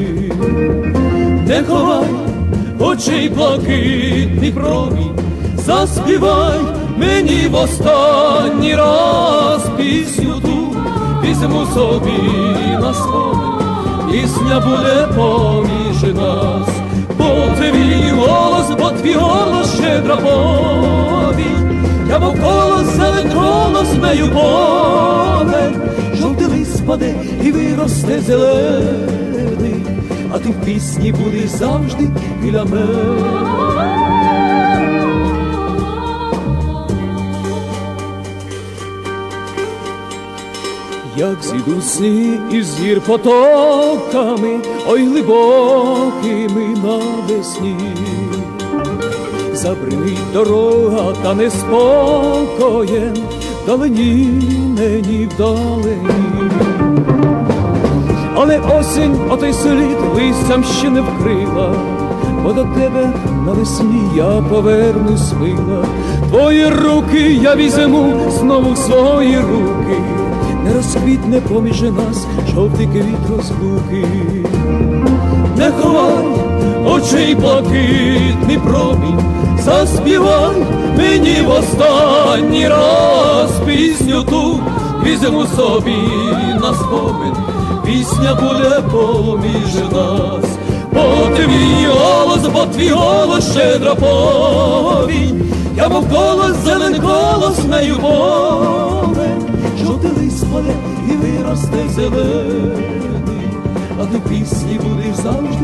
Не 1.47 1.63
ховай 1.67 2.07
очей 2.79 3.29
блакитний 3.29 4.51
промінь, 4.51 5.19
заспівай 5.57 6.59
мені 6.97 7.47
в 7.51 7.55
останній 7.55 8.75
раз 8.75 9.69
пісню 9.77 10.41
ту, 10.41 10.75
візьму 11.23 11.65
собі 11.65 12.21
на 12.81 12.93
спомин, 12.93 14.11
пісня 14.11 14.59
буде 14.59 15.07
поміж 15.15 16.15
нас, 16.15 16.69
бо 17.17 17.55
твій 17.57 18.11
голос, 18.11 18.69
бо 18.79 18.89
твій 18.89 19.13
голос 19.13 19.75
щедра 19.75 20.15
повінь, 20.15 21.83
я 22.09 22.19
навколо 22.19 22.83
заветрона 22.83 23.85
змею 23.85 24.27
повень, 24.27 24.92
жовтий 26.93 27.15
і 27.43 27.51
виросте 27.51 28.21
зелений, 28.21 29.85
а 30.31 30.39
ти 30.39 30.49
в 30.49 30.65
пісні 30.65 31.11
будеш 31.11 31.49
завжди 31.49 32.09
біля 32.41 32.63
мене. 32.63 33.63
як 41.17 41.43
зійдуть 41.43 41.87
сні 41.87 42.39
із 42.51 42.79
гір 42.79 43.01
потоками, 43.01 44.59
ой 44.87 45.05
глибокими 45.05 46.77
навесні. 46.83 47.75
Забринить 49.53 50.33
дорога 50.33 51.13
та 51.23 51.33
неспокоєм, 51.33 53.13
вдалині 53.63 54.43
мені 54.77 55.29
Але 58.45 58.59
осінь 58.79 59.15
отой 59.29 59.53
слід 59.53 59.97
листям 60.15 60.63
ще 60.63 60.89
не 60.89 61.01
вкрила, 61.01 61.75
бо 62.43 62.53
до 62.53 62.63
тебе 62.63 63.09
навесні 63.45 64.01
я 64.15 64.43
повернусь 64.49 65.33
мила. 65.39 65.85
Твої 66.29 66.65
руки 66.65 67.39
я 67.41 67.55
візьму 67.55 68.31
знову 68.39 68.73
в 68.73 68.77
свої 68.77 69.37
руки, 69.37 70.01
не 70.63 70.73
розквітне 70.73 71.41
поміж 71.41 71.81
нас 71.81 72.27
жовтий 72.55 72.87
квіт 72.87 73.29
розлуки. 73.29 74.05
Не 75.57 75.71
ховай 75.71 76.25
очей 76.85 77.35
блакитний 77.35 78.59
промінь, 78.67 79.19
заспівай 79.59 80.55
мені 80.97 81.41
в 81.47 81.49
останній 81.49 82.67
раз 82.67 83.51
пісню 83.65 84.23
ту 84.23 84.59
візьму 85.05 85.45
собі 85.45 85.95
на 86.61 86.73
спомин, 86.73 87.35
пісня 87.85 88.35
буде 88.35 88.81
поміж 88.91 89.75
нас, 89.91 90.45
бо 90.93 91.35
твій 91.35 91.87
голос, 91.87 92.47
бо 92.53 92.65
твій 92.65 92.89
голос 92.89 93.51
щедра 93.51 93.95
повінь, 93.95 95.51
я 95.75 95.89
мов 95.89 96.09
колос, 96.09 96.55
зелений 96.65 96.99
колос 96.99 97.63
нею 97.63 97.95
поле, 97.95 99.29
жовтий 99.85 100.11
лист 100.17 100.37
спаде 100.39 100.73
і 101.09 101.11
виросте 101.11 101.89
зелений. 101.95 102.93
А 104.01 104.05
ти 104.05 104.19
пісні 104.29 104.79
будеш 104.83 105.15
завжди 105.15 105.62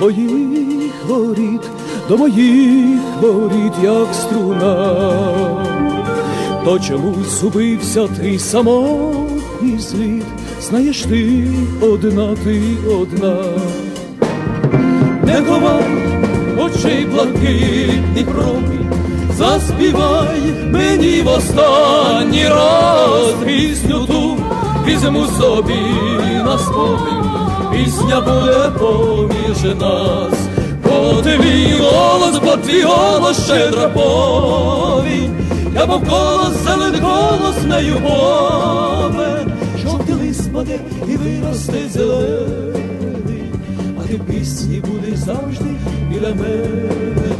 твоїх 0.00 0.92
воріт 1.08 1.60
до 2.08 2.16
моїх 2.16 3.00
воріт, 3.20 3.72
як 3.82 4.14
струна, 4.14 5.00
то 6.64 6.78
чомусь 6.78 7.40
зубився 7.40 8.06
твій 8.06 8.38
самотній 8.38 9.78
слід, 9.78 10.24
знаєш 10.62 11.02
ти 11.02 11.48
одна, 11.80 12.36
ти 12.44 12.62
одна, 13.00 13.36
не 15.22 15.42
ховай 15.48 15.84
очей 16.58 17.06
блакитний 17.12 18.24
промінь, 18.24 18.92
заспівай 19.38 20.40
мені 20.66 21.22
в 21.22 21.28
останній 21.28 22.48
раз 22.48 23.34
пісню 23.46 24.06
ту, 24.06 24.36
візьму 24.86 25.26
собі 25.26 25.80
на 26.44 26.58
спомин, 26.58 27.29
пісня 27.72 28.20
буде 28.20 28.70
поміж 28.78 29.74
нас, 29.80 30.38
бо 30.84 31.22
твій 31.22 31.74
голос, 31.80 32.38
бо 32.44 32.56
твій 32.56 32.82
голос 32.82 33.44
щедра 33.44 33.88
повінь, 33.88 35.34
я 35.74 35.86
мов 35.86 36.08
колос, 36.08 36.52
зелений 36.64 37.00
голос 37.00 37.56
нею 37.68 37.94
пове, 37.96 39.46
жовтий 39.82 40.14
лист 40.14 40.44
спаде 40.44 40.78
і 41.08 41.16
виросте 41.16 41.88
зелений, 41.90 43.52
а 43.98 44.08
ти 44.08 44.16
в 44.16 44.20
пісні 44.20 44.82
будеш 44.86 45.18
завжди 45.18 45.70
біля 46.08 46.34
мене. 46.34 46.90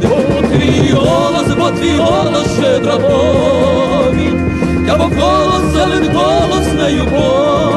Бо 0.01 0.47
твій 0.47 0.91
голос, 0.93 1.47
бо 1.59 1.71
твій 1.71 1.97
голос 1.97 2.47
щедра 2.59 2.97
повінь, 2.97 4.51
я 4.87 4.97
мов 4.97 5.09
колос, 5.09 5.73
зелений 5.73 6.09
голос 6.13 6.73
нею 6.73 7.05
пове, 7.05 7.70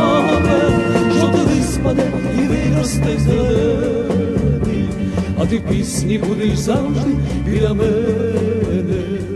а 5.45 5.47
ти 5.47 5.59
в 5.59 5.63
пісні 5.63 6.19
будеш 6.19 6.59
завжди 6.59 7.11
біля 7.45 7.75
мене. 7.75 9.34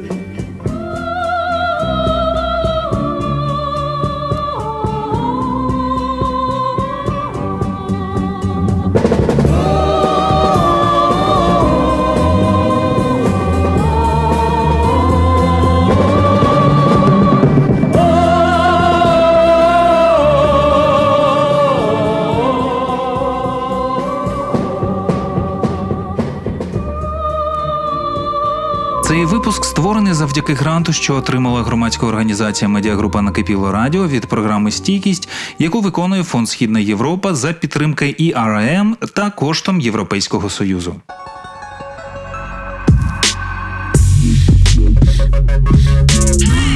Завдяки 30.38 30.62
гранту, 30.62 30.92
що 30.92 31.14
отримала 31.14 31.62
громадська 31.62 32.06
організація 32.06 32.68
Медіагрупа 32.68 33.22
Накипіло 33.22 33.72
Радіо 33.72 34.08
від 34.08 34.26
програми 34.26 34.70
Стійкість, 34.70 35.28
яку 35.58 35.80
виконує 35.80 36.22
Фонд 36.24 36.48
Східна 36.48 36.80
Європа 36.80 37.34
за 37.34 37.52
підтримки 37.52 38.14
ІРМ 38.18 38.96
та 39.14 39.30
коштом 39.30 39.80
Європейського 39.80 40.50
Союзу. 40.50 40.94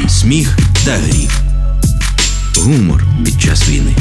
Сміх 0.09 0.59
та 0.85 0.93
гріх. 0.93 1.41
Гумор 2.57 3.05
під 3.25 3.41
час 3.43 3.69
війни. 3.69 3.95